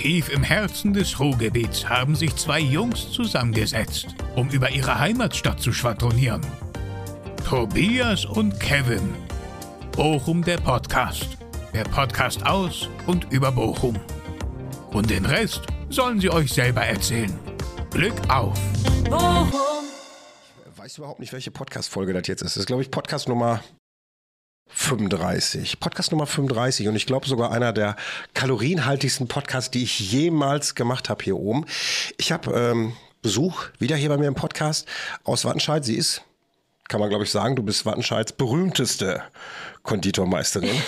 Tief 0.00 0.28
im 0.28 0.44
Herzen 0.44 0.92
des 0.92 1.18
Ruhrgebiets 1.18 1.88
haben 1.88 2.14
sich 2.14 2.36
zwei 2.36 2.60
Jungs 2.60 3.10
zusammengesetzt, 3.10 4.14
um 4.36 4.48
über 4.50 4.70
ihre 4.70 5.00
Heimatstadt 5.00 5.60
zu 5.60 5.72
schwadronieren. 5.72 6.40
Tobias 7.44 8.24
und 8.24 8.60
Kevin. 8.60 9.12
Bochum 9.90 10.44
der 10.44 10.58
Podcast. 10.58 11.36
Der 11.74 11.82
Podcast 11.82 12.46
aus 12.46 12.88
und 13.08 13.26
über 13.32 13.50
Bochum. 13.50 13.98
Und 14.92 15.10
den 15.10 15.26
Rest 15.26 15.62
sollen 15.88 16.20
sie 16.20 16.30
euch 16.30 16.52
selber 16.52 16.82
erzählen. 16.82 17.36
Glück 17.90 18.14
auf! 18.28 18.56
Bochum. 19.10 19.50
Ich 20.72 20.78
weiß 20.78 20.98
überhaupt 20.98 21.18
nicht, 21.18 21.32
welche 21.32 21.50
Podcast-Folge 21.50 22.12
das 22.12 22.28
jetzt 22.28 22.42
ist. 22.42 22.54
Das 22.54 22.60
ist, 22.60 22.66
glaube 22.66 22.82
ich, 22.82 22.92
Podcast 22.92 23.28
Nummer 23.28 23.64
35. 24.70 25.80
Podcast 25.80 26.12
Nummer 26.12 26.26
35 26.26 26.88
und 26.88 26.96
ich 26.96 27.06
glaube 27.06 27.26
sogar 27.26 27.52
einer 27.52 27.72
der 27.72 27.96
kalorienhaltigsten 28.34 29.28
Podcasts, 29.28 29.70
die 29.70 29.82
ich 29.82 29.98
jemals 30.12 30.74
gemacht 30.74 31.08
habe 31.08 31.24
hier 31.24 31.36
oben. 31.36 31.66
Ich 32.16 32.32
habe 32.32 32.52
ähm, 32.52 32.92
Besuch 33.22 33.64
wieder 33.78 33.96
hier 33.96 34.08
bei 34.08 34.16
mir 34.16 34.28
im 34.28 34.34
Podcast 34.34 34.86
aus 35.24 35.44
Wattenscheid. 35.44 35.84
Sie 35.84 35.96
ist, 35.96 36.22
kann 36.88 37.00
man 37.00 37.08
glaube 37.08 37.24
ich 37.24 37.30
sagen, 37.30 37.56
du 37.56 37.62
bist 37.62 37.84
Wattenscheids 37.84 38.32
berühmteste 38.32 39.22
Konditormeisterin. 39.82 40.70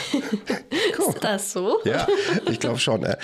Ist 0.99 1.25
das 1.25 1.53
so? 1.53 1.79
Ja, 1.85 2.07
ich 2.49 2.61
glaube 2.61 2.79
schon. 2.79 3.03
Äh. 3.03 3.17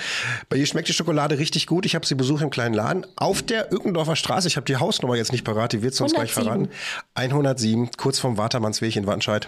Bei 0.49 0.57
ihr 0.57 0.65
schmeckt 0.65 0.87
die 0.87 0.93
Schokolade 0.93 1.37
richtig 1.37 1.67
gut. 1.67 1.85
Ich 1.85 1.95
habe 1.95 2.05
sie 2.05 2.15
besucht 2.15 2.41
im 2.41 2.49
kleinen 2.49 2.73
Laden 2.73 3.05
auf 3.15 3.41
der 3.41 3.71
Ückendorfer 3.71 4.15
Straße. 4.15 4.47
Ich 4.47 4.57
habe 4.57 4.65
die 4.65 4.77
Hausnummer 4.77 5.15
jetzt 5.15 5.31
nicht 5.31 5.45
parat, 5.45 5.73
die 5.73 5.81
wird 5.81 5.99
uns 6.01 6.13
gleich 6.13 6.35
107. 6.35 6.43
verraten. 6.43 6.69
107, 7.13 7.91
kurz 7.97 8.19
vom 8.19 8.37
Watermannsweg 8.37 8.95
in 8.95 9.05
Wattenscheid. 9.07 9.47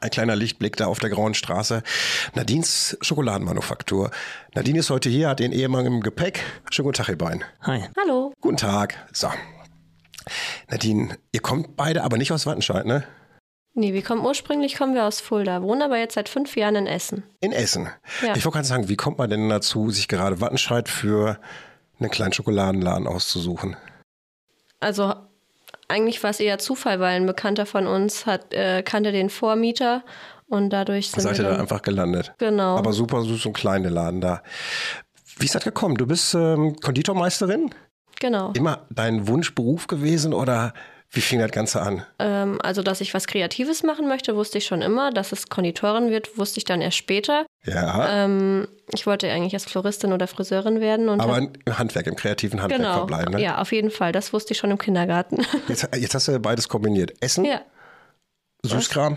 Ein 0.00 0.10
kleiner 0.10 0.34
Lichtblick 0.34 0.76
da 0.76 0.86
auf 0.86 0.98
der 0.98 1.10
grauen 1.10 1.34
Straße. 1.34 1.82
Nadines 2.34 2.96
Schokoladenmanufaktur. 3.02 4.10
Nadine 4.54 4.78
ist 4.78 4.90
heute 4.90 5.10
hier, 5.10 5.28
hat 5.28 5.40
den 5.40 5.52
Ehemann 5.52 5.84
im 5.84 6.00
Gepäck. 6.00 6.40
Schönen 6.70 6.84
guten 6.86 6.96
Tag, 6.96 7.08
ihr 7.08 7.18
beiden. 7.18 7.44
Hi. 7.62 7.84
Hallo. 8.00 8.32
Guten 8.40 8.56
Tag. 8.56 8.96
So. 9.12 9.28
Nadine, 10.70 11.18
ihr 11.32 11.40
kommt 11.40 11.76
beide 11.76 12.02
aber 12.02 12.16
nicht 12.16 12.32
aus 12.32 12.46
Wattenscheid, 12.46 12.86
ne? 12.86 13.04
Nee, 13.74 13.92
wir 13.92 14.02
kommen 14.02 14.24
ursprünglich 14.24 14.76
kommen 14.76 14.94
wir 14.94 15.04
aus 15.04 15.20
Fulda, 15.20 15.60
wohnen 15.60 15.82
aber 15.82 15.98
jetzt 15.98 16.14
seit 16.14 16.28
fünf 16.28 16.56
Jahren 16.56 16.76
in 16.76 16.86
Essen. 16.86 17.24
In 17.40 17.52
Essen. 17.52 17.88
Ja. 18.22 18.36
Ich 18.36 18.44
wollte 18.44 18.58
gerade 18.58 18.66
sagen, 18.66 18.88
wie 18.88 18.96
kommt 18.96 19.18
man 19.18 19.28
denn 19.28 19.48
dazu, 19.48 19.90
sich 19.90 20.06
gerade 20.06 20.40
Wattenscheid 20.40 20.88
für 20.88 21.40
einen 21.98 22.10
kleinen 22.10 22.32
Schokoladenladen 22.32 23.06
auszusuchen? 23.08 23.76
Also 24.78 25.14
eigentlich 25.88 26.22
war 26.22 26.30
es 26.30 26.40
eher 26.40 26.58
Zufall, 26.58 27.00
weil 27.00 27.16
ein 27.16 27.26
Bekannter 27.26 27.66
von 27.66 27.86
uns 27.86 28.26
hat, 28.26 28.52
äh, 28.54 28.82
kannte 28.82 29.12
den 29.12 29.30
Vormieter 29.30 30.02
und 30.48 30.70
dadurch 30.70 31.10
sind 31.10 31.22
Seid 31.22 31.38
wir 31.38 31.44
ihr 31.44 31.50
da 31.50 31.60
einfach 31.60 31.82
gelandet? 31.82 32.32
Genau. 32.38 32.76
Aber 32.76 32.92
super 32.92 33.22
süß 33.22 33.46
und 33.46 33.52
kleine 33.52 33.88
Laden 33.88 34.20
da. 34.20 34.42
Wie 35.38 35.46
ist 35.46 35.54
das 35.54 35.64
gekommen? 35.64 35.96
Du 35.96 36.06
bist 36.06 36.34
ähm, 36.34 36.76
Konditormeisterin? 36.76 37.70
genau. 38.20 38.52
Immer 38.54 38.86
dein 38.90 39.26
Wunschberuf 39.28 39.86
gewesen 39.86 40.32
oder 40.32 40.72
wie 41.14 41.20
fing 41.20 41.38
das 41.38 41.50
Ganze 41.52 41.80
an? 41.82 42.04
Ähm, 42.18 42.58
also, 42.62 42.82
dass 42.82 43.00
ich 43.00 43.14
was 43.14 43.26
Kreatives 43.26 43.82
machen 43.82 44.08
möchte, 44.08 44.36
wusste 44.36 44.58
ich 44.58 44.66
schon 44.66 44.82
immer. 44.82 45.10
Dass 45.12 45.32
es 45.32 45.48
Konditorin 45.48 46.10
wird, 46.10 46.36
wusste 46.38 46.58
ich 46.58 46.64
dann 46.64 46.80
erst 46.80 46.96
später. 46.96 47.46
Ja, 47.64 48.24
Ähm, 48.24 48.68
ich 48.92 49.06
wollte 49.06 49.30
eigentlich 49.30 49.54
erst 49.54 49.70
Floristin 49.70 50.12
oder 50.12 50.26
Friseurin 50.26 50.80
werden. 50.80 51.08
Aber 51.08 51.36
hab, 51.36 51.56
im 51.66 51.78
Handwerk, 51.78 52.06
im 52.06 52.16
kreativen 52.16 52.60
Handwerk 52.60 52.80
genau. 52.82 52.94
verbleiben. 52.94 53.34
Ne? 53.34 53.40
Ja, 53.42 53.58
auf 53.60 53.72
jeden 53.72 53.90
Fall. 53.90 54.12
Das 54.12 54.32
wusste 54.32 54.52
ich 54.52 54.58
schon 54.58 54.70
im 54.70 54.78
Kindergarten. 54.78 55.44
Jetzt, 55.68 55.88
jetzt 55.96 56.14
hast 56.14 56.28
du 56.28 56.38
beides 56.38 56.68
kombiniert. 56.68 57.14
Essen, 57.22 57.44
ja, 57.44 57.62
Süßkram 58.62 59.16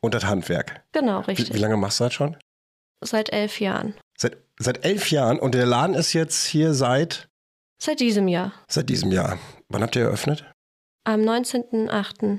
und 0.00 0.14
das 0.14 0.24
Handwerk. 0.24 0.82
genau, 0.92 1.22
Wie, 1.22 1.32
richtig. 1.32 1.54
wie 1.54 1.58
lange 1.58 1.76
machst 1.76 2.00
du 2.00 2.04
das 2.04 2.14
schon? 2.14 2.36
Seit 3.02 3.32
elf 3.32 3.60
Jahren. 3.60 3.94
Seit, 4.16 4.36
seit 4.58 4.84
elf 4.84 5.10
Jahren 5.10 5.38
und 5.38 5.54
der 5.54 5.66
Laden 5.66 5.94
ist 5.94 6.12
jetzt 6.12 6.44
hier 6.46 6.72
seit, 6.74 7.28
Seit 7.78 8.00
diesem 8.00 8.28
Jahr. 8.28 8.52
seit 8.68 8.88
diesem 8.88 9.12
Jahr. 9.12 9.38
Wann 9.68 9.82
habt 9.82 9.96
ihr 9.96 10.02
eröffnet? 10.02 10.44
Am 11.06 11.20
19.08.2023. 11.20 12.38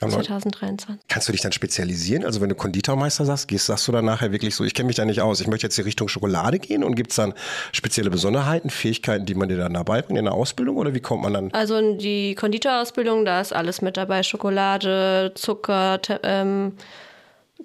Am 0.00 0.08
neun- 0.10 0.98
Kannst 1.08 1.28
du 1.28 1.32
dich 1.32 1.42
dann 1.42 1.52
spezialisieren? 1.52 2.24
Also 2.24 2.40
wenn 2.40 2.48
du 2.48 2.54
Konditormeister 2.54 3.26
sagst, 3.26 3.46
gehst, 3.48 3.66
sagst 3.66 3.86
du 3.86 3.92
dann 3.92 4.06
nachher 4.06 4.32
wirklich 4.32 4.54
so, 4.54 4.64
ich 4.64 4.72
kenne 4.72 4.86
mich 4.86 4.96
da 4.96 5.04
nicht 5.04 5.20
aus, 5.20 5.40
ich 5.42 5.46
möchte 5.48 5.66
jetzt 5.66 5.78
in 5.78 5.84
Richtung 5.84 6.08
Schokolade 6.08 6.58
gehen 6.58 6.82
und 6.82 6.94
gibt 6.94 7.10
es 7.10 7.16
dann 7.16 7.34
spezielle 7.72 8.08
Besonderheiten, 8.08 8.70
Fähigkeiten, 8.70 9.26
die 9.26 9.34
man 9.34 9.50
dir 9.50 9.58
dann 9.58 9.74
dabei 9.74 10.00
bringt 10.00 10.18
in 10.18 10.24
der 10.24 10.32
Ausbildung 10.32 10.78
oder 10.78 10.94
wie 10.94 11.00
kommt 11.00 11.22
man 11.22 11.34
dann? 11.34 11.52
Also 11.52 11.76
in 11.76 11.98
die 11.98 12.34
Konditorausbildung, 12.34 13.26
da 13.26 13.42
ist 13.42 13.52
alles 13.52 13.82
mit 13.82 13.98
dabei. 13.98 14.22
Schokolade, 14.22 15.32
Zucker, 15.34 16.00
ähm, 16.22 16.76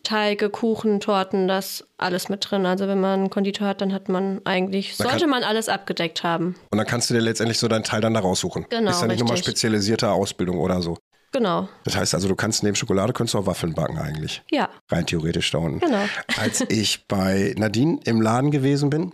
Teige, 0.06 0.50
Kuchen, 0.50 1.02
Torten, 1.02 1.48
das 1.50 1.86
alles 1.98 2.30
mit 2.30 2.50
drin. 2.50 2.66
Also 2.66 2.88
wenn 2.88 3.02
man 3.02 3.20
einen 3.20 3.30
Konditor 3.30 3.68
hat, 3.68 3.82
dann 3.82 3.92
hat 3.92 4.08
man 4.08 4.40
eigentlich, 4.46 4.98
Man 4.98 5.08
sollte 5.10 5.22
kann- 5.26 5.30
man 5.32 5.44
alles 5.44 5.68
abgedeckt 5.68 6.24
haben. 6.24 6.56
Und 6.72 6.78
dann 6.78 6.88
kannst 6.88 7.10
du 7.10 7.14
dir 7.14 7.20
letztendlich 7.20 7.60
so 7.60 7.68
deinen 7.68 7.84
Teil 7.84 8.00
dann 8.02 8.14
da 8.14 8.22
raussuchen. 8.22 8.66
Genau, 8.70 8.92
Ist 8.92 9.02
ja 9.02 9.08
nicht 9.08 9.20
nochmal 9.20 9.36
spezialisierte 9.38 10.10
Ausbildung 10.12 10.60
oder 10.60 10.82
so. 10.82 10.98
Genau. 11.34 11.68
Das 11.84 11.98
heißt 11.98 12.14
also, 12.16 12.30
du 12.30 12.36
kannst 12.36 12.64
neben 12.64 12.76
Schokolade 12.78 13.12
könntest 13.12 13.34
du 13.34 13.40
auch 13.40 13.46
Waffeln 13.46 13.74
backen 13.74 13.98
eigentlich. 13.98 14.42
Ja, 14.52 14.70
Rein 14.90 15.06
theoretisch 15.06 15.52
da 15.52 15.58
unten. 15.58 15.82
Genau. 15.82 16.04
Als 16.40 16.64
ich 16.70 17.08
bei 17.10 17.54
Nadine 17.58 18.00
im 18.06 18.22
Laden 18.22 18.52
gewesen 18.52 18.90
bin, 18.90 19.12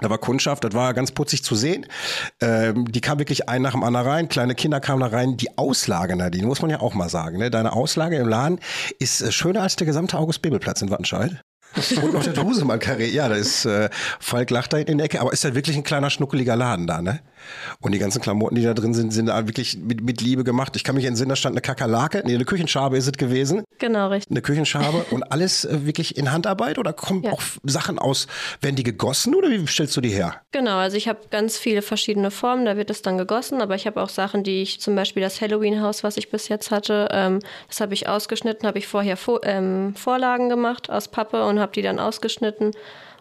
da 0.00 0.10
war 0.10 0.18
Kundschaft, 0.18 0.64
das 0.64 0.74
war 0.74 0.94
ganz 0.94 1.12
putzig 1.12 1.44
zu 1.44 1.54
sehen. 1.54 1.86
Ähm, 2.40 2.90
die 2.90 3.00
kam 3.00 3.18
wirklich 3.18 3.48
ein 3.48 3.62
nach 3.62 3.72
dem 3.72 3.84
anderen 3.84 4.06
rein. 4.06 4.28
Kleine 4.28 4.54
Kinder 4.54 4.80
kamen 4.80 5.00
da 5.00 5.06
rein. 5.06 5.36
Die 5.36 5.58
Auslage, 5.58 6.16
Nadine, 6.16 6.46
muss 6.46 6.62
man 6.62 6.70
ja 6.70 6.80
auch 6.80 6.94
mal 6.94 7.08
sagen. 7.08 7.38
Ne? 7.38 7.50
Deine 7.50 7.72
Auslage 7.72 8.16
im 8.16 8.28
Laden 8.28 8.60
ist 8.98 9.20
äh, 9.20 9.30
schöner 9.30 9.62
als 9.62 9.76
der 9.76 9.86
gesamte 9.86 10.18
August-Bebel-Platz 10.18 10.82
in 10.82 10.90
Wattenscheid. 10.90 11.42
Und 12.02 12.14
noch 12.14 12.24
der 12.24 12.42
Husemann-Karree. 12.42 13.10
Ja, 13.10 13.28
da 13.28 13.34
ist 13.36 13.64
äh, 13.64 13.90
Falk 14.18 14.50
lacht 14.50 14.72
da 14.72 14.78
in 14.78 14.98
der 14.98 15.04
Ecke. 15.04 15.20
Aber 15.20 15.32
ist 15.32 15.44
halt 15.44 15.54
wirklich 15.54 15.76
ein 15.76 15.84
kleiner, 15.84 16.10
schnuckeliger 16.10 16.56
Laden 16.56 16.86
da, 16.86 17.00
ne? 17.02 17.20
Und 17.80 17.92
die 17.92 17.98
ganzen 17.98 18.20
Klamotten, 18.20 18.54
die 18.54 18.62
da 18.62 18.74
drin 18.74 18.94
sind, 18.94 19.12
sind 19.12 19.26
da 19.26 19.46
wirklich 19.46 19.78
mit, 19.78 20.02
mit 20.02 20.20
Liebe 20.20 20.44
gemacht. 20.44 20.76
Ich 20.76 20.84
kann 20.84 20.94
mich 20.94 21.04
entsinnen, 21.04 21.30
da 21.30 21.36
stand 21.36 21.54
eine 21.54 21.60
Kakerlake. 21.60 22.22
Nee, 22.24 22.34
eine 22.34 22.44
Küchenschabe 22.44 22.96
ist 22.96 23.06
es 23.06 23.12
gewesen 23.12 23.64
genau, 23.78 24.08
richtig. 24.08 24.30
eine 24.30 24.42
Küchenschabe 24.42 25.04
und 25.10 25.32
alles 25.32 25.64
äh, 25.64 25.86
wirklich 25.86 26.16
in 26.16 26.30
Handarbeit 26.32 26.78
oder 26.78 26.92
kommen 26.92 27.22
Ja. 27.24 27.32
auch 27.32 27.42
Sachen 27.64 27.98
aus, 27.98 28.26
werden 28.60 28.76
die 28.76 28.82
gegossen 28.82 29.34
oder 29.34 29.50
wie 29.50 29.66
stellst 29.66 29.96
du 29.96 30.00
die 30.00 30.10
her? 30.10 30.36
Genau, 30.52 30.76
also 30.78 30.96
ich 30.96 31.08
habe 31.08 31.18
ganz 31.30 31.58
viele 31.58 31.82
verschiedene 31.82 32.30
Formen, 32.30 32.64
da 32.64 32.76
wird 32.76 32.90
es 32.90 33.02
dann 33.02 33.18
gegossen, 33.18 33.60
aber 33.60 33.74
ich 33.74 33.86
habe 33.86 34.00
auch 34.00 34.08
Sachen, 34.08 34.44
die 34.44 34.62
ich 34.62 34.80
zum 34.80 34.94
Beispiel 34.94 35.22
das 35.22 35.40
Halloween-Haus, 35.40 36.04
was 36.04 36.16
ich 36.16 36.30
bis 36.30 36.48
jetzt 36.48 36.70
hatte, 36.70 37.08
ähm, 37.10 37.40
das 37.68 37.80
habe 37.80 37.94
ich 37.94 38.08
ausgeschnitten, 38.08 38.66
habe 38.68 38.78
ich 38.78 38.86
vorher 38.86 39.16
Vo 39.16 39.40
ähm, 39.42 39.94
Vorlagen 39.96 40.48
gemacht 40.48 40.90
aus 40.90 41.08
Pappe 41.08 41.44
und 41.46 41.58
habe 41.58 41.72
die 41.72 41.82
dann 41.82 41.98
ausgeschnitten 41.98 42.72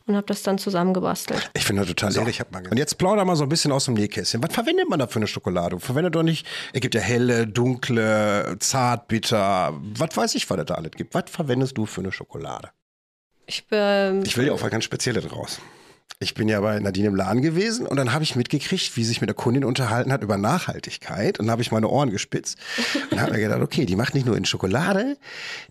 und 0.09 0.15
habe 0.15 0.27
das 0.27 0.43
dann 0.43 0.57
zusammengebastelt. 0.57 1.51
Ich 1.53 1.63
finde 1.63 1.83
das 1.83 1.89
total 1.89 2.15
ehrlich. 2.17 2.39
Hab 2.39 2.51
mal 2.51 2.67
und 2.67 2.77
jetzt 2.77 2.97
plauder 2.97 3.23
mal 3.25 3.35
so 3.35 3.43
ein 3.43 3.49
bisschen 3.49 3.71
aus 3.71 3.85
dem 3.85 3.93
Nähkästchen. 3.93 4.43
Was 4.43 4.53
verwendet 4.53 4.89
man 4.89 4.99
da 4.99 5.07
für 5.07 5.19
eine 5.19 5.27
Schokolade? 5.27 5.79
Verwendet 5.79 6.15
doch 6.15 6.23
nicht, 6.23 6.45
es 6.73 6.81
gibt 6.81 6.95
ja 6.95 7.01
helle, 7.01 7.47
dunkle, 7.47 8.57
zart, 8.59 9.07
bitter, 9.07 9.73
was 9.95 10.17
weiß 10.17 10.35
ich, 10.35 10.49
was 10.49 10.57
es 10.59 10.65
da 10.65 10.73
alles 10.75 10.91
gibt. 10.91 11.13
Was 11.13 11.25
verwendest 11.27 11.77
du 11.77 11.85
für 11.85 12.01
eine 12.01 12.11
Schokolade? 12.11 12.69
Ich 13.45 13.65
ähm, 13.71 14.23
Ich 14.25 14.35
will 14.35 14.47
ja 14.47 14.53
auch 14.53 14.61
was 14.61 14.69
ganz 14.71 14.83
Spezielles 14.83 15.25
draus. 15.25 15.59
Ich 16.21 16.33
bin 16.33 16.49
ja 16.49 16.59
bei 16.59 16.77
Nadine 16.79 17.07
im 17.07 17.15
Laden 17.15 17.41
gewesen 17.41 17.87
und 17.87 17.95
dann 17.95 18.11
habe 18.11 18.25
ich 18.25 18.35
mitgekriegt, 18.35 18.97
wie 18.97 19.03
sie 19.03 19.07
sich 19.09 19.21
mit 19.21 19.29
der 19.29 19.35
Kundin 19.35 19.63
unterhalten 19.63 20.11
hat 20.11 20.21
über 20.21 20.37
Nachhaltigkeit. 20.37 21.39
Und 21.39 21.45
dann 21.45 21.51
habe 21.51 21.61
ich 21.61 21.71
meine 21.71 21.87
Ohren 21.87 22.09
gespitzt 22.09 22.57
und 23.11 23.21
habe 23.21 23.31
mir 23.31 23.39
gedacht, 23.39 23.61
okay, 23.61 23.85
die 23.85 23.95
macht 23.95 24.15
nicht 24.15 24.25
nur 24.25 24.35
in 24.35 24.43
Schokolade, 24.43 25.17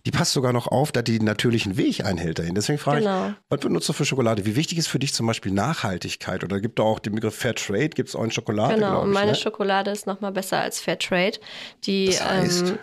die 0.07 0.11
passt 0.11 0.33
sogar 0.33 0.51
noch 0.51 0.65
auf, 0.65 0.91
dass 0.91 1.03
die 1.03 1.19
den 1.19 1.25
natürlichen 1.25 1.77
Weg 1.77 2.03
einhält 2.03 2.39
dahin. 2.39 2.55
Deswegen 2.55 2.79
frage 2.79 3.01
Genau. 3.01 3.27
ich, 3.27 3.33
was 3.49 3.59
benutzt 3.59 3.89
du 3.89 3.93
für 3.93 4.05
Schokolade? 4.05 4.43
Wie 4.47 4.55
wichtig 4.55 4.79
ist 4.79 4.87
für 4.87 4.97
dich 4.97 5.13
zum 5.13 5.27
Beispiel 5.27 5.51
Nachhaltigkeit? 5.51 6.43
Oder 6.43 6.59
gibt 6.59 6.79
es 6.79 6.83
auch 6.85 6.97
den 6.97 7.13
Begriff 7.13 7.35
Fair 7.35 7.53
Trade? 7.53 7.89
Gibt 7.89 8.09
es 8.09 8.15
auch 8.15 8.23
in 8.23 8.31
Schokolade? 8.31 8.73
Genau, 8.75 9.05
ich, 9.05 9.13
meine 9.13 9.31
ne? 9.33 9.35
Schokolade 9.37 9.91
ist 9.91 10.07
nochmal 10.07 10.31
besser 10.31 10.59
als 10.61 10.79
Fairtrade. 10.79 11.37
Die, 11.85 12.07
Das 12.07 12.25
heißt? 12.25 12.69
ähm, 12.69 12.79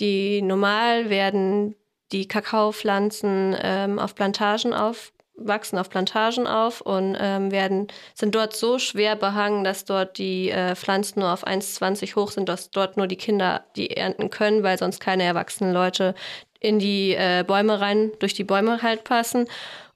die 0.00 0.40
normal 0.40 1.10
werden 1.10 1.74
die 2.12 2.26
Kakaopflanzen 2.26 3.54
ähm, 3.60 3.98
auf 3.98 4.14
Plantagen 4.14 4.72
auf 4.72 5.12
wachsen 5.40 5.78
auf 5.78 5.90
Plantagen 5.90 6.46
auf 6.46 6.80
und 6.80 7.16
ähm, 7.18 7.50
werden 7.50 7.88
sind 8.14 8.34
dort 8.34 8.54
so 8.54 8.78
schwer 8.78 9.16
behangen, 9.16 9.64
dass 9.64 9.84
dort 9.84 10.18
die 10.18 10.50
äh, 10.50 10.76
Pflanzen 10.76 11.20
nur 11.20 11.32
auf 11.32 11.46
1,20 11.46 12.14
hoch 12.16 12.30
sind, 12.30 12.48
dass 12.48 12.70
dort 12.70 12.96
nur 12.96 13.06
die 13.06 13.16
Kinder 13.16 13.64
die 13.76 13.96
ernten 13.96 14.30
können, 14.30 14.62
weil 14.62 14.78
sonst 14.78 15.00
keine 15.00 15.24
erwachsenen 15.24 15.72
Leute 15.72 16.14
in 16.60 16.78
die 16.78 17.14
äh, 17.14 17.44
Bäume 17.46 17.80
rein 17.80 18.12
durch 18.20 18.34
die 18.34 18.44
Bäume 18.44 18.82
halt 18.82 19.04
passen. 19.04 19.46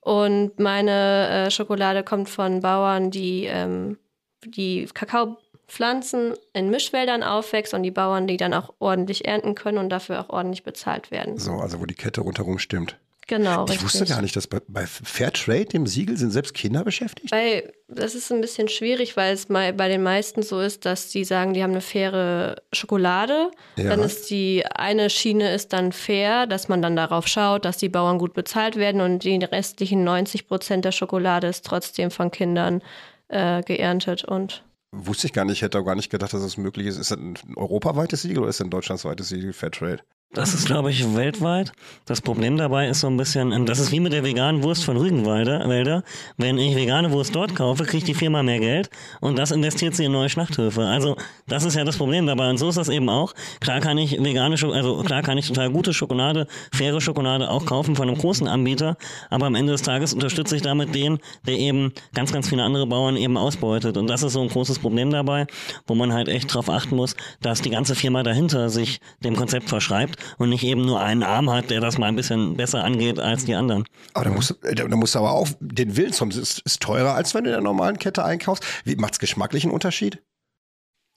Und 0.00 0.58
meine 0.58 1.46
äh, 1.46 1.50
Schokolade 1.50 2.02
kommt 2.02 2.28
von 2.28 2.60
Bauern, 2.60 3.10
die 3.10 3.44
ähm, 3.44 3.98
die 4.44 4.86
Kakaopflanzen 4.92 6.34
in 6.52 6.70
Mischwäldern 6.70 7.22
aufwächst 7.22 7.74
und 7.74 7.82
die 7.82 7.90
Bauern, 7.90 8.26
die 8.26 8.36
dann 8.36 8.54
auch 8.54 8.74
ordentlich 8.78 9.26
ernten 9.26 9.54
können 9.54 9.78
und 9.78 9.88
dafür 9.88 10.20
auch 10.20 10.28
ordentlich 10.28 10.62
bezahlt 10.62 11.10
werden. 11.10 11.38
So, 11.38 11.52
also 11.52 11.80
wo 11.80 11.86
die 11.86 11.94
Kette 11.94 12.20
rundherum 12.20 12.58
stimmt. 12.58 12.98
Genau, 13.26 13.64
Ich 13.64 13.70
richtig. 13.72 13.84
wusste 13.84 14.04
gar 14.04 14.20
nicht, 14.20 14.36
dass 14.36 14.46
bei, 14.46 14.60
bei 14.68 14.86
Fairtrade, 14.86 15.64
dem 15.66 15.86
Siegel, 15.86 16.16
sind 16.16 16.30
selbst 16.30 16.52
Kinder 16.52 16.84
beschäftigt. 16.84 17.32
Weil 17.32 17.72
das 17.88 18.14
ist 18.14 18.30
ein 18.30 18.40
bisschen 18.40 18.68
schwierig, 18.68 19.16
weil 19.16 19.32
es 19.32 19.48
mal 19.48 19.72
bei 19.72 19.88
den 19.88 20.02
meisten 20.02 20.42
so 20.42 20.60
ist, 20.60 20.84
dass 20.84 21.08
die 21.08 21.24
sagen, 21.24 21.54
die 21.54 21.62
haben 21.62 21.70
eine 21.70 21.80
faire 21.80 22.56
Schokolade. 22.72 23.50
Ja. 23.76 23.90
Dann 23.90 24.00
ist 24.00 24.28
die 24.30 24.64
eine 24.66 25.08
Schiene 25.08 25.54
ist 25.54 25.72
dann 25.72 25.92
fair, 25.92 26.46
dass 26.46 26.68
man 26.68 26.82
dann 26.82 26.96
darauf 26.96 27.26
schaut, 27.26 27.64
dass 27.64 27.78
die 27.78 27.88
Bauern 27.88 28.18
gut 28.18 28.34
bezahlt 28.34 28.76
werden 28.76 29.00
und 29.00 29.24
die 29.24 29.36
restlichen 29.36 30.04
90 30.04 30.46
Prozent 30.46 30.84
der 30.84 30.92
Schokolade 30.92 31.46
ist 31.46 31.64
trotzdem 31.64 32.10
von 32.10 32.30
Kindern 32.30 32.82
äh, 33.28 33.62
geerntet 33.62 34.24
und 34.24 34.62
Wusste 34.96 35.26
ich 35.26 35.32
gar 35.32 35.44
nicht, 35.44 35.56
ich 35.56 35.62
hätte 35.62 35.80
auch 35.80 35.84
gar 35.84 35.96
nicht 35.96 36.08
gedacht, 36.10 36.32
dass 36.32 36.42
das 36.42 36.56
möglich 36.56 36.86
ist. 36.86 36.98
Ist 36.98 37.10
das 37.10 37.18
ein 37.18 37.34
europaweites 37.56 38.22
Siegel 38.22 38.38
oder 38.38 38.48
ist 38.48 38.60
das 38.60 38.66
ein 38.66 38.70
deutschlandsweites 38.70 39.28
Siegel 39.28 39.52
Fairtrade? 39.52 40.02
Das 40.34 40.52
ist, 40.52 40.66
glaube 40.66 40.90
ich, 40.90 41.14
weltweit. 41.14 41.70
Das 42.06 42.20
Problem 42.20 42.56
dabei 42.56 42.88
ist 42.88 43.00
so 43.00 43.06
ein 43.06 43.16
bisschen, 43.16 43.66
das 43.66 43.78
ist 43.78 43.92
wie 43.92 44.00
mit 44.00 44.12
der 44.12 44.25
veganen 44.25 44.64
Wurst 44.64 44.84
von 44.84 44.96
Rügenwalder. 44.96 45.69
Wälder. 45.69 46.02
Wenn 46.36 46.58
ich 46.58 46.75
vegane 46.75 47.12
Wurst 47.12 47.36
dort 47.36 47.54
kaufe, 47.54 47.84
kriegt 47.84 48.08
die 48.08 48.14
Firma 48.14 48.42
mehr 48.42 48.58
Geld 48.58 48.90
und 49.20 49.38
das 49.38 49.52
investiert 49.52 49.94
sie 49.94 50.06
in 50.06 50.12
neue 50.12 50.28
Schlachthöfe. 50.28 50.86
Also 50.86 51.16
das 51.46 51.64
ist 51.64 51.76
ja 51.76 51.84
das 51.84 51.96
Problem 51.96 52.26
dabei 52.26 52.50
und 52.50 52.58
so 52.58 52.69
ist 52.69 52.78
das 52.78 52.88
eben 52.88 53.08
auch. 53.08 53.32
Klar 53.60 53.78
kann 53.78 53.96
ich 53.96 54.20
vegane, 54.20 54.56
also 54.60 55.04
klar 55.04 55.22
kann 55.22 55.38
ich 55.38 55.46
total 55.46 55.70
gute 55.70 55.94
Schokolade, 55.94 56.48
faire 56.72 57.00
Schokolade 57.00 57.48
auch 57.48 57.64
kaufen 57.64 57.94
von 57.94 58.08
einem 58.08 58.19
großen 58.19 58.48
Anbieter, 58.48 58.96
aber 59.31 59.46
am 59.46 59.54
Ende 59.54 59.70
des 59.70 59.82
Tages 59.82 60.14
unterstütze 60.14 60.56
ich 60.56 60.62
damit 60.62 60.96
den, 60.96 61.20
der 61.46 61.58
eben 61.58 61.92
ganz, 62.12 62.32
ganz 62.32 62.48
viele 62.48 62.64
andere 62.64 62.88
Bauern 62.88 63.16
eben 63.16 63.36
ausbeutet 63.36 63.96
und 63.96 64.08
das 64.08 64.25
ist 64.25 64.32
so 64.32 64.42
ein 64.42 64.48
großes 64.48 64.81
Problem 64.81 65.10
dabei, 65.10 65.46
wo 65.86 65.94
man 65.94 66.12
halt 66.12 66.28
echt 66.28 66.52
drauf 66.52 66.69
achten 66.69 66.96
muss, 66.96 67.14
dass 67.40 67.62
die 67.62 67.70
ganze 67.70 67.94
Firma 67.94 68.25
dahinter 68.25 68.69
sich 68.69 68.98
dem 69.22 69.36
Konzept 69.36 69.69
verschreibt 69.69 70.23
und 70.38 70.48
nicht 70.50 70.64
eben 70.64 70.82
nur 70.82 71.00
einen 71.00 71.22
Arm 71.22 71.50
hat, 71.50 71.70
der 71.70 71.80
das 71.80 71.98
mal 71.98 72.06
ein 72.06 72.16
bisschen 72.16 72.56
besser 72.56 72.84
angeht 72.84 73.18
als 73.18 73.44
die 73.44 73.54
anderen. 73.54 73.84
Aber 74.12 74.24
da 74.24 74.30
musst, 74.30 74.64
äh, 74.64 74.74
da 74.74 74.96
musst 74.96 75.14
du 75.14 75.18
aber 75.20 75.32
auch 75.32 75.48
den 75.60 75.96
Willen 75.96 76.12
zum. 76.12 76.30
Ist, 76.30 76.60
ist 76.60 76.80
teurer, 76.80 77.14
als 77.14 77.34
wenn 77.34 77.44
du 77.44 77.50
in 77.50 77.54
der 77.54 77.62
normalen 77.62 77.98
Kette 77.98 78.24
einkaufst. 78.24 78.64
Wie 78.84 78.96
macht's 78.96 79.18
geschmacklichen 79.18 79.70
Unterschied? 79.70 80.22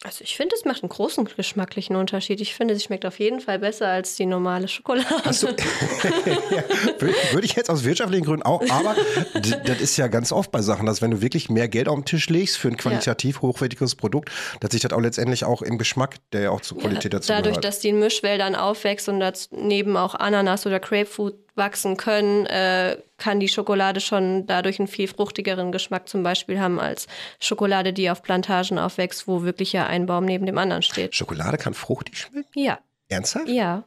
Also 0.03 0.23
ich 0.23 0.37
finde, 0.37 0.55
es 0.55 0.63
macht 0.63 0.83
einen 0.83 0.89
großen 0.89 1.25
geschmacklichen 1.25 1.95
Unterschied. 1.95 2.39
Ich 2.39 2.53
finde, 2.53 2.75
sie 2.75 2.81
schmeckt 2.81 3.03
auf 3.05 3.17
jeden 3.17 3.39
Fall 3.39 3.57
besser 3.57 3.87
als 3.87 4.15
die 4.15 4.27
normale 4.27 4.67
Schokolade. 4.67 5.07
Du, 5.23 5.47
ja, 6.55 6.63
würde 7.31 7.45
ich 7.45 7.55
jetzt 7.55 7.71
aus 7.71 7.83
wirtschaftlichen 7.83 8.23
Gründen 8.23 8.43
auch, 8.43 8.61
aber 8.69 8.95
das 9.33 9.81
ist 9.81 9.97
ja 9.97 10.07
ganz 10.07 10.31
oft 10.31 10.51
bei 10.51 10.61
Sachen, 10.61 10.85
dass 10.85 11.01
wenn 11.01 11.09
du 11.09 11.21
wirklich 11.21 11.49
mehr 11.49 11.67
Geld 11.67 11.87
auf 11.87 11.95
den 11.95 12.05
Tisch 12.05 12.29
legst 12.29 12.57
für 12.57 12.67
ein 12.67 12.77
qualitativ 12.77 13.41
hochwertiges 13.41 13.95
Produkt, 13.95 14.29
dass 14.59 14.71
sich 14.71 14.81
das 14.81 14.93
auch 14.93 15.01
letztendlich 15.01 15.45
auch 15.45 15.63
im 15.63 15.79
Geschmack, 15.79 16.17
der 16.31 16.41
ja 16.41 16.49
auch 16.51 16.61
zur 16.61 16.77
Qualität 16.77 17.13
dazu 17.13 17.29
Dadurch, 17.29 17.55
gehört. 17.55 17.65
dass 17.65 17.79
die 17.79 17.89
in 17.89 17.97
Mischwäldern 17.97 18.55
aufwächst 18.55 19.09
und 19.09 19.19
daneben 19.19 19.97
auch 19.97 20.13
Ananas 20.13 20.67
oder 20.67 20.79
Grapefruit 20.79 21.35
wachsen 21.57 21.97
können, 21.97 22.45
äh, 22.45 22.97
kann 23.17 23.39
die 23.39 23.47
Schokolade 23.47 23.99
schon 23.99 24.45
dadurch 24.45 24.79
einen 24.79 24.87
viel 24.87 25.07
fruchtigeren 25.07 25.71
Geschmack 25.71 26.07
zum 26.07 26.23
Beispiel 26.23 26.59
haben 26.59 26.79
als 26.79 27.07
Schokolade, 27.39 27.93
die 27.93 28.09
auf 28.09 28.21
Plantagen 28.21 28.79
aufwächst, 28.79 29.27
wo 29.27 29.43
wirklich 29.43 29.73
ja 29.73 29.85
ein 29.87 30.05
Baum 30.05 30.25
neben 30.25 30.45
dem 30.45 30.57
anderen 30.57 30.81
steht. 30.83 31.15
Schokolade 31.15 31.57
kann 31.57 31.73
fruchtig 31.73 32.19
schmecken? 32.19 32.47
Ja, 32.53 32.79
Ernsthaft? 33.09 33.47
ja. 33.49 33.83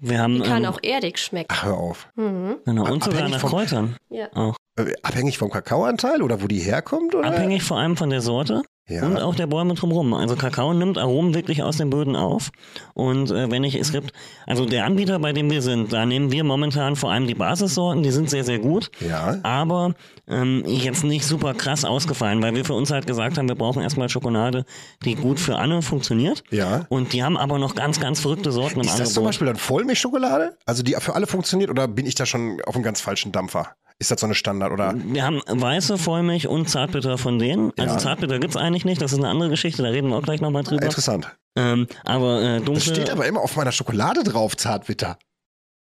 Wir 0.00 0.18
haben 0.18 0.34
Die 0.34 0.42
kann 0.42 0.64
ähm, 0.64 0.70
auch 0.70 0.80
erdig 0.82 1.18
schmecken. 1.18 1.48
Ach, 1.50 1.64
hör 1.64 1.78
auf. 1.78 2.08
Mhm. 2.16 2.56
genau, 2.64 2.84
und 2.90 3.04
sogar 3.04 3.20
abhängig 3.20 3.42
nach 3.42 3.48
Kräutern. 3.48 3.96
Ja. 4.10 4.26
Auch. 4.34 4.56
Äh, 4.76 4.92
Abhängig 5.02 5.38
vom 5.38 5.50
Kakaoanteil 5.50 6.20
oder 6.20 6.42
wo 6.42 6.46
die 6.48 6.58
herkommt? 6.58 7.14
Oder? 7.14 7.28
Abhängig 7.28 7.62
vor 7.62 7.78
allem 7.78 7.96
von 7.96 8.10
der 8.10 8.20
Sorte 8.20 8.62
Ja. 8.86 9.06
und 9.06 9.16
auch 9.18 9.34
der 9.34 9.46
Bäume 9.46 9.74
drumherum. 9.74 10.12
Also 10.12 10.36
Kakao 10.36 10.74
nimmt 10.74 10.98
Aromen 10.98 11.32
wirklich 11.34 11.62
aus 11.62 11.78
den 11.78 11.88
Böden 11.88 12.16
auf. 12.16 12.50
Und 12.92 13.30
äh, 13.30 13.50
wenn 13.50 13.64
ich, 13.64 13.76
es 13.76 13.92
gibt, 13.92 14.12
also 14.46 14.66
der 14.66 14.84
Anbieter, 14.84 15.18
bei 15.18 15.32
dem 15.32 15.50
wir 15.50 15.62
sind, 15.62 15.92
da 15.92 16.04
nehmen 16.04 16.30
wir 16.30 16.44
momentan 16.44 16.94
vor 16.94 17.10
allem 17.10 17.26
die 17.26 17.34
Basissorten, 17.34 18.02
die 18.02 18.10
sind 18.10 18.28
sehr, 18.28 18.44
sehr 18.44 18.58
gut. 18.58 18.90
Ja. 19.00 19.38
Aber 19.42 19.94
ähm, 20.28 20.64
jetzt 20.66 21.02
nicht 21.02 21.24
super 21.24 21.54
krass 21.54 21.86
ausgefallen, 21.86 22.42
weil 22.42 22.54
wir 22.54 22.66
für 22.66 22.74
uns 22.74 22.90
halt 22.90 23.06
gesagt 23.06 23.38
haben, 23.38 23.48
wir 23.48 23.54
brauchen 23.56 23.82
erstmal 23.82 24.10
Schokolade, 24.10 24.66
die 25.04 25.14
gut 25.14 25.40
für 25.40 25.56
alle 25.56 25.80
funktioniert. 25.80 26.44
Ja. 26.50 26.84
Und 26.90 27.14
die 27.14 27.22
haben 27.24 27.38
aber 27.38 27.58
noch 27.58 27.74
ganz, 27.74 28.00
ganz 28.00 28.20
verrückte 28.20 28.52
Sorten 28.52 28.80
im 28.80 28.80
Ist 28.82 28.88
das 28.88 28.94
Angebot. 28.94 29.14
zum 29.14 29.24
Beispiel 29.24 29.46
dann 29.46 29.56
Vollmilchschokolade? 29.56 30.58
Also 30.66 30.82
die 30.82 30.94
für 30.98 31.14
alle 31.14 31.26
funktioniert 31.26 31.70
oder 31.70 31.88
bin 31.88 32.04
ich 32.04 32.16
da 32.16 32.26
schon 32.26 32.60
auf 32.66 32.74
einem 32.74 32.84
ganz 32.84 33.00
falschen 33.00 33.32
Dampfer? 33.32 33.68
Ist 34.00 34.10
das 34.10 34.20
so 34.20 34.26
eine 34.26 34.34
Standard 34.34 34.72
oder? 34.72 34.94
Wir 34.96 35.24
haben 35.24 35.40
weiße 35.46 35.98
Vollmilch 35.98 36.48
und 36.48 36.68
Zartbitter 36.68 37.16
von 37.16 37.38
denen. 37.38 37.72
Also 37.78 37.94
Ja. 37.94 37.98
Zartbitter 37.98 38.38
gibt's 38.38 38.56
eigentlich 38.56 38.84
nicht, 38.84 39.00
das 39.00 39.12
ist 39.12 39.18
eine 39.18 39.28
andere 39.28 39.50
Geschichte, 39.50 39.82
da 39.82 39.88
reden 39.90 40.08
wir 40.10 40.16
auch 40.16 40.22
gleich 40.22 40.40
nochmal 40.40 40.64
drüber. 40.64 40.82
Interessant. 40.82 41.34
Ähm, 41.56 41.86
aber 42.04 42.42
äh, 42.42 42.56
dunkle. 42.56 42.74
Das 42.74 42.84
steht 42.84 43.10
aber 43.10 43.26
immer 43.26 43.40
auf 43.40 43.54
meiner 43.56 43.70
Schokolade 43.72 44.24
drauf, 44.24 44.56
Zartbitter. 44.56 45.18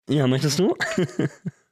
Ja, 0.09 0.27
möchtest 0.27 0.59
du? 0.59 0.77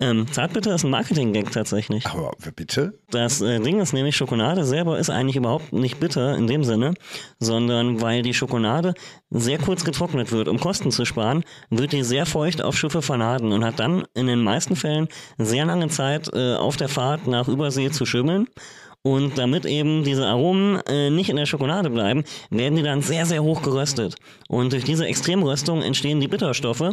ähm, 0.00 0.30
Zartbitter 0.30 0.74
ist 0.74 0.84
ein 0.84 0.90
Marketing-Gag 0.90 1.50
tatsächlich. 1.50 2.06
Aber 2.06 2.32
bitte? 2.54 2.98
Das 3.10 3.40
äh, 3.40 3.60
Ding 3.60 3.80
ist 3.80 3.92
nämlich, 3.92 4.16
Schokolade 4.16 4.64
selber 4.64 4.98
ist 4.98 5.10
eigentlich 5.10 5.36
überhaupt 5.36 5.72
nicht 5.72 5.98
bitter 5.98 6.36
in 6.36 6.46
dem 6.46 6.64
Sinne, 6.64 6.94
sondern 7.38 8.00
weil 8.00 8.22
die 8.22 8.34
Schokolade 8.34 8.94
sehr 9.30 9.58
kurz 9.58 9.84
getrocknet 9.84 10.32
wird, 10.32 10.48
um 10.48 10.60
Kosten 10.60 10.90
zu 10.90 11.04
sparen, 11.04 11.44
wird 11.70 11.92
die 11.92 12.02
sehr 12.02 12.26
feucht 12.26 12.62
auf 12.62 12.76
Schiffe 12.76 13.02
verladen 13.02 13.52
und 13.52 13.64
hat 13.64 13.80
dann 13.80 14.04
in 14.14 14.26
den 14.26 14.42
meisten 14.42 14.76
Fällen 14.76 15.08
sehr 15.38 15.64
lange 15.64 15.88
Zeit 15.88 16.28
äh, 16.34 16.54
auf 16.54 16.76
der 16.76 16.88
Fahrt 16.88 17.26
nach 17.26 17.48
Übersee 17.48 17.90
zu 17.90 18.04
schimmeln. 18.04 18.48
Und 19.02 19.38
damit 19.38 19.66
eben 19.66 20.02
diese 20.02 20.26
Aromen 20.26 20.80
äh, 20.88 21.10
nicht 21.10 21.30
in 21.30 21.36
der 21.36 21.46
Schokolade 21.46 21.90
bleiben, 21.90 22.24
werden 22.50 22.74
die 22.74 22.82
dann 22.82 23.02
sehr, 23.02 23.24
sehr 23.24 23.40
hoch 23.40 23.62
geröstet. 23.62 24.16
Und 24.48 24.72
durch 24.72 24.82
diese 24.82 25.06
Extremröstung 25.06 25.80
entstehen 25.80 26.18
die 26.18 26.26
Bitterstoffe. 26.26 26.92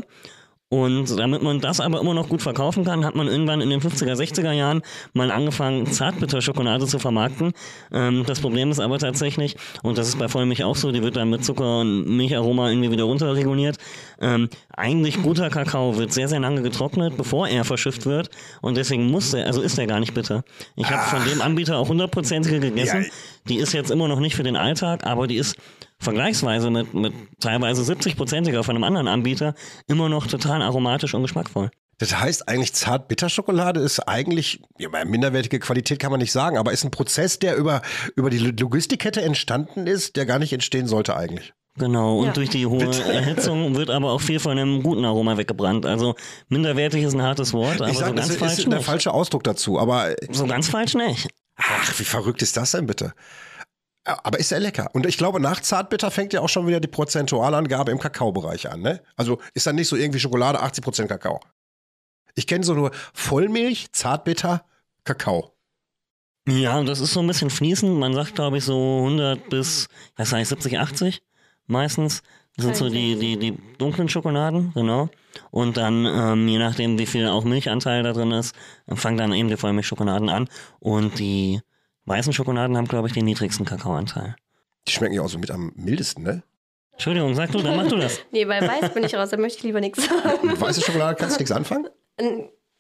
Und 0.74 1.20
damit 1.20 1.44
man 1.44 1.60
das 1.60 1.80
aber 1.80 2.02
immer 2.02 2.16
noch 2.16 2.30
gut 2.30 2.42
verkaufen 2.42 2.84
kann, 2.84 3.06
hat 3.06 3.14
man 3.14 3.28
irgendwann 3.28 3.62
in 3.62 3.70
den 3.70 3.80
50er, 3.80 4.16
60er 4.16 4.54
Jahren 4.54 4.82
mal 5.14 5.30
angefangen, 5.30 5.86
Zartbitterschokolade 5.86 6.88
zu 6.88 6.98
vermarkten. 6.98 7.54
Ähm, 7.92 8.24
das 8.26 8.40
Problem 8.40 8.72
ist 8.72 8.80
aber 8.80 8.98
tatsächlich, 8.98 9.56
und 9.84 10.00
das 10.00 10.08
ist 10.08 10.18
bei 10.18 10.28
Vollmilch 10.28 10.64
auch 10.64 10.76
so, 10.76 10.92
die 10.92 11.04
wird 11.04 11.16
dann 11.16 11.30
mit 11.30 11.46
Zucker 11.46 11.82
und 11.82 12.18
Milcharoma 12.18 12.70
irgendwie 12.70 12.90
wieder 12.90 13.04
runterreguliert. 13.04 13.78
Ähm, 14.20 14.50
eigentlich 14.76 15.22
guter 15.22 15.52
Kakao 15.52 15.96
wird 16.00 16.12
sehr, 16.12 16.28
sehr 16.28 16.40
lange 16.40 16.64
getrocknet, 16.64 17.18
bevor 17.18 17.48
er 17.48 17.66
verschifft 17.66 18.08
wird. 18.08 18.32
Und 18.64 18.76
deswegen 18.76 19.12
muss 19.12 19.32
er, 19.36 19.46
also 19.46 19.62
ist 19.62 19.78
er 19.78 19.86
gar 19.86 20.00
nicht 20.00 20.16
bitter. 20.16 20.44
Ich 20.76 20.90
habe 20.90 21.04
von 21.08 21.24
dem 21.30 21.44
Anbieter 21.44 21.78
auch 21.78 21.90
hundertprozentige 21.90 22.60
gegessen. 22.60 23.04
Ja. 23.04 23.10
Die 23.48 23.58
ist 23.58 23.74
jetzt 23.74 23.92
immer 23.92 24.08
noch 24.08 24.20
nicht 24.20 24.36
für 24.36 24.42
den 24.42 24.56
Alltag, 24.56 25.06
aber 25.06 25.28
die 25.28 25.36
ist 25.36 25.56
vergleichsweise 26.00 26.70
mit, 26.70 26.94
mit 26.94 27.14
teilweise 27.40 27.82
70-prozentiger 27.92 28.64
von 28.64 28.76
einem 28.76 28.84
anderen 28.84 29.08
Anbieter 29.08 29.54
immer 29.88 30.10
noch 30.10 30.28
total 30.28 30.62
aromatisch 30.62 31.14
und 31.14 31.22
geschmackvoll. 31.22 31.72
Das 32.00 32.20
heißt 32.20 32.50
eigentlich 32.50 32.74
Zart-Bitterschokolade 32.74 33.80
ist 33.80 34.00
eigentlich, 34.02 34.62
ja, 34.80 34.90
minderwertige 35.06 35.60
Qualität 35.60 36.00
kann 36.00 36.12
man 36.12 36.20
nicht 36.20 36.32
sagen, 36.32 36.58
aber 36.58 36.72
ist 36.72 36.84
ein 36.84 36.92
Prozess, 36.92 37.40
der 37.40 37.56
über, 37.56 37.82
über 38.16 38.30
die 38.30 38.40
Logistikkette 38.40 39.22
entstanden 39.22 39.88
ist, 39.88 40.16
der 40.16 40.26
gar 40.26 40.40
nicht 40.40 40.52
entstehen 40.54 40.88
sollte 40.88 41.16
eigentlich. 41.16 41.54
Genau, 41.78 42.20
und 42.20 42.28
Ja. 42.28 42.34
durch 42.34 42.50
die 42.50 42.66
hohe 42.68 42.84
Erhitzung 43.12 43.76
wird 43.76 43.90
aber 43.90 44.12
auch 44.12 44.22
viel 44.22 44.40
von 44.40 44.52
einem 44.52 44.84
guten 44.84 45.06
Aroma 45.06 45.38
weggebrannt. 45.38 45.86
Also 45.86 46.16
minderwertig 46.50 47.04
ist 47.04 47.14
ein 47.14 47.22
hartes 47.22 47.54
Wort, 47.54 47.82
aber 47.82 47.90
ich 47.90 47.94
so 47.98 48.02
sage, 48.02 48.16
das 48.16 48.28
ganz 48.28 48.34
ist 48.34 48.40
falsch 48.40 48.66
der 48.66 48.78
nicht. 48.78 48.86
falsche 48.86 49.12
Ausdruck 49.14 49.44
dazu, 49.44 49.80
aber 49.80 50.14
So 50.32 50.46
ganz 50.46 50.68
falsch 50.68 50.94
nicht. 50.96 51.30
ach, 51.56 52.00
wie 52.00 52.04
verrückt 52.04 52.42
ist 52.42 52.58
das 52.58 52.72
denn 52.72 52.86
bitte? 52.86 53.14
Aber 54.06 54.40
ist 54.40 54.52
ja 54.52 54.58
lecker. 54.58 54.90
Und 54.94 55.06
ich 55.06 55.18
glaube, 55.18 55.40
nach 55.40 55.62
Zartbitter 55.62 56.12
fängt 56.12 56.34
ja 56.34 56.42
auch 56.42 56.50
schon 56.50 56.68
wieder 56.68 56.80
die 56.82 56.90
Prozentualangabe 56.90 57.92
im 57.92 58.00
Kakaobereich 58.00 58.70
an, 58.70 58.82
ne? 58.82 59.02
Also 59.16 59.40
ist 59.54 59.66
dann 59.66 59.76
nicht 59.76 59.88
so 59.88 59.96
irgendwie 59.96 60.20
Schokolade 60.20 60.62
80% 60.62 61.08
Kakao. 61.08 61.40
Ich 62.36 62.48
kenne 62.48 62.64
so 62.64 62.74
nur 62.74 62.92
Vollmilch, 63.14 63.92
Zartbitter, 63.94 64.66
Kakao. 65.06 65.54
Ja, 66.48 66.84
das 66.84 67.00
ist 67.00 67.14
so 67.14 67.22
ein 67.22 67.28
bisschen 67.28 67.50
fließend. 67.50 67.98
Man 67.98 68.14
sagt, 68.14 68.36
glaube 68.36 68.58
ich, 68.58 68.66
so 68.66 68.98
100 69.00 69.50
bis, 69.50 69.88
was 70.18 70.32
weiß 70.34 70.42
ich, 70.42 70.50
70, 70.50 70.80
80 70.80 71.24
meistens. 71.68 72.22
Das 72.56 72.66
sind 72.66 72.76
so 72.76 72.90
die, 72.90 73.16
die, 73.16 73.38
die 73.38 73.58
dunklen 73.78 74.10
Schokoladen, 74.10 74.74
genau. 74.74 75.10
Und 75.50 75.78
dann, 75.78 76.06
ähm, 76.06 76.48
je 76.48 76.60
nachdem, 76.60 77.00
wie 77.00 77.06
viel 77.06 77.28
auch 77.28 77.46
Milchanteil 77.46 78.04
da 78.04 78.14
drin 78.14 78.32
ist, 78.32 78.54
fangen 78.94 79.18
dann 79.18 79.34
eben 79.34 79.50
die 79.50 79.58
Vollmilchschokoladen 79.58 80.30
an. 80.30 80.50
Und 80.80 81.18
die 81.18 81.62
weißen 82.06 82.34
Schokoladen 82.34 82.78
haben, 82.78 82.88
glaube 82.88 83.08
ich, 83.08 83.14
den 83.14 83.26
niedrigsten 83.26 83.66
Kakaoanteil. 83.66 84.36
Die 84.88 84.92
schmecken 84.92 85.14
ja 85.16 85.22
auch 85.22 85.30
so 85.30 85.38
mit 85.40 85.52
am 85.52 85.72
mildesten, 85.76 86.24
ne? 86.24 86.44
Entschuldigung, 86.92 87.34
sag 87.34 87.52
du, 87.52 87.60
dann 87.62 87.76
mach 87.76 87.88
du 87.88 87.98
das. 87.98 88.20
Nee, 88.32 88.46
bei 88.46 88.62
Weiß 88.62 88.94
bin 88.94 89.04
ich 89.04 89.16
raus, 89.16 89.30
da 89.30 89.38
möchte 89.38 89.60
ich 89.60 89.64
lieber 89.64 89.80
nichts 89.82 90.06
sagen. 90.06 90.48
Mit 90.48 90.60
weißer 90.62 90.82
Schokolade 90.82 91.16
kannst 91.16 91.38
du 91.38 91.40
nichts 91.40 91.52
anfangen? 91.52 91.88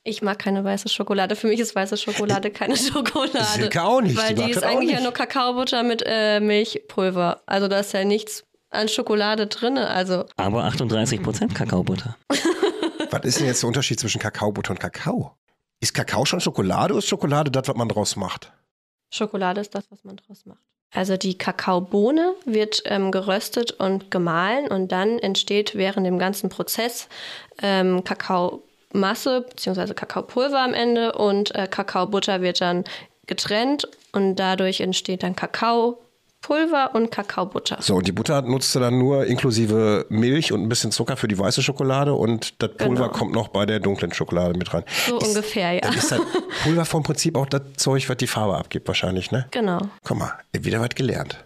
Ich 0.04 0.22
mag 0.22 0.38
keine 0.38 0.64
weiße 0.64 0.90
Schokolade. 0.90 1.36
Für 1.36 1.48
mich 1.48 1.60
ist 1.60 1.76
weiße 1.76 1.98
Schokolade 1.98 2.52
keine 2.52 2.76
Schokolade. 2.78 3.44
Silke 3.46 3.84
auch 3.84 4.02
nicht. 4.02 4.18
Weil 4.18 4.36
Die 4.36 4.44
die 4.44 4.52
ist 4.52 4.64
eigentlich 4.64 4.92
ja 4.92 5.02
nur 5.02 5.14
Kakaobutter 5.14 5.82
mit 5.84 6.04
äh, 6.06 6.40
Milchpulver. 6.40 7.42
Also 7.46 7.68
da 7.68 7.80
ist 7.80 7.94
ja 7.94 8.04
nichts 8.04 8.44
an 8.70 8.88
Schokolade 8.90 9.48
drin. 9.48 9.78
Also 9.78 10.26
Aber 10.36 10.66
38% 10.66 11.54
Kakaobutter. 11.54 12.18
Was 13.12 13.22
ist 13.24 13.40
denn 13.40 13.48
jetzt 13.48 13.64
der 13.64 13.68
Unterschied 13.68 14.00
zwischen 14.00 14.20
Kakaobutter 14.20 14.72
und 14.72 14.80
Kakao? 14.80 15.38
Ist 15.80 15.94
Kakao 15.94 16.26
schon 16.26 16.42
Schokolade 16.42 16.94
oder 16.94 17.00
ist 17.00 17.08
Schokolade 17.10 17.52
das, 17.52 17.68
was 17.68 17.76
man 17.76 17.88
draus 17.90 18.16
macht? 18.16 18.52
Schokolade 19.14 19.62
ist 19.62 19.76
das, 19.76 19.86
was 19.92 20.04
man 20.04 20.18
draus 20.18 20.46
macht. 20.46 20.60
Also 20.92 21.18
die 21.18 21.38
Kakaobohne 21.38 22.36
wird 22.46 22.84
ähm, 22.86 23.12
geröstet 23.12 23.72
und 23.72 24.12
gemahlen 24.12 24.68
und 24.68 24.92
dann 24.92 25.18
entsteht 25.18 25.76
während 25.76 26.06
dem 26.06 26.20
ganzen 26.20 26.50
Prozess 26.50 27.08
ähm, 27.62 28.04
Kakao 28.04 28.62
Kakaomasse 28.94 29.42
bzw. 29.42 29.94
Kakaopulver 29.94 30.62
am 30.62 30.74
Ende 30.74 31.14
und 31.14 31.54
äh, 31.56 31.68
Kakaobutter 31.68 32.42
wird 32.42 32.62
dann 32.62 32.84
getrennt 33.26 33.88
und 34.12 34.36
dadurch 34.36 34.82
entsteht 34.82 35.24
dann 35.24 35.36
Kakaopulver 36.44 36.94
und 36.96 37.10
Kakaobutter. 37.12 37.78
So, 37.82 37.96
und 37.96 38.08
die 38.08 38.12
Butter 38.12 38.42
nutzt 38.42 38.76
du 38.76 38.80
dann 38.80 38.98
nur 39.00 39.26
inklusive 39.26 40.06
Milch 40.10 40.52
und 40.52 40.62
ein 40.62 40.70
bisschen 40.70 40.92
Zucker 40.92 41.18
für 41.18 41.28
die 41.28 41.38
weiße 41.40 41.64
Schokolade 41.64 42.14
und 42.14 42.62
das 42.62 42.72
Pulver 42.76 43.06
Genau. 43.06 43.10
kommt 43.10 43.34
noch 43.34 43.48
bei 43.48 43.66
der 43.66 43.80
dunklen 43.80 44.14
Schokolade 44.14 44.58
mit 44.58 44.74
rein. 44.74 44.84
So 45.08 45.18
ungefähr, 45.20 45.72
ja. 45.74 45.82
Dann 45.82 45.94
ist 45.96 46.12
das 46.12 46.20
Pulver 46.64 46.86
vom 46.86 47.04
Prinzip 47.04 47.38
auch 47.38 47.46
das 47.46 47.62
Zeug, 47.78 48.08
was 48.10 48.18
die 48.18 48.28
Farbe 48.28 48.58
abgibt, 48.58 48.88
wahrscheinlich, 48.88 49.32
ne? 49.32 49.48
Genau. 49.52 49.80
Guck 50.04 50.18
mal, 50.18 50.34
wieder 50.54 50.82
was 50.82 50.90
gelernt. 50.90 51.44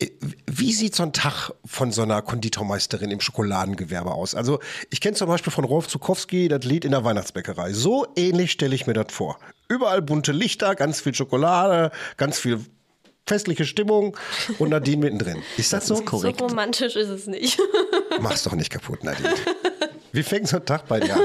Äh, 0.00 0.10
Wie 0.46 0.72
sieht 0.72 0.96
so 0.96 1.04
ein 1.04 1.12
Tag 1.12 1.52
von 1.64 1.92
so 1.92 2.02
einer 2.02 2.20
Konditormeisterin 2.22 3.10
im 3.10 3.20
Schokoladengewerbe 3.20 4.10
aus? 4.10 4.34
Also, 4.34 4.58
ich 4.90 5.00
kenne 5.00 5.16
zum 5.16 5.28
Beispiel 5.28 5.52
von 5.52 5.64
Rolf 5.64 5.86
Zukowski 5.86 6.48
das 6.48 6.64
Lied 6.64 6.84
in 6.84 6.90
der 6.90 7.04
Weihnachtsbäckerei. 7.04 7.72
So 7.72 8.06
ähnlich 8.16 8.50
stelle 8.52 8.74
ich 8.74 8.86
mir 8.88 8.94
das 8.94 9.06
vor. 9.12 9.38
Überall 9.68 10.02
bunte 10.02 10.32
Lichter, 10.32 10.74
ganz 10.74 11.00
viel 11.00 11.14
Schokolade, 11.14 11.92
ganz 12.16 12.38
viel 12.40 12.60
festliche 13.26 13.64
Stimmung 13.64 14.16
und 14.58 14.70
Nadine 14.70 15.04
mittendrin. 15.04 15.42
Ist 15.56 15.72
das, 15.72 15.86
so? 15.86 15.94
ist 15.94 16.06
korrekt. 16.06 16.40
So 16.40 16.46
romantisch 16.46 16.96
ist 16.96 17.08
es 17.08 17.26
nicht. 17.26 17.58
Mach's 18.20 18.42
doch 18.42 18.54
nicht 18.54 18.70
kaputt, 18.70 19.04
Nadine. 19.04 19.34
Wie 20.12 20.22
fängt 20.22 20.48
so 20.48 20.56
ein 20.58 20.66
Tag 20.66 20.86
bei 20.88 21.00
dir 21.00 21.14
an? 21.14 21.22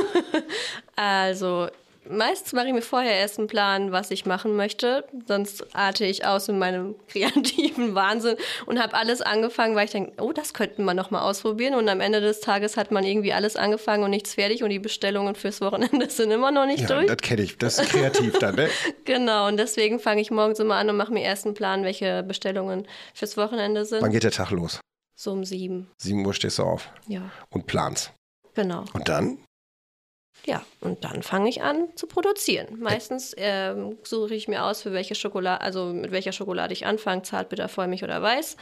Also, 0.96 1.68
meistens 2.10 2.54
mache 2.54 2.68
ich 2.68 2.74
mir 2.74 2.82
vorher 2.82 3.14
erst 3.14 3.38
einen 3.40 3.48
Plan, 3.48 3.92
was 3.92 4.12
ich 4.12 4.26
machen 4.26 4.56
möchte. 4.56 5.06
Sonst 5.28 5.76
arte 5.76 6.06
ich 6.06 6.26
aus 6.26 6.48
in 6.50 6.60
meinem 6.60 6.96
kreativen 7.08 7.96
Wahnsinn 7.96 8.36
und 8.66 8.82
habe 8.82 8.94
alles 8.96 9.22
angefangen, 9.22 9.76
weil 9.76 9.86
ich 9.86 9.92
denke, 9.92 10.14
oh, 10.22 10.32
das 10.34 10.54
könnten 10.54 10.84
wir 10.86 10.94
noch 10.94 11.12
mal 11.12 11.22
ausprobieren. 11.22 11.76
Und 11.76 11.88
am 11.90 12.02
Ende 12.02 12.22
des 12.22 12.40
Tages 12.40 12.78
hat 12.78 12.92
man 12.92 13.04
irgendwie 13.04 13.34
alles 13.34 13.56
angefangen 13.56 14.04
und 14.04 14.10
nichts 14.12 14.34
fertig 14.36 14.64
und 14.64 14.70
die 14.70 14.80
Bestellungen 14.80 15.36
fürs 15.36 15.62
Wochenende 15.62 16.10
sind 16.10 16.32
immer 16.32 16.52
noch 16.52 16.66
nicht 16.66 16.82
Ja, 16.90 16.96
durch. 16.96 17.08
das 17.08 17.18
kenne 17.18 17.42
ich. 17.44 17.58
Das 17.58 17.80
ist 17.80 17.90
kreativ 17.90 18.38
dann, 18.40 18.56
ne? 18.56 18.70
Genau, 19.06 19.48
und 19.48 19.58
deswegen 19.58 20.00
fange 20.00 20.22
ich 20.22 20.32
morgens 20.32 20.60
immer 20.60 20.76
an 20.76 20.90
und 20.90 20.98
mache 20.98 21.14
mir 21.14 21.24
erst 21.24 21.46
einen 21.46 21.54
Plan, 21.56 21.84
welche 21.84 22.24
Bestellungen 22.24 22.88
fürs 23.14 23.38
Wochenende 23.38 23.82
Wann 23.82 23.86
sind. 24.02 24.12
geht 24.12 24.24
der 24.24 24.32
Tag 24.32 24.52
los? 24.52 24.80
So 25.20 25.32
um 25.32 25.44
sieben. 25.46 25.90
7 26.02 26.26
Uhr 26.26 26.34
stehst 26.34 26.60
du 26.60 26.64
auf 26.64 26.90
Ja, 27.08 27.22
und 27.50 27.66
planst. 27.66 28.12
genau. 28.54 28.86
Und 28.94 29.08
dann? 29.10 29.40
Ja, 30.48 30.64
und 30.80 31.04
dann 31.04 31.24
fange 31.24 31.50
ich 31.50 31.62
an 31.62 31.90
zu 31.96 32.08
produzieren. 32.08 32.80
Meistens 32.80 33.34
ähm, 33.36 33.98
suche 34.04 34.34
ich 34.34 34.48
mir 34.48 34.64
aus, 34.64 34.82
für 34.82 34.94
welche 34.94 35.14
Schokolade, 35.14 35.62
also 35.62 35.88
mit 35.88 36.12
welcher 36.12 36.32
Schokolade 36.32 36.72
ich 36.72 36.86
anfange, 36.86 37.24
zart, 37.24 37.50
bitter, 37.50 37.68
vollmilch 37.68 38.04
oder 38.04 38.22
weiß. 38.22 38.56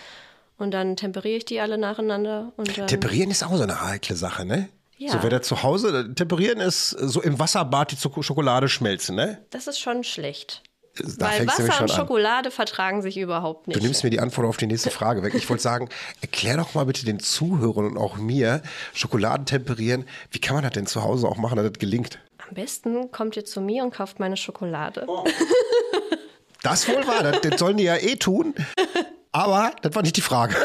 Und 0.57 0.71
dann 0.71 0.95
temperiere 0.95 1.37
ich 1.37 1.45
die 1.45 1.59
alle 1.59 1.77
nacheinander. 1.77 2.53
Und 2.57 2.75
dann, 2.75 2.87
Temperieren 2.87 3.29
ist 3.29 3.43
auch 3.43 3.55
so 3.55 3.61
eine 3.61 3.85
heikle 3.85 4.15
Sache, 4.15 4.45
ne? 4.45 4.67
Ja. 4.97 5.11
So, 5.11 5.21
wer 5.21 5.29
da 5.29 5.41
zu 5.43 5.61
Hause, 5.61 6.13
temperieren 6.15 6.59
ist 6.59 6.89
so 6.89 7.21
im 7.21 7.37
Wasserbad 7.37 7.91
die 7.91 8.23
Schokolade 8.23 8.67
schmelzen, 8.67 9.15
ne? 9.15 9.45
das 9.51 9.67
ist 9.67 9.79
schon 9.79 10.03
schlecht. 10.03 10.63
Da 10.95 11.29
Weil 11.29 11.47
Wasser 11.47 11.63
und 11.63 11.73
schon 11.73 11.81
an. 11.83 11.87
Schokolade 11.89 12.51
vertragen 12.51 13.01
sich 13.01 13.17
überhaupt 13.17 13.67
nicht. 13.67 13.77
Du 13.77 13.83
nimmst 13.83 14.03
mir 14.03 14.09
die 14.09 14.19
Antwort 14.19 14.47
auf 14.47 14.57
die 14.57 14.67
nächste 14.67 14.91
Frage 14.91 15.23
weg. 15.23 15.33
Ich 15.35 15.49
wollte 15.49 15.61
sagen, 15.61 15.89
erklär 16.21 16.57
doch 16.57 16.73
mal 16.73 16.85
bitte 16.85 17.05
den 17.05 17.19
Zuhörern 17.19 17.85
und 17.85 17.97
auch 17.97 18.15
mir, 18.15 18.61
Schokoladen 18.93 19.45
temperieren, 19.45 20.05
wie 20.31 20.39
kann 20.39 20.55
man 20.55 20.63
das 20.63 20.71
denn 20.71 20.87
zu 20.87 21.03
Hause 21.03 21.27
auch 21.27 21.37
machen, 21.37 21.57
dass 21.57 21.67
das 21.69 21.79
gelingt? 21.79 22.19
Am 22.47 22.55
besten 22.55 23.11
kommt 23.11 23.35
ihr 23.35 23.43
zu 23.43 23.59
mir 23.59 23.83
und 23.83 23.93
kauft 23.93 24.19
meine 24.19 24.37
Schokolade. 24.37 25.05
Das 26.63 26.87
wohl 26.87 27.05
wahr, 27.05 27.23
das, 27.23 27.41
das 27.41 27.59
sollen 27.59 27.77
die 27.77 27.83
ja 27.83 27.97
eh 27.97 28.15
tun. 28.15 28.55
Aber 29.31 29.71
das 29.81 29.93
war 29.93 30.01
nicht 30.01 30.15
die 30.15 30.21
Frage. 30.21 30.55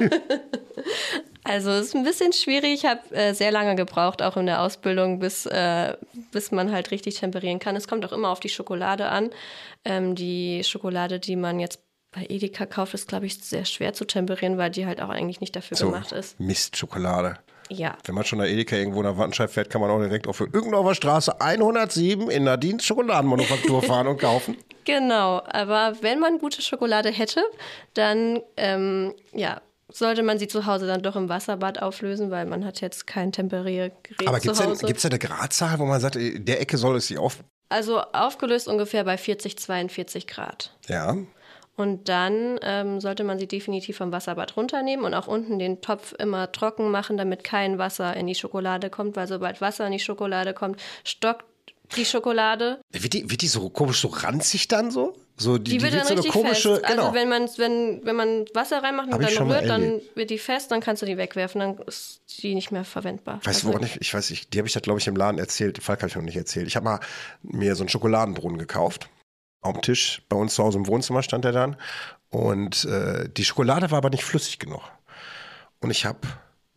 Also 1.48 1.70
es 1.70 1.86
ist 1.88 1.96
ein 1.96 2.04
bisschen 2.04 2.32
schwierig. 2.32 2.74
Ich 2.74 2.84
habe 2.84 3.00
äh, 3.14 3.32
sehr 3.32 3.50
lange 3.50 3.74
gebraucht, 3.74 4.20
auch 4.22 4.36
in 4.36 4.46
der 4.46 4.60
Ausbildung, 4.62 5.18
bis, 5.18 5.46
äh, 5.46 5.96
bis 6.30 6.52
man 6.52 6.70
halt 6.70 6.90
richtig 6.90 7.18
temperieren 7.18 7.58
kann. 7.58 7.74
Es 7.74 7.88
kommt 7.88 8.04
auch 8.04 8.12
immer 8.12 8.28
auf 8.28 8.40
die 8.40 8.50
Schokolade 8.50 9.08
an. 9.08 9.30
Ähm, 9.84 10.14
die 10.14 10.62
Schokolade, 10.62 11.18
die 11.18 11.36
man 11.36 11.58
jetzt 11.58 11.80
bei 12.12 12.26
Edeka 12.28 12.66
kauft, 12.66 12.92
ist, 12.94 13.08
glaube 13.08 13.26
ich, 13.26 13.42
sehr 13.42 13.64
schwer 13.64 13.94
zu 13.94 14.04
temperieren, 14.04 14.58
weil 14.58 14.70
die 14.70 14.86
halt 14.86 15.00
auch 15.00 15.08
eigentlich 15.08 15.40
nicht 15.40 15.56
dafür 15.56 15.76
So, 15.76 15.86
gemacht 15.86 16.12
ist. 16.12 16.38
Mist, 16.38 16.76
Schokolade. 16.76 17.38
Ja. 17.70 17.96
Wenn 18.04 18.14
man 18.14 18.24
schon 18.24 18.38
nach 18.38 18.46
Edeka 18.46 18.76
irgendwo 18.76 19.02
nach 19.02 19.16
Wattenscheid 19.16 19.50
fährt, 19.50 19.70
kann 19.70 19.80
man 19.80 19.90
auch 19.90 19.98
direkt 20.00 20.26
auf 20.26 20.40
Irgendeiner 20.40 20.94
Straße 20.94 21.40
107 21.40 22.30
in 22.30 22.44
Nadines 22.44 22.84
Schokoladenmanufaktur 22.84 23.82
fahren 23.82 24.06
und 24.06 24.20
kaufen. 24.20 24.56
Genau, 24.84 25.42
aber 25.46 25.98
wenn 26.00 26.18
man 26.18 26.38
gute 26.38 26.62
Schokolade 26.62 27.10
hätte, 27.10 27.42
dann 27.92 28.40
ähm, 28.56 29.12
ja, 29.34 29.60
sollte 29.90 30.22
man 30.22 30.38
sie 30.38 30.48
zu 30.48 30.66
Hause 30.66 30.86
dann 30.86 31.02
doch 31.02 31.16
im 31.16 31.28
Wasserbad 31.28 31.80
auflösen, 31.82 32.30
weil 32.30 32.46
man 32.46 32.64
hat 32.64 32.80
jetzt 32.80 33.06
kein 33.06 33.32
Temperiergerät 33.32 34.26
Aber 34.26 34.38
zu 34.38 34.48
gibt 34.48 34.60
es 34.60 34.66
Hause. 34.66 34.86
gibt's 34.86 35.02
da 35.02 35.08
eine 35.08 35.18
Gradzahl, 35.18 35.78
wo 35.78 35.84
man 35.86 36.00
sagt, 36.00 36.16
in 36.16 36.44
der 36.44 36.60
Ecke 36.60 36.76
soll 36.76 36.96
es 36.96 37.08
sich 37.08 37.18
auf... 37.18 37.38
Also 37.70 38.00
aufgelöst 38.00 38.66
ungefähr 38.68 39.04
bei 39.04 39.18
40, 39.18 39.58
42 39.58 40.26
Grad. 40.26 40.74
Ja, 40.88 41.16
Und 41.76 42.08
dann 42.08 42.58
ähm, 42.62 43.00
sollte 43.00 43.24
man 43.24 43.38
sie 43.38 43.46
definitiv 43.46 43.98
vom 43.98 44.10
Wasserbad 44.10 44.56
runternehmen 44.56 45.04
und 45.04 45.14
auch 45.14 45.26
unten 45.26 45.58
den 45.58 45.80
Topf 45.82 46.14
immer 46.18 46.50
trocken 46.50 46.90
machen, 46.90 47.16
damit 47.18 47.44
kein 47.44 47.76
Wasser 47.78 48.16
in 48.16 48.26
die 48.26 48.34
Schokolade 48.34 48.88
kommt, 48.90 49.16
weil 49.16 49.28
sobald 49.28 49.60
Wasser 49.60 49.86
in 49.86 49.92
die 49.92 49.98
Schokolade 50.00 50.54
kommt, 50.54 50.80
stockt 51.04 51.44
die 51.96 52.04
Schokolade. 52.04 52.80
Wird 52.92 53.12
die, 53.12 53.30
wird 53.30 53.42
die 53.42 53.48
so 53.48 53.68
komisch 53.70 54.00
so 54.00 54.08
ranzig 54.08 54.68
dann 54.68 54.90
so? 54.90 55.14
So 55.40 55.56
die, 55.56 55.78
Die, 55.78 55.82
wird 55.82 55.94
dann 55.94 56.06
so 56.06 56.14
richtig 56.14 56.32
komische, 56.32 56.76
fest. 56.76 56.86
genau. 56.88 57.02
Also 57.04 57.14
wenn 57.14 57.28
man, 57.28 57.48
wenn, 57.58 58.04
wenn 58.04 58.16
man 58.16 58.44
Wasser 58.54 58.82
reinmacht 58.82 59.12
und 59.12 59.22
ich 59.22 59.36
dann 59.36 59.50
rührt, 59.50 59.68
dann 59.68 60.00
wird 60.16 60.30
die 60.30 60.38
fest, 60.38 60.70
dann 60.72 60.80
kannst 60.80 61.00
du 61.02 61.06
die 61.06 61.16
wegwerfen, 61.16 61.60
dann 61.60 61.78
ist 61.86 62.20
die 62.42 62.54
nicht 62.56 62.72
mehr 62.72 62.84
verwendbar. 62.84 63.36
Weißt 63.44 63.62
du, 63.62 63.68
Also- 63.68 63.68
woran 63.68 63.82
ich, 63.84 64.00
ich 64.00 64.12
weiß 64.12 64.30
nicht, 64.30 64.52
die 64.52 64.58
habe 64.58 64.66
ich 64.66 64.74
das, 64.74 64.82
glaube 64.82 64.98
ich, 64.98 65.06
im 65.06 65.14
Laden 65.16 65.38
erzählt. 65.38 65.76
Den 65.76 65.82
Fall 65.82 65.96
habe 65.96 66.08
ich 66.08 66.16
noch 66.16 66.22
nicht 66.22 66.36
erzählt. 66.36 66.66
Ich 66.66 66.74
habe 66.76 66.84
mal 66.84 67.00
mir 67.42 67.74
so 67.76 67.82
einen 67.84 67.88
Schokoladenbrunnen 67.88 68.58
gekauft. 68.58 69.08
Auf 69.60 69.74
dem 69.74 69.82
Tisch 69.82 70.22
bei 70.28 70.36
uns 70.36 70.54
zu 70.54 70.62
Hause 70.64 70.78
im 70.78 70.86
Wohnzimmer 70.86 71.22
stand 71.22 71.44
der 71.44 71.52
dann. 71.52 71.76
Und 72.30 72.84
äh, 72.84 73.28
die 73.28 73.44
Schokolade 73.44 73.90
war 73.90 73.98
aber 73.98 74.10
nicht 74.10 74.24
flüssig 74.24 74.58
genug. 74.58 74.82
Und 75.80 75.90
ich 75.90 76.04
habe 76.04 76.18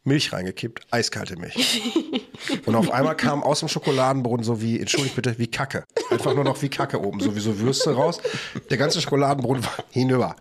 Milch 0.03 0.33
reingekippt, 0.33 0.87
eiskalte 0.89 1.37
Milch. 1.37 1.81
Und 2.65 2.75
auf 2.75 2.89
einmal 2.91 3.15
kam 3.15 3.43
aus 3.43 3.59
dem 3.59 3.69
Schokoladenbrunnen 3.69 4.43
so 4.43 4.61
wie, 4.61 4.79
entschuldigt 4.79 5.15
bitte, 5.15 5.37
wie 5.37 5.47
Kacke. 5.47 5.83
Einfach 6.09 6.33
nur 6.33 6.43
noch 6.43 6.59
wie 6.61 6.69
Kacke 6.69 6.99
oben, 6.99 7.19
so 7.19 7.35
wie 7.35 7.39
so 7.39 7.59
Würste 7.59 7.93
raus. 7.93 8.19
Der 8.69 8.77
ganze 8.77 8.99
Schokoladenbrunnen 8.99 9.63
war 9.63 9.75
hinüber. 9.91 10.35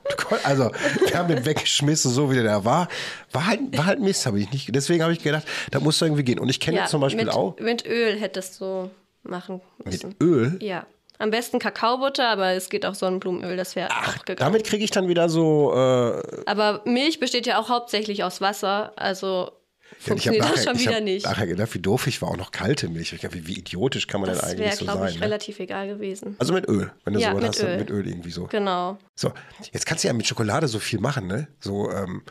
Also, 0.45 0.71
wir 1.07 1.19
haben 1.19 1.29
den 1.29 1.45
weggeschmissen, 1.45 2.11
so 2.11 2.31
wie 2.31 2.35
der 2.35 2.45
da 2.45 2.65
war. 2.65 2.89
War 3.33 3.47
halt, 3.47 3.77
war 3.77 3.87
halt 3.87 4.01
Mist, 4.01 4.25
habe 4.25 4.41
ich 4.41 4.51
nicht. 4.51 4.75
Deswegen 4.75 5.03
habe 5.03 5.13
ich 5.13 5.23
gedacht, 5.23 5.47
da 5.71 5.81
muss 5.81 6.01
irgendwie 6.01 6.25
gehen. 6.25 6.39
Und 6.39 6.49
ich 6.49 6.59
kenne 6.59 6.79
ja, 6.79 6.87
zum 6.87 7.03
Beispiel 7.03 7.27
mit, 7.27 7.35
auch 7.35 7.59
Mit 7.59 7.85
Öl 7.87 8.19
hättest 8.19 8.61
du 8.61 8.91
machen 9.23 9.61
mit 9.79 9.87
müssen. 9.87 10.15
Öl. 10.23 10.59
Ja. 10.63 10.87
Am 11.21 11.31
besten 11.31 11.59
Kakaobutter, 11.59 12.29
aber 12.29 12.53
es 12.53 12.69
geht 12.71 12.85
auch 12.87 12.95
Sonnenblumenöl, 12.95 13.57
das 13.57 13.77
wäre 13.77 13.91
auch 13.91 14.25
gegangen. 14.25 14.39
Damit 14.39 14.65
kriege 14.65 14.83
ich 14.83 14.91
dann 14.91 15.07
wieder 15.09 15.29
so. 15.29 15.73
Äh, 15.75 16.23
Aber 16.47 16.81
Milch 16.87 17.21
besteht 17.21 17.47
ja 17.47 17.61
auch 17.61 17.69
hauptsächlich 17.69 18.25
aus 18.25 18.41
Wasser, 18.41 18.93
also 18.97 19.51
ja, 19.53 19.97
funktioniert 20.07 20.45
das 20.45 20.51
nachher, 20.53 20.63
schon 20.65 20.77
ich 20.77 20.87
wieder 20.89 21.01
nicht. 21.01 21.27
nachher 21.27 21.47
gedacht, 21.49 21.75
wie 21.75 21.79
doof 21.81 22.07
ich 22.07 22.23
war, 22.23 22.29
auch 22.31 22.37
noch 22.37 22.53
kalte 22.53 22.89
Milch. 22.89 23.13
Ich 23.13 23.21
dachte, 23.21 23.35
wie, 23.35 23.47
wie 23.49 23.59
idiotisch 23.59 24.07
kann 24.07 24.21
man 24.23 24.31
denn 24.31 24.39
Das 24.39 24.49
eigentlich 24.49 24.61
wäre, 24.61 24.77
so 24.77 24.85
glaube 24.85 25.01
sein? 25.01 25.09
ich, 25.11 25.17
Ne? 25.17 25.23
relativ 25.27 25.59
egal 25.61 25.89
gewesen. 25.89 26.37
Also 26.39 26.53
mit 26.55 26.69
Öl, 26.69 26.91
wenn 27.05 27.13
du 27.15 27.21
Ja, 27.21 27.31
sowas 27.33 27.43
mit 27.43 27.51
hast, 27.51 27.63
Öl. 27.65 27.77
mit 27.77 27.91
Öl 27.91 28.07
irgendwie 28.09 28.31
so. 28.31 28.47
Genau. 28.47 28.97
So, 29.15 29.33
jetzt 29.73 29.85
kannst 29.87 30.05
du 30.05 30.09
ja 30.09 30.15
mit 30.15 30.27
Schokolade 30.27 30.69
so 30.69 30.79
viel 30.79 31.01
machen, 31.01 31.27
ne? 31.27 31.49
So, 31.59 31.91
ähm, 31.91 32.23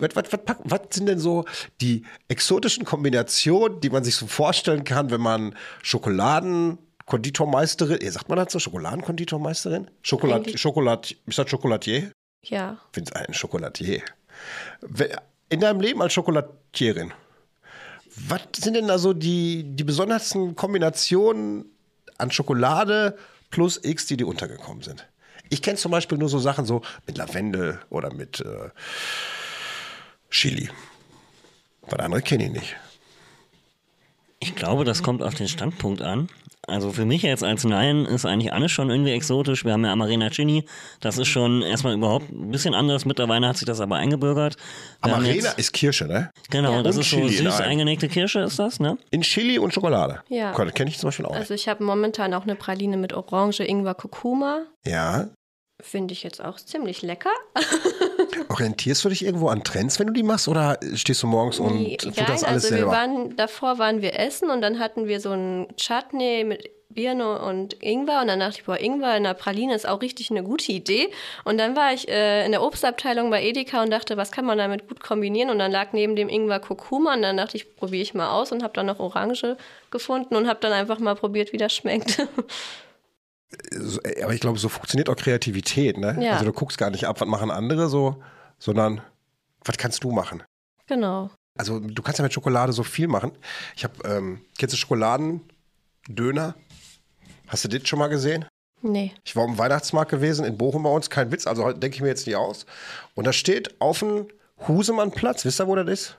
was, 0.00 0.08
was, 0.16 0.32
was, 0.32 0.56
was 0.64 0.80
sind 0.90 1.06
denn 1.06 1.18
so 1.18 1.44
die 1.82 2.04
exotischen 2.28 2.84
Kombinationen, 2.86 3.80
die 3.80 3.90
man 3.90 4.02
sich 4.02 4.16
so 4.16 4.26
vorstellen 4.26 4.82
kann, 4.84 5.10
wenn 5.10 5.20
man 5.20 5.54
Schokoladenkonditormeisterin, 5.82 6.78
eh, 7.10 8.10
sagt 8.10 8.28
man 8.28 8.48
so, 8.48 8.58
Schokoladenkonditormeisterin? 8.58 9.90
Schokolad, 10.02 10.58
Schokolad, 10.58 11.16
ist 11.26 11.38
das 11.38 11.50
Schokolatier? 11.50 12.12
Ja. 12.42 12.78
Ich 12.88 12.94
finde 12.94 13.12
es 13.14 13.20
ein 13.20 13.34
Schokolatier. 13.34 14.02
In 15.48 15.60
deinem 15.60 15.80
Leben 15.80 16.02
als 16.02 16.12
Schokolatierin, 16.12 17.12
was 18.16 18.42
sind 18.56 18.74
denn 18.74 18.88
da 18.88 18.98
so 18.98 19.12
die, 19.12 19.64
die 19.64 19.84
besondersten 19.84 20.54
Kombinationen 20.54 21.66
an 22.18 22.30
Schokolade 22.30 23.18
plus 23.50 23.80
X, 23.82 24.06
die 24.06 24.16
dir 24.16 24.26
untergekommen 24.26 24.82
sind? 24.82 25.06
Ich 25.50 25.62
kenne 25.62 25.76
zum 25.76 25.92
Beispiel 25.92 26.18
nur 26.18 26.28
so 26.28 26.38
Sachen 26.38 26.64
so 26.64 26.82
mit 27.06 27.18
Lavendel 27.18 27.80
oder 27.90 28.12
mit 28.12 28.40
äh, 28.40 28.70
Chili. 30.30 30.70
Was 31.82 31.98
andere 31.98 32.22
kenne 32.22 32.46
ich 32.46 32.52
nicht. 32.52 32.76
Ich 34.44 34.54
glaube, 34.54 34.84
das 34.84 35.02
kommt 35.02 35.22
auf 35.22 35.34
den 35.34 35.48
Standpunkt 35.48 36.02
an. 36.02 36.28
Also 36.66 36.92
für 36.92 37.06
mich 37.06 37.22
jetzt 37.22 37.42
als 37.42 37.64
Nein 37.64 38.04
ist 38.04 38.26
eigentlich 38.26 38.52
alles 38.52 38.72
schon 38.72 38.90
irgendwie 38.90 39.12
exotisch. 39.12 39.64
Wir 39.64 39.72
haben 39.72 39.84
ja 39.86 39.92
Amarena 39.92 40.28
Chini. 40.28 40.66
Das 41.00 41.16
ist 41.16 41.28
schon 41.28 41.62
erstmal 41.62 41.94
überhaupt 41.94 42.30
ein 42.30 42.50
bisschen 42.50 42.74
anders. 42.74 43.06
Mittlerweile 43.06 43.48
hat 43.48 43.56
sich 43.56 43.64
das 43.66 43.80
aber 43.80 43.96
eingebürgert. 43.96 44.56
Wir 45.02 45.14
Amarena 45.14 45.34
jetzt- 45.34 45.58
ist 45.58 45.72
Kirsche, 45.72 46.06
ne? 46.06 46.30
Genau, 46.50 46.72
Ja. 46.72 46.82
das 46.82 46.96
Und 46.96 47.00
ist 47.02 47.10
so 47.10 47.16
Chili 47.16 47.36
in 47.36 47.44
süß 47.44 47.60
eingenägte 47.62 48.08
Kirsche 48.08 48.40
ist 48.40 48.58
das, 48.58 48.80
ne? 48.80 48.98
In 49.10 49.22
Chili 49.22 49.58
und 49.58 49.72
Schokolade. 49.72 50.20
Ja. 50.28 50.52
Kenne 50.52 50.90
ich 50.90 50.98
zum 50.98 51.08
Beispiel 51.08 51.24
auch. 51.26 51.34
Also 51.34 51.54
ich 51.54 51.68
habe 51.68 51.82
momentan 51.82 52.34
auch 52.34 52.42
eine 52.42 52.54
Praline 52.54 52.98
mit 52.98 53.14
Orange, 53.14 53.60
Ingwer, 53.60 53.94
Kurkuma. 53.94 54.64
Ja. 54.86 55.28
Finde 55.80 56.12
ich 56.12 56.22
jetzt 56.22 56.42
auch 56.42 56.56
ziemlich 56.56 57.02
lecker. 57.02 57.30
Orientierst 58.48 59.04
du 59.04 59.08
dich 59.08 59.24
irgendwo 59.24 59.48
an 59.48 59.64
Trends, 59.64 59.98
wenn 59.98 60.06
du 60.06 60.12
die 60.12 60.22
machst, 60.22 60.46
oder 60.48 60.78
stehst 60.94 61.22
du 61.22 61.26
morgens 61.26 61.58
und 61.58 61.74
Nee, 61.74 61.96
futterst 62.00 62.16
nein, 62.16 62.28
alles 62.28 62.44
also 62.44 62.68
selber? 62.68 62.86
wir 62.86 62.96
waren, 62.96 63.36
davor 63.36 63.78
waren 63.78 64.00
wir 64.00 64.18
essen 64.18 64.50
und 64.50 64.60
dann 64.62 64.78
hatten 64.78 65.08
wir 65.08 65.20
so 65.20 65.30
ein 65.32 65.66
Chutney 65.76 66.44
mit 66.44 66.70
Birne 66.90 67.40
und 67.40 67.82
Ingwer 67.82 68.20
und 68.20 68.28
dann 68.28 68.38
dachte 68.38 68.58
ich, 68.60 68.64
boah, 68.64 68.78
Ingwer 68.80 69.16
in 69.16 69.24
der 69.24 69.34
Praline 69.34 69.74
ist 69.74 69.86
auch 69.86 70.00
richtig 70.00 70.30
eine 70.30 70.44
gute 70.44 70.70
Idee. 70.70 71.10
Und 71.44 71.58
dann 71.58 71.74
war 71.74 71.92
ich 71.92 72.08
äh, 72.08 72.46
in 72.46 72.52
der 72.52 72.62
Obstabteilung 72.62 73.30
bei 73.30 73.42
Edeka 73.42 73.82
und 73.82 73.90
dachte, 73.90 74.16
was 74.16 74.30
kann 74.30 74.44
man 74.44 74.58
damit 74.58 74.88
gut 74.88 75.00
kombinieren? 75.02 75.50
Und 75.50 75.58
dann 75.58 75.72
lag 75.72 75.92
neben 75.92 76.14
dem 76.14 76.28
Ingwer 76.28 76.60
Kurkuma 76.60 77.14
und 77.14 77.22
dann 77.22 77.36
dachte 77.36 77.56
ich, 77.56 77.74
probiere 77.74 78.02
ich 78.02 78.14
mal 78.14 78.30
aus 78.30 78.52
und 78.52 78.62
habe 78.62 78.74
dann 78.74 78.86
noch 78.86 79.00
Orange 79.00 79.56
gefunden 79.90 80.36
und 80.36 80.46
habe 80.46 80.60
dann 80.60 80.72
einfach 80.72 81.00
mal 81.00 81.16
probiert, 81.16 81.52
wie 81.52 81.56
das 81.58 81.74
schmeckt. 81.74 82.26
Äh, 84.04 84.22
Aber 84.22 84.34
ich 84.34 84.40
glaube, 84.40 84.58
so 84.58 84.68
funktioniert 84.68 85.08
auch 85.08 85.16
Kreativität, 85.16 85.98
ne? 85.98 86.16
Ja. 86.20 86.32
Also 86.34 86.44
du 86.44 86.52
guckst 86.52 86.78
gar 86.78 86.90
nicht 86.90 87.06
ab, 87.06 87.20
was 87.20 87.28
machen 87.28 87.50
andere 87.50 87.88
so, 87.88 88.22
sondern 88.58 89.00
was 89.64 89.76
kannst 89.76 90.04
du 90.04 90.10
machen? 90.10 90.42
genau. 90.86 91.30
Also 91.56 91.78
du 91.78 92.02
kannst 92.02 92.18
ja 92.18 92.24
mit 92.24 92.32
Schokolade 92.32 92.72
so 92.72 92.82
viel 92.82 93.06
machen. 93.06 93.30
Ich 93.76 93.84
habe, 93.84 93.94
ähm, 94.08 94.40
kennst 94.58 94.72
du 94.72 94.76
Schokoladendöner? 94.76 96.54
Hast 97.46 97.64
du 97.64 97.68
das 97.68 97.86
schon 97.88 98.00
mal 98.00 98.08
gesehen? 98.08 98.44
Nee. 98.82 99.12
Ich 99.24 99.36
war 99.36 99.44
am 99.44 99.56
Weihnachtsmarkt 99.56 100.10
gewesen 100.10 100.44
in 100.44 100.58
Bochum 100.58 100.82
bei 100.82 100.90
uns, 100.90 101.08
kein 101.08 101.30
Witz, 101.30 101.46
also 101.46 101.72
denke 101.72 101.94
ich 101.94 102.02
mir 102.02 102.08
jetzt 102.08 102.26
nicht 102.26 102.36
aus. 102.36 102.66
Und 103.14 103.26
da 103.26 103.32
steht 103.32 103.80
auf 103.80 104.00
dem 104.00 104.26
Husemannplatz, 104.66 105.44
wisst 105.44 105.60
ihr, 105.60 105.68
wo 105.68 105.76
das 105.76 105.88
ist? 105.88 106.16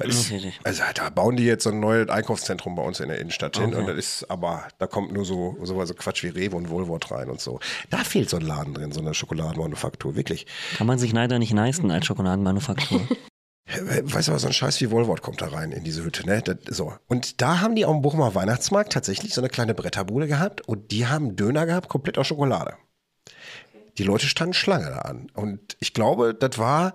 Ist 0.00 0.32
also 0.64 0.82
da 0.94 1.10
bauen 1.10 1.36
die 1.36 1.44
jetzt 1.44 1.64
so 1.64 1.70
ein 1.70 1.80
neues 1.80 2.08
Einkaufszentrum 2.08 2.74
bei 2.74 2.82
uns 2.82 3.00
in 3.00 3.08
der 3.08 3.18
Innenstadt 3.18 3.56
hin 3.56 3.68
Okay. 3.74 3.76
und 3.80 3.86
das 3.86 3.96
ist, 3.96 4.30
aber 4.30 4.68
da 4.78 4.86
kommt 4.86 5.12
nur 5.12 5.24
so, 5.24 5.56
so, 5.62 5.84
so 5.84 5.94
Quatsch 5.94 6.22
wie 6.22 6.28
Rewe 6.28 6.56
und 6.56 6.70
Woolworth 6.70 7.10
rein 7.10 7.30
und 7.30 7.40
so. 7.40 7.60
Da 7.90 7.98
fehlt 7.98 8.30
so 8.30 8.36
ein 8.36 8.42
Laden 8.42 8.74
drin, 8.74 8.92
so 8.92 9.00
eine 9.00 9.14
Schokoladenmanufaktur, 9.14 10.16
wirklich. 10.16 10.46
Kann 10.76 10.86
man 10.86 10.98
sich 10.98 11.12
leider 11.12 11.38
nicht 11.38 11.52
leisten 11.52 11.90
als 11.90 12.06
Schokoladenmanufaktur. 12.06 13.00
Weißt 14.02 14.28
du 14.28 14.32
was, 14.32 14.42
so 14.42 14.46
ein 14.48 14.52
Scheiß 14.54 14.80
wie 14.80 14.90
Woolworth 14.90 15.20
kommt 15.20 15.42
da 15.42 15.48
rein 15.48 15.72
in 15.72 15.84
diese 15.84 16.02
Hütte, 16.02 16.26
ne? 16.26 16.40
Das, 16.42 16.56
so. 16.74 16.94
Und 17.06 17.42
da 17.42 17.60
haben 17.60 17.74
die 17.74 17.84
am 17.84 18.00
Bochumer 18.00 18.34
Weihnachtsmarkt 18.34 18.92
tatsächlich 18.92 19.34
so 19.34 19.40
eine 19.42 19.50
kleine 19.50 19.74
Bretterbude 19.74 20.26
gehabt 20.26 20.62
und 20.62 20.90
die 20.90 21.06
haben 21.06 21.36
Döner 21.36 21.66
gehabt, 21.66 21.88
komplett 21.88 22.16
aus 22.16 22.26
Schokolade. 22.26 22.74
Die 23.98 24.04
Leute 24.04 24.26
standen 24.26 24.54
Schlange 24.54 24.86
da 24.86 25.00
an. 25.00 25.30
Und 25.34 25.76
ich 25.80 25.92
glaube, 25.92 26.32
das 26.34 26.56
war 26.56 26.94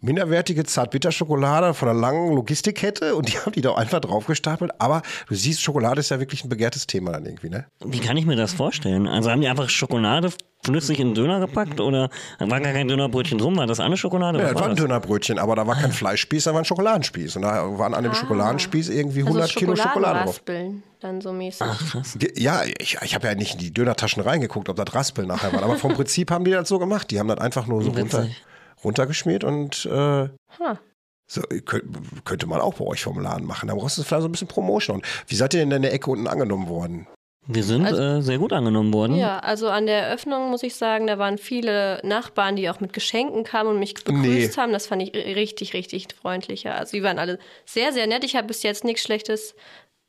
minderwertige 0.00 0.64
Zartbitterschokolade 0.64 1.74
von 1.74 1.88
einer 1.88 1.98
langen 1.98 2.34
Logistikkette 2.34 3.14
und 3.16 3.28
die 3.28 3.38
haben 3.38 3.52
die 3.52 3.60
da 3.60 3.74
einfach 3.74 4.00
draufgestapelt. 4.00 4.72
Aber 4.78 5.02
du 5.28 5.34
siehst, 5.34 5.60
Schokolade 5.60 6.00
ist 6.00 6.10
ja 6.10 6.20
wirklich 6.20 6.44
ein 6.44 6.48
begehrtes 6.48 6.86
Thema 6.86 7.12
dann 7.12 7.24
irgendwie, 7.26 7.50
ne? 7.50 7.66
Wie 7.84 8.00
kann 8.00 8.16
ich 8.16 8.26
mir 8.26 8.36
das 8.36 8.52
vorstellen? 8.52 9.06
Also 9.06 9.30
haben 9.30 9.40
die 9.40 9.48
einfach 9.48 9.68
Schokolade 9.68 10.30
flüssig 10.64 10.98
in 10.98 11.08
den 11.08 11.14
Döner 11.14 11.40
gepackt 11.40 11.80
oder 11.80 12.10
war 12.38 12.60
gar 12.60 12.72
kein 12.72 12.88
Dönerbrötchen 12.88 13.38
drum? 13.38 13.56
War 13.56 13.66
das 13.66 13.80
eine 13.80 13.96
Schokolade? 13.96 14.38
Ja, 14.38 14.44
Was 14.44 14.52
das 14.52 14.60
war 14.60 14.68
ein 14.68 14.76
das? 14.76 14.84
Dönerbrötchen, 14.84 15.38
aber 15.38 15.56
da 15.56 15.66
war 15.66 15.76
kein 15.76 15.92
Fleischspieß, 15.92 16.44
da 16.44 16.52
war 16.52 16.60
ein 16.60 16.64
Schokoladenspieß. 16.64 17.36
Und 17.36 17.42
da 17.42 17.78
waren 17.78 17.94
an 17.94 18.02
dem 18.04 18.14
Schokoladenspieß 18.14 18.88
irgendwie 18.90 19.20
100 19.20 19.42
also 19.42 19.58
Kilo 19.58 19.76
Schokolade 19.76 20.24
drauf. 20.24 20.36
Schokoladenraspeln, 20.36 20.82
dann 21.00 21.20
so 21.20 21.32
mäßig. 21.32 21.62
Ach, 21.62 21.90
krass. 21.90 22.18
Ja, 22.36 22.62
ich, 22.64 22.98
ich 23.02 23.14
habe 23.14 23.28
ja 23.28 23.34
nicht 23.34 23.54
in 23.54 23.60
die 23.60 23.72
Dönertaschen 23.72 24.22
reingeguckt, 24.22 24.68
ob 24.68 24.76
das 24.76 24.94
Raspeln 24.94 25.28
nachher 25.28 25.52
war. 25.52 25.62
Aber 25.62 25.76
vom 25.76 25.94
Prinzip 25.94 26.30
haben 26.30 26.44
die 26.44 26.50
das 26.50 26.68
so 26.68 26.78
gemacht. 26.78 27.10
Die 27.10 27.18
haben 27.20 27.28
das 27.28 27.38
einfach 27.38 27.66
nur 27.66 27.82
so 27.82 27.90
runter, 27.90 28.24
Witzig. 28.24 28.42
Runtergeschmiert 28.84 29.44
und 29.44 29.86
äh, 29.86 30.28
Ha. 30.60 30.78
so, 31.30 31.42
könnt, 31.64 32.24
könnte 32.24 32.46
man 32.46 32.60
auch 32.60 32.74
bei 32.74 32.84
euch 32.84 33.02
vom 33.02 33.18
Laden 33.20 33.46
machen. 33.46 33.68
Da 33.68 33.74
brauchst 33.74 33.98
du 33.98 34.02
vielleicht 34.02 34.22
so 34.22 34.28
ein 34.28 34.32
bisschen 34.32 34.48
Promotion. 34.48 34.96
Und 34.96 35.06
wie 35.26 35.34
seid 35.34 35.54
ihr 35.54 35.60
denn 35.60 35.70
in 35.70 35.82
der 35.82 35.92
Ecke 35.92 36.10
unten 36.10 36.26
angenommen 36.26 36.68
worden? 36.68 37.06
Wir 37.50 37.64
sind 37.64 37.86
Also- 37.86 38.02
äh, 38.02 38.20
sehr 38.20 38.36
gut 38.36 38.52
angenommen 38.52 38.92
worden. 38.92 39.16
Ja, 39.16 39.38
also 39.38 39.70
an 39.70 39.86
der 39.86 40.02
Eröffnung 40.02 40.50
muss 40.50 40.62
ich 40.62 40.74
sagen, 40.74 41.06
da 41.06 41.18
waren 41.18 41.38
viele 41.38 41.98
Nachbarn, 42.04 42.56
die 42.56 42.68
auch 42.68 42.80
mit 42.80 42.92
Geschenken 42.92 43.42
kamen 43.42 43.70
und 43.70 43.78
mich 43.78 43.94
begrüßt 43.94 44.56
Nee. 44.56 44.62
haben. 44.62 44.72
Das 44.72 44.86
fand 44.86 45.02
ich 45.02 45.14
richtig, 45.14 45.72
richtig 45.72 46.08
freundlicher. 46.14 46.74
Also 46.74 46.92
die 46.98 47.02
waren 47.02 47.18
alle 47.18 47.38
sehr, 47.64 47.94
sehr 47.94 48.06
nett. 48.06 48.22
Ich 48.24 48.36
habe 48.36 48.46
bis 48.48 48.62
jetzt 48.62 48.84
nichts 48.84 49.02
Schlechtes 49.02 49.54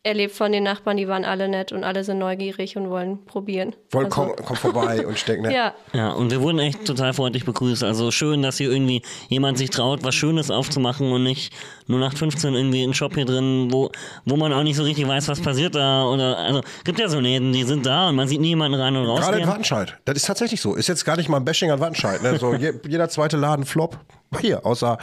erlebt 0.04 0.34
von 0.34 0.52
den 0.52 0.64
Nachbarn. 0.64 0.98
Die 0.98 1.08
waren 1.08 1.26
alle 1.26 1.50
nett 1.50 1.72
und 1.72 1.84
alle 1.84 2.04
sind 2.04 2.20
neugierig 2.20 2.78
und 2.78 2.90
wollen 2.90 3.26
probieren. 3.26 3.76
Wollt, 3.92 4.06
also, 4.06 4.34
komm, 4.36 4.46
komm 4.46 4.56
vorbei 4.56 5.06
und 5.06 5.20
steck, 5.20 5.42
ne? 5.42 5.54
Ja, 5.54 5.74
Ja, 5.94 6.12
und 6.12 6.32
wir 6.32 6.42
wurden 6.42 6.60
echt 6.60 6.86
total 6.86 7.14
freundlich 7.14 7.46
begrüßt. 7.46 7.84
Also 7.84 8.12
schön, 8.12 8.42
dass 8.42 8.58
hier 8.58 8.72
irgendwie 8.72 9.02
jemand 9.28 9.58
sich 9.58 9.70
traut, 9.70 10.04
was 10.04 10.16
Schönes 10.16 10.52
aufzumachen 10.52 11.12
und 11.12 11.24
nicht 11.24 11.54
nur 11.88 12.00
nach 12.00 12.16
15 12.16 12.54
irgendwie 12.54 12.84
ein 12.84 12.94
Shop 12.94 13.16
hier 13.16 13.26
drin, 13.26 13.68
wo, 13.72 13.92
wo 14.26 14.38
man 14.38 14.54
auch 14.54 14.64
nicht 14.64 14.78
so 14.78 14.84
richtig 14.84 15.08
weiß, 15.08 15.28
was 15.28 15.42
passiert 15.42 15.76
da. 15.76 16.06
Oder 16.06 16.38
also 16.38 16.62
gibt 16.86 17.00
ja 17.00 17.10
so 17.10 17.20
Läden, 17.20 17.52
die 17.52 17.64
sind 17.64 17.86
da 17.86 18.10
und 18.10 18.16
man 18.16 18.28
sieht 18.28 18.40
nie 18.40 18.50
jemanden 18.50 18.80
rein 18.80 18.96
und 18.96 19.06
raus. 19.06 19.20
Gerade 19.20 19.40
in 19.40 19.48
Wattenscheid. 19.48 19.98
Das 20.06 20.16
ist 20.16 20.26
tatsächlich 20.26 20.62
so. 20.62 20.76
Ist 20.76 20.88
jetzt 20.88 21.04
gar 21.04 21.18
nicht 21.18 21.28
mal 21.28 21.38
ein 21.38 21.46
Bashing 21.46 21.72
an 21.72 21.80
Wattenscheid. 21.80 22.24
Ne? 22.24 22.38
So, 22.40 22.54
je, 22.54 22.74
jeder 22.88 23.10
zweite 23.10 23.36
Laden 23.36 23.66
flop. 23.66 23.98
Hier, 24.40 24.66
außer 24.66 24.98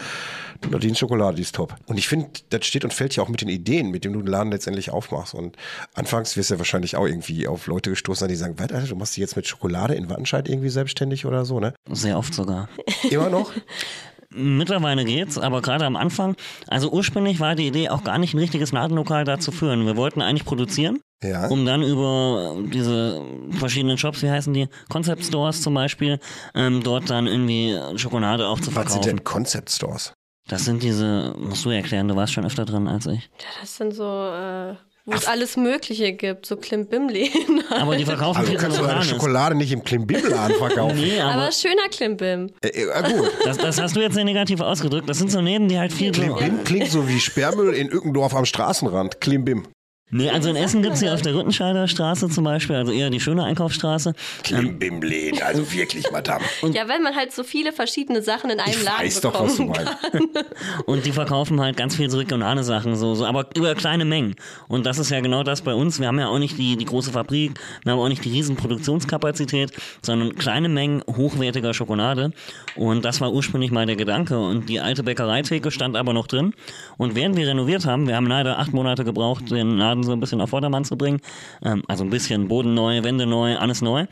Nadine 0.70 0.94
Schokolade, 0.94 1.36
die 1.36 1.42
ist 1.42 1.54
top. 1.54 1.74
Und 1.86 1.98
ich 1.98 2.08
finde, 2.08 2.28
das 2.50 2.64
steht 2.64 2.84
und 2.84 2.94
fällt 2.94 3.16
ja 3.16 3.22
auch 3.22 3.28
mit 3.28 3.40
den 3.40 3.48
Ideen, 3.48 3.90
mit 3.90 4.04
denen 4.04 4.14
du 4.14 4.20
den 4.22 4.28
Laden 4.28 4.52
letztendlich 4.52 4.90
aufmachst. 4.90 5.34
Und 5.34 5.56
anfangs 5.94 6.36
wirst 6.36 6.50
du 6.50 6.54
ja 6.54 6.58
wahrscheinlich 6.58 6.96
auch 6.96 7.06
irgendwie 7.06 7.48
auf 7.48 7.66
Leute 7.66 7.90
gestoßen, 7.90 8.20
sein, 8.20 8.28
die 8.28 8.36
sagen, 8.36 8.54
was, 8.58 8.70
Alter, 8.70 8.86
du 8.86 8.96
machst 8.96 9.16
dich 9.16 9.20
jetzt 9.20 9.36
mit 9.36 9.46
Schokolade 9.46 9.94
in 9.94 10.08
Wattenscheid 10.08 10.48
irgendwie 10.48 10.68
selbstständig 10.68 11.26
oder 11.26 11.44
so, 11.44 11.60
ne? 11.60 11.74
Sehr 11.90 12.18
oft 12.18 12.34
sogar. 12.34 12.68
Immer 13.10 13.30
noch? 13.30 13.52
Mittlerweile 14.36 15.04
geht's, 15.04 15.38
aber 15.38 15.62
gerade 15.62 15.84
am 15.86 15.96
Anfang, 15.96 16.36
also 16.68 16.90
ursprünglich 16.90 17.40
war 17.40 17.54
die 17.54 17.66
Idee 17.66 17.88
auch 17.88 18.04
gar 18.04 18.18
nicht 18.18 18.34
ein 18.34 18.38
richtiges 18.38 18.70
Ladenlokal 18.72 19.24
da 19.24 19.38
zu 19.38 19.50
führen. 19.50 19.86
Wir 19.86 19.96
wollten 19.96 20.20
eigentlich 20.22 20.44
produzieren, 20.44 21.00
Ja. 21.22 21.46
um 21.48 21.64
dann 21.64 21.82
über 21.82 22.54
diese 22.72 23.20
verschiedenen 23.52 23.96
Shops, 23.98 24.22
wie 24.22 24.30
heißen 24.30 24.52
die, 24.52 24.68
Concept 24.90 25.24
Stores 25.24 25.62
zum 25.62 25.74
Beispiel, 25.74 26.18
ähm, 26.54 26.82
dort 26.82 27.08
dann 27.10 27.26
irgendwie 27.26 27.78
Schokolade 27.96 28.46
auch 28.46 28.60
zu 28.60 28.66
Was 28.66 28.74
sind 28.74 28.84
verkaufen. 28.84 29.02
denn 29.06 29.24
Concept 29.24 29.70
Stores? 29.70 30.12
Das 30.48 30.64
sind 30.64 30.82
diese, 30.82 31.34
musst 31.38 31.64
du 31.64 31.70
erklären, 31.70 32.06
du 32.06 32.14
warst 32.14 32.32
schon 32.34 32.44
öfter 32.44 32.64
drin 32.64 32.86
als 32.88 33.06
ich. 33.06 33.30
das 33.60 33.76
sind 33.76 33.94
so, 33.94 34.04
äh, 34.04 34.74
wo 35.06 35.14
es 35.14 35.26
alles 35.26 35.56
Mögliche 35.56 36.12
gibt, 36.12 36.46
so 36.46 36.56
Klimbim-Läden. 36.56 37.62
Aber 37.70 37.96
die 37.96 38.04
verkaufen 38.04 38.38
Also 38.38 38.54
kannst 38.54 38.78
du 38.78 38.82
deine. 38.82 39.04
Schokolade 39.04 39.54
nicht 39.54 39.72
im 39.72 39.82
Klimbim-Laden 39.84 40.56
verkaufen. 40.56 40.96
Nee, 40.98 41.20
aber 41.20 41.42
Aber 41.42 41.52
schöner 41.52 41.88
Klimbim. 41.90 42.50
äh, 42.62 42.68
äh, 42.68 43.12
gut. 43.12 43.30
das, 43.44 43.56
das 43.56 43.80
hast 43.80 43.94
du 43.94 44.00
jetzt 44.00 44.14
sehr 44.14 44.24
negativ 44.24 44.60
ausgedrückt. 44.60 45.08
Das 45.08 45.18
sind 45.18 45.30
so 45.30 45.40
Läden, 45.40 45.68
die 45.68 45.78
halt 45.78 45.92
viel 45.92 46.12
so. 46.12 46.20
Klimbim 46.20 46.64
klingt 46.64 46.90
so 46.90 47.08
wie 47.08 47.20
Sperrmüll 47.20 47.72
in 47.74 47.88
Ückendorf 47.88 48.34
am 48.34 48.44
Straßenrand. 48.44 49.20
Klimbim. 49.20 49.66
Nee, 50.10 50.30
also 50.30 50.48
in 50.48 50.54
Essen 50.54 50.82
gibt's 50.82 51.00
hier 51.00 51.12
auf 51.12 51.22
der 51.22 51.34
Rüttenscheider 51.34 51.88
Straße 51.88 52.28
zum 52.28 52.44
Beispiel, 52.44 52.76
also 52.76 52.92
eher 52.92 53.10
die 53.10 53.18
schöne 53.18 53.42
Einkaufsstraße. 53.42 54.12
Klimbim-Läden, 54.44 55.42
also 55.42 55.72
wirklich, 55.72 56.08
Madame. 56.12 56.44
Ja, 56.72 56.86
wenn 56.88 57.02
man 57.02 57.16
halt 57.16 57.32
so 57.32 57.42
viele 57.42 57.72
verschiedene 57.72 58.22
Sachen 58.22 58.50
in 58.50 58.60
einem 58.60 58.70
Ich 58.70 58.84
Laden 58.84 59.04
weiß 59.04 59.20
doch, 59.20 59.32
bekommt. 59.32 59.50
was 59.50 59.56
du 59.56 59.64
meinst. 59.64 59.96
Und 60.86 61.06
die 61.06 61.12
verkaufen 61.12 61.60
halt 61.60 61.76
ganz 61.76 61.96
viel 61.96 62.08
so 62.08 62.18
regionale 62.18 62.62
Sachen, 62.62 62.94
so, 62.94 63.16
so, 63.16 63.24
aber 63.26 63.46
über 63.56 63.74
kleine 63.74 64.04
Mengen. 64.04 64.36
Und 64.68 64.86
das 64.86 64.98
ist 64.98 65.10
ja 65.10 65.20
genau 65.20 65.42
das 65.42 65.62
bei 65.62 65.74
uns. 65.74 65.98
Wir 65.98 66.06
haben 66.06 66.20
ja 66.20 66.28
auch 66.28 66.38
nicht 66.38 66.56
die, 66.56 66.76
die 66.76 66.84
große 66.84 67.10
Fabrik, 67.10 67.58
wir 67.82 67.92
haben 67.92 67.98
auch 67.98 68.08
nicht 68.08 68.24
die 68.24 68.30
riesen 68.30 68.54
Produktionskapazität, 68.54 69.72
sondern 70.02 70.36
kleine 70.36 70.68
Mengen 70.68 71.02
hochwertiger 71.08 71.74
Schokolade. 71.74 72.30
Und 72.76 73.04
das 73.04 73.20
war 73.20 73.32
ursprünglich 73.32 73.72
mal 73.72 73.86
der 73.86 73.96
Gedanke. 73.96 74.38
Und 74.38 74.68
die 74.68 74.78
alte 74.78 75.02
Bäckereitheke 75.02 75.72
stand 75.72 75.96
aber 75.96 76.12
noch 76.12 76.28
drin. 76.28 76.54
Und 76.96 77.16
während 77.16 77.36
wir 77.36 77.48
renoviert 77.48 77.86
haben, 77.86 78.06
wir 78.06 78.14
haben 78.14 78.26
leider 78.28 78.58
acht 78.60 78.72
Monate 78.72 79.04
gebraucht, 79.04 79.50
den 79.50 79.78
Laden 79.78 79.95
so 80.02 80.12
ein 80.12 80.20
bisschen 80.20 80.40
auf 80.40 80.50
Vordermann 80.50 80.84
zu 80.84 80.96
bringen. 80.96 81.20
Ähm, 81.62 81.82
also 81.88 82.04
ein 82.04 82.10
bisschen 82.10 82.48
Boden 82.48 82.74
neu, 82.74 83.02
Wände 83.02 83.26
neu, 83.26 83.56
alles 83.56 83.82
neu. 83.82 84.06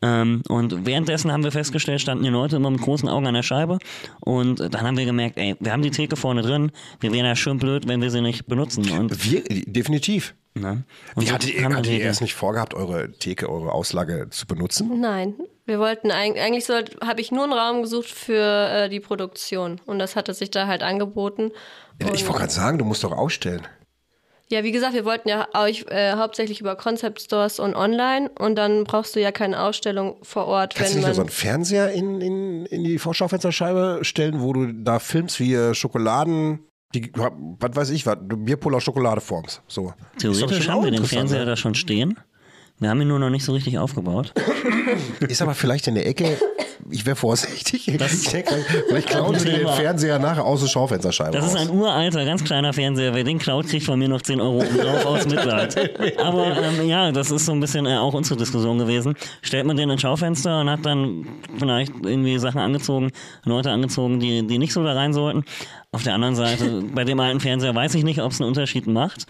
Ähm, 0.00 0.42
und 0.48 0.86
währenddessen 0.86 1.32
haben 1.32 1.42
wir 1.44 1.52
festgestellt, 1.52 2.00
standen 2.00 2.24
die 2.24 2.30
Leute 2.30 2.56
immer 2.56 2.70
mit 2.70 2.80
großen 2.80 3.08
Augen 3.08 3.26
an 3.26 3.34
der 3.34 3.42
Scheibe. 3.42 3.78
Und 4.20 4.60
dann 4.60 4.82
haben 4.82 4.96
wir 4.96 5.04
gemerkt, 5.04 5.36
ey, 5.38 5.56
wir 5.58 5.72
haben 5.72 5.82
die 5.82 5.90
Theke 5.90 6.16
vorne 6.16 6.42
drin. 6.42 6.70
Wir 7.00 7.12
wären 7.12 7.26
ja 7.26 7.34
schön 7.36 7.58
blöd, 7.58 7.88
wenn 7.88 8.00
wir 8.00 8.10
sie 8.10 8.20
nicht 8.20 8.46
benutzen. 8.46 8.88
Und, 8.90 9.30
Wir, 9.30 9.42
definitiv. 9.66 10.34
ne? 10.54 10.84
und 11.14 11.22
Wie 11.22 11.26
so 11.28 11.34
hattet 11.34 11.86
ihr, 11.86 12.00
erst 12.00 12.20
nicht 12.20 12.34
vorgehabt, 12.34 12.74
eure 12.74 13.10
Theke, 13.12 13.48
eure 13.48 13.72
Auslage 13.72 14.28
zu 14.30 14.46
benutzen? 14.46 15.00
Nein, 15.00 15.34
wir 15.66 15.78
wollten 15.80 16.10
eigentlich, 16.12 16.42
eigentlich 16.44 16.64
soll, 16.64 16.84
habe 17.04 17.20
ich 17.20 17.32
nur 17.32 17.44
einen 17.44 17.52
Raum 17.52 17.82
gesucht 17.82 18.08
für 18.10 18.68
äh, 18.70 18.88
die 18.88 19.00
Produktion 19.00 19.80
und 19.86 19.98
das 19.98 20.14
hatte 20.16 20.32
sich 20.32 20.50
da 20.50 20.66
halt 20.68 20.82
angeboten. 20.84 21.50
Ich 21.98 22.06
Und- 22.06 22.26
wollte 22.28 22.38
gerade 22.40 22.52
sagen, 22.52 22.78
du 22.78 22.84
musst 22.84 23.02
doch 23.04 23.12
ausstellen. 23.12 23.66
Ja, 24.50 24.64
wie 24.64 24.72
gesagt, 24.72 24.94
wir 24.94 25.04
wollten 25.04 25.28
ja 25.28 25.46
euch 25.54 25.84
äh, 25.88 26.14
hauptsächlich 26.14 26.60
über 26.60 26.74
Concept 26.74 27.20
Stores 27.20 27.58
und 27.58 27.76
online 27.76 28.30
und 28.38 28.56
dann 28.56 28.84
brauchst 28.84 29.14
du 29.14 29.20
ja 29.20 29.30
keine 29.30 29.60
Ausstellung 29.60 30.16
vor 30.22 30.46
Ort, 30.46 30.74
Kannst 30.74 30.92
du 30.92 30.96
wenn 30.96 31.00
nicht 31.00 31.08
noch 31.08 31.14
so 31.14 31.20
man 31.20 31.28
einen 31.28 31.34
Fernseher 31.34 31.90
in, 31.92 32.20
in, 32.22 32.66
in 32.66 32.84
die 32.84 32.98
Vorschaufensterscheibe 32.98 34.00
stellen, 34.02 34.40
wo 34.40 34.54
du 34.54 34.72
da 34.72 35.00
filmst, 35.00 35.38
wie 35.38 35.74
Schokoladen, 35.74 36.60
die, 36.94 37.12
was 37.14 37.76
weiß 37.76 37.90
ich, 37.90 38.06
was, 38.06 38.16
du 38.22 38.38
Bierpuller 38.38 38.80
Schokolade 38.80 39.20
formst. 39.20 39.60
So. 39.68 39.92
Theoretisch 40.18 40.68
haben 40.68 40.84
wir 40.84 40.90
den 40.92 41.04
Fernseher 41.04 41.40
ne? 41.40 41.46
da 41.46 41.56
schon 41.56 41.74
stehen. 41.74 42.18
Wir 42.78 42.88
haben 42.88 43.00
ihn 43.02 43.08
nur 43.08 43.18
noch 43.18 43.30
nicht 43.30 43.44
so 43.44 43.52
richtig 43.52 43.78
aufgebaut. 43.78 44.32
Ist 45.28 45.42
aber 45.42 45.54
vielleicht 45.54 45.88
in 45.88 45.94
der 45.96 46.06
Ecke 46.06 46.38
ich 46.90 47.04
wäre 47.06 47.16
vorsichtig. 47.16 47.92
Das- 47.98 48.12
ich 48.22 48.28
denke, 48.28 48.54
vielleicht 48.88 49.08
klauen 49.08 49.38
sie 49.38 49.50
den. 49.50 49.68
Fernseher 49.68 50.18
nachher 50.18 50.44
aus 50.44 50.60
der 50.60 50.68
Schaufensterscheibe 50.68 51.32
Das 51.32 51.46
ist 51.46 51.56
ein 51.56 51.70
uralter, 51.70 52.24
ganz 52.24 52.44
kleiner 52.44 52.72
Fernseher. 52.72 53.14
Wer 53.14 53.24
den 53.24 53.38
klaut, 53.38 53.66
kriegt 53.68 53.84
von 53.84 53.98
mir 53.98 54.08
noch 54.08 54.22
10 54.22 54.40
Euro 54.40 54.58
drauf 54.62 55.06
aus 55.06 55.26
Mitleid. 55.26 55.76
Aber 56.18 56.56
ähm, 56.56 56.88
ja, 56.88 57.12
das 57.12 57.30
ist 57.30 57.46
so 57.46 57.52
ein 57.52 57.60
bisschen 57.60 57.86
äh, 57.86 57.96
auch 57.96 58.14
unsere 58.14 58.38
Diskussion 58.38 58.78
gewesen. 58.78 59.14
Stellt 59.42 59.66
man 59.66 59.76
den 59.76 59.90
ins 59.90 60.00
Schaufenster 60.02 60.60
und 60.60 60.70
hat 60.70 60.84
dann 60.84 61.26
vielleicht 61.58 61.92
irgendwie 62.02 62.38
Sachen 62.38 62.60
angezogen, 62.60 63.10
Leute 63.44 63.70
angezogen, 63.70 64.20
die, 64.20 64.46
die 64.46 64.58
nicht 64.58 64.72
so 64.72 64.82
da 64.84 64.92
rein 64.94 65.12
sollten. 65.12 65.44
Auf 65.90 66.02
der 66.02 66.14
anderen 66.14 66.34
Seite, 66.34 66.82
bei 66.94 67.04
dem 67.04 67.18
alten 67.18 67.40
Fernseher 67.40 67.74
weiß 67.74 67.94
ich 67.94 68.04
nicht, 68.04 68.20
ob 68.20 68.32
es 68.32 68.40
einen 68.40 68.48
Unterschied 68.48 68.86
macht. 68.86 69.26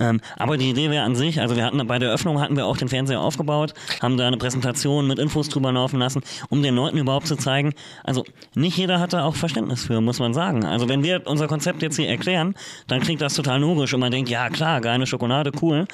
Ähm, 0.00 0.20
aber 0.38 0.56
die 0.56 0.70
Idee 0.70 0.90
wäre 0.90 1.04
an 1.04 1.14
sich, 1.14 1.40
also 1.40 1.56
wir 1.56 1.64
hatten 1.64 1.86
bei 1.86 1.98
der 1.98 2.08
Eröffnung 2.08 2.40
hatten 2.40 2.56
wir 2.56 2.66
auch 2.66 2.78
den 2.78 2.88
Fernseher 2.88 3.20
aufgebaut, 3.20 3.74
haben 4.02 4.16
da 4.16 4.26
eine 4.26 4.38
Präsentation 4.38 5.06
mit 5.06 5.18
Infos 5.18 5.48
drüber 5.48 5.70
laufen 5.72 5.98
lassen, 5.98 6.22
um 6.48 6.62
den 6.62 6.74
Leuten 6.74 6.96
überhaupt 6.96 7.26
zu 7.26 7.36
zeigen, 7.36 7.74
also 8.02 8.24
nicht 8.54 8.76
jeder 8.76 8.98
hat 8.98 9.12
da 9.12 9.24
auch 9.24 9.36
Verständnis 9.36 9.84
für, 9.84 10.00
muss 10.00 10.18
man 10.18 10.32
sagen. 10.32 10.64
Also 10.64 10.88
wenn 10.88 11.02
wir 11.02 11.26
unser 11.26 11.46
Konzept 11.48 11.82
jetzt 11.82 11.96
hier 11.96 12.08
erklären, 12.08 12.54
dann 12.88 13.00
klingt 13.00 13.20
das 13.20 13.34
total 13.34 13.60
logisch 13.60 13.92
und 13.92 14.00
man 14.00 14.10
denkt, 14.10 14.30
ja 14.30 14.48
klar, 14.48 14.80
geile 14.80 15.06
Schokolade, 15.06 15.52
cool. 15.60 15.86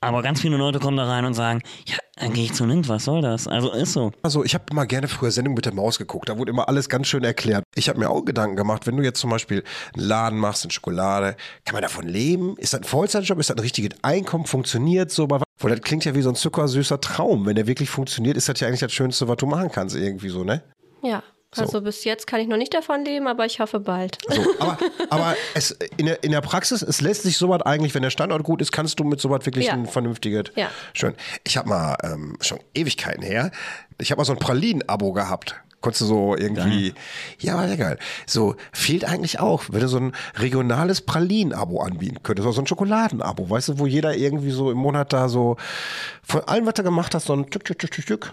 Aber 0.00 0.20
ganz 0.22 0.40
viele 0.40 0.56
Leute 0.56 0.80
kommen 0.80 0.96
da 0.96 1.04
rein 1.04 1.24
und 1.24 1.34
sagen, 1.34 1.62
ja, 1.86 1.96
dann 2.16 2.32
gehe 2.32 2.44
ich 2.44 2.52
zu 2.52 2.66
Lind, 2.66 2.88
was 2.88 3.04
soll 3.04 3.22
das? 3.22 3.46
Also 3.46 3.70
ist 3.70 3.92
so. 3.92 4.10
Also 4.22 4.44
ich 4.44 4.54
habe 4.54 4.64
immer 4.70 4.84
gerne 4.84 5.06
früher 5.06 5.30
Sendung 5.30 5.54
mit 5.54 5.64
der 5.64 5.74
Maus 5.74 5.96
geguckt. 5.96 6.28
Da 6.28 6.38
wurde 6.38 6.50
immer 6.50 6.68
alles 6.68 6.88
ganz 6.88 7.06
schön 7.06 7.22
erklärt. 7.22 7.62
Ich 7.76 7.88
habe 7.88 8.00
mir 8.00 8.10
auch 8.10 8.24
Gedanken 8.24 8.56
gemacht, 8.56 8.86
wenn 8.88 8.96
du 8.96 9.04
jetzt 9.04 9.20
zum 9.20 9.30
Beispiel 9.30 9.62
einen 9.94 10.04
Laden 10.04 10.38
machst 10.40 10.64
in 10.64 10.72
Schokolade, 10.72 11.36
kann 11.64 11.74
man 11.74 11.82
davon 11.82 12.06
leben? 12.06 12.56
Ist 12.58 12.74
das 12.74 12.80
ein 12.80 12.84
Vollzeitjob? 12.84 13.38
Ist 13.38 13.50
das 13.52 13.58
ein 13.58 13.62
richtiges 13.62 13.98
Einkommen? 14.02 14.46
Funktioniert 14.46 15.10
so? 15.10 15.28
Weil 15.30 15.70
das 15.70 15.80
klingt 15.82 16.04
ja 16.04 16.14
wie 16.14 16.22
so 16.22 16.28
ein 16.30 16.34
zuckersüßer 16.34 17.00
Traum. 17.00 17.46
Wenn 17.46 17.56
der 17.56 17.66
wirklich 17.66 17.90
funktioniert, 17.90 18.36
ist 18.36 18.48
das 18.48 18.58
ja 18.60 18.68
eigentlich 18.68 18.80
das 18.80 18.92
Schönste, 18.92 19.28
was 19.28 19.36
du 19.36 19.46
machen 19.46 19.70
kannst 19.70 19.96
irgendwie 19.96 20.28
so, 20.28 20.44
ne? 20.44 20.62
Ja, 21.02 21.22
also 21.56 21.82
bis 21.82 22.04
jetzt 22.04 22.26
kann 22.26 22.40
ich 22.40 22.48
noch 22.48 22.56
nicht 22.56 22.72
davon 22.72 23.04
leben, 23.04 23.26
aber 23.26 23.44
ich 23.44 23.60
hoffe 23.60 23.80
bald. 23.80 24.18
So, 24.28 24.42
aber 24.58 24.78
aber 25.10 25.36
es, 25.54 25.72
in, 25.98 26.06
der, 26.06 26.24
in 26.24 26.32
der 26.32 26.40
Praxis, 26.40 26.80
es 26.82 27.00
lässt 27.00 27.22
sich 27.24 27.36
sowas 27.36 27.60
eigentlich, 27.62 27.94
wenn 27.94 28.02
der 28.02 28.10
Standort 28.10 28.42
gut 28.42 28.62
ist, 28.62 28.72
kannst 28.72 28.98
du 28.98 29.04
mit 29.04 29.20
sowas 29.20 29.44
wirklich 29.44 29.66
Ja. 29.66 29.74
ein 29.74 29.86
vernünftiges. 29.86 30.44
Ja. 30.56 30.70
Schön. 30.94 31.14
Ich 31.44 31.56
habe 31.58 31.68
mal 31.68 31.96
ähm, 32.02 32.38
schon 32.40 32.58
Ewigkeiten 32.74 33.22
her, 33.22 33.50
ich 33.98 34.10
habe 34.10 34.20
mal 34.20 34.24
so 34.24 34.32
ein 34.32 34.38
Pralinen-Abo 34.38 35.12
gehabt. 35.12 35.56
Konntest 35.82 36.00
du 36.02 36.06
so 36.06 36.36
irgendwie, 36.36 36.94
ja, 37.40 37.56
war 37.56 37.66
ja 37.68 37.76
geil. 37.76 37.98
So, 38.26 38.54
fehlt 38.72 39.04
eigentlich 39.04 39.40
auch, 39.40 39.64
wenn 39.70 39.80
du 39.80 39.88
so 39.88 39.98
ein 39.98 40.12
regionales 40.36 41.02
Pralinen-Abo 41.02 41.82
anbieten 41.82 42.22
könntest, 42.22 42.46
oder 42.46 42.54
so 42.54 42.62
ein 42.62 42.66
Schokoladen-Abo, 42.66 43.50
weißt 43.50 43.68
du, 43.68 43.78
wo 43.78 43.86
jeder 43.86 44.16
irgendwie 44.16 44.52
so 44.52 44.70
im 44.70 44.78
Monat 44.78 45.12
da 45.12 45.28
so 45.28 45.56
von 46.22 46.40
allem, 46.42 46.64
was 46.66 46.74
du 46.74 46.82
gemacht 46.82 47.14
hast, 47.14 47.26
so 47.26 47.34
ein 47.34 47.50
Tück, 47.50 47.64
Tück, 47.64 47.78
Tück, 47.78 47.90
Tück, 47.90 48.06
Tück 48.06 48.32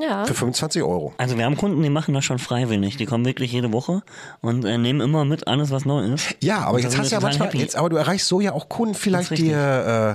Ja. 0.00 0.24
für 0.24 0.34
25 0.34 0.82
Euro. 0.82 1.12
Also 1.18 1.36
wir 1.36 1.44
haben 1.44 1.56
Kunden, 1.56 1.82
die 1.82 1.90
machen 1.90 2.14
das 2.14 2.24
schon 2.24 2.38
freiwillig. 2.38 2.96
Die 2.96 3.06
kommen 3.06 3.24
wirklich 3.26 3.52
jede 3.52 3.72
Woche 3.72 4.02
und 4.40 4.64
äh, 4.64 4.78
nehmen 4.78 5.00
immer 5.00 5.24
mit 5.24 5.46
alles, 5.48 5.70
was 5.70 5.84
neu 5.84 6.00
ist. 6.14 6.34
Ja, 6.40 6.60
aber 6.60 6.76
Und 6.76 6.82
jetzt 6.84 6.96
hast 6.96 7.10
du 7.10 7.16
ja 7.16 7.20
manchmal, 7.20 7.48
happy. 7.48 7.58
jetzt, 7.58 7.76
aber 7.76 7.90
du 7.90 7.96
erreichst 7.96 8.28
so 8.28 8.40
ja 8.40 8.52
auch 8.52 8.68
Kunden 8.68 8.94
vielleicht, 8.94 9.30
die, 9.30 9.34
richtig. 9.34 9.50
äh, 9.52 10.10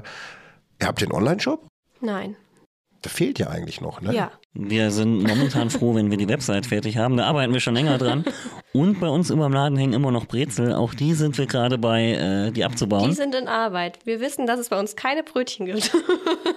ihr 0.80 0.88
habt 0.88 1.02
den 1.02 1.12
Online-Shop? 1.12 1.66
Nein. 2.02 2.36
Da 3.02 3.10
fehlt 3.10 3.40
ja 3.40 3.48
eigentlich 3.48 3.80
noch, 3.82 4.02
ne? 4.02 4.14
Ja. 4.14 4.32
Wir 4.54 4.90
sind 4.90 5.22
momentan 5.22 5.70
froh, 5.70 5.94
wenn 5.94 6.10
wir 6.10 6.18
die 6.18 6.28
Website 6.28 6.66
fertig 6.66 6.98
haben. 6.98 7.16
Da 7.16 7.26
arbeiten 7.26 7.54
wir 7.54 7.60
schon 7.60 7.76
länger 7.76 8.00
dran. 8.00 8.26
Und 8.74 9.00
bei 9.00 9.08
uns 9.08 9.30
über 9.30 9.44
dem 9.48 9.54
Laden 9.54 9.78
hängen 9.78 9.94
immer 9.94 10.10
noch 10.12 10.26
Brezel. 10.26 10.74
Auch 10.74 10.96
die 10.96 11.14
sind 11.14 11.38
wir 11.38 11.46
gerade 11.46 11.78
bei, 11.78 12.14
äh, 12.14 12.52
die 12.52 12.66
abzubauen. 12.66 13.10
Die 13.10 13.16
sind 13.16 13.36
in 13.36 13.48
Arbeit. 13.48 14.00
Wir 14.06 14.20
wissen, 14.20 14.48
dass 14.48 14.60
es 14.60 14.70
bei 14.70 14.80
uns 14.80 14.96
keine 14.96 15.24
Brötchen 15.24 15.66
gibt. 15.66 15.92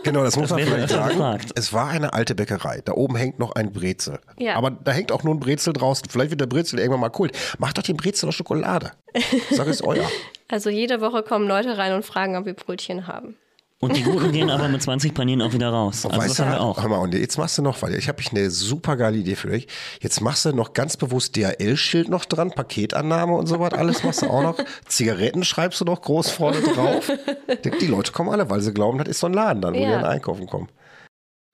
Genau, 0.03 0.22
das 0.22 0.37
muss 0.37 0.48
man 0.48 0.61
vielleicht 0.61 0.88
sagen. 0.88 1.11
gefragt. 1.11 1.50
Es 1.57 1.74
war 1.74 1.88
eine 1.88 2.14
alte 2.14 2.35
Bäckerei. 2.35 2.81
Da 2.83 2.92
oben 2.92 3.16
hängt 3.16 3.38
noch 3.38 3.53
ein 3.53 3.70
Brezel. 3.70 4.18
Ja. 4.38 4.55
Aber 4.55 4.70
da 4.70 4.92
hängt 4.92 5.12
auch 5.12 5.24
nur 5.24 5.35
ein 5.35 5.40
Brezel 5.40 5.74
draußen. 5.74 6.09
Vielleicht 6.09 6.31
wird 6.31 6.40
der 6.40 6.46
Brezel 6.46 6.79
irgendwann 6.79 7.00
mal 7.00 7.11
Kult. 7.11 7.37
Macht 7.59 7.76
doch 7.76 7.83
den 7.83 7.98
Brezel 7.98 8.29
aus 8.29 8.35
Schokolade. 8.35 8.92
Sag 9.50 9.66
es 9.66 9.83
euer. 9.83 10.09
Also 10.53 10.68
jede 10.68 11.00
Woche 11.00 11.22
kommen 11.22 11.46
Leute 11.46 11.79
rein 11.79 11.92
und 11.94 12.05
fragen, 12.05 12.37
ob 12.37 12.44
wir 12.44 12.55
Brötchen 12.55 13.07
haben. 13.07 13.37
Und 13.82 13.96
die 13.96 14.02
Guten 14.02 14.30
gehen 14.30 14.50
aber 14.50 14.68
mit 14.68 14.82
20 14.82 15.14
Paninen 15.14 15.40
auch 15.46 15.54
wieder 15.54 15.70
raus. 15.70 16.04
Also 16.04 16.08
das 16.10 16.18
weißt 16.28 16.40
haben 16.40 16.50
wir 16.50 16.60
auch. 16.60 16.82
hör 16.82 16.88
mal, 16.90 16.98
und 16.98 17.14
jetzt 17.14 17.38
machst 17.38 17.56
du 17.56 17.62
noch, 17.62 17.80
weil 17.80 17.94
ich 17.94 18.08
habe 18.08 18.22
eine 18.30 18.50
super 18.50 18.96
geile 18.96 19.16
Idee 19.16 19.36
für 19.36 19.48
dich. 19.48 19.68
Jetzt 20.02 20.20
machst 20.20 20.44
du 20.44 20.52
noch 20.52 20.74
ganz 20.74 20.98
bewusst 20.98 21.34
DHL-Schild 21.34 22.10
noch 22.10 22.26
dran, 22.26 22.50
Paketannahme 22.50 23.32
und 23.34 23.46
so 23.46 23.58
was, 23.58 23.72
alles 23.72 24.04
machst 24.04 24.20
du 24.20 24.26
auch 24.26 24.42
noch. 24.42 24.58
Zigaretten 24.86 25.44
schreibst 25.44 25.80
du 25.80 25.86
noch 25.86 26.02
groß 26.02 26.28
vorne 26.30 26.60
drauf. 26.60 27.10
Die 27.80 27.86
Leute 27.86 28.12
kommen 28.12 28.28
alle, 28.28 28.50
weil 28.50 28.60
sie 28.60 28.74
glauben, 28.74 28.98
das 28.98 29.08
ist 29.08 29.20
so 29.20 29.28
ein 29.28 29.32
Laden 29.32 29.62
dann, 29.62 29.72
wo 29.74 29.78
Ja. 29.78 29.86
die 29.86 29.92
dann 29.92 30.04
einkaufen 30.04 30.46
kommen. 30.46 30.68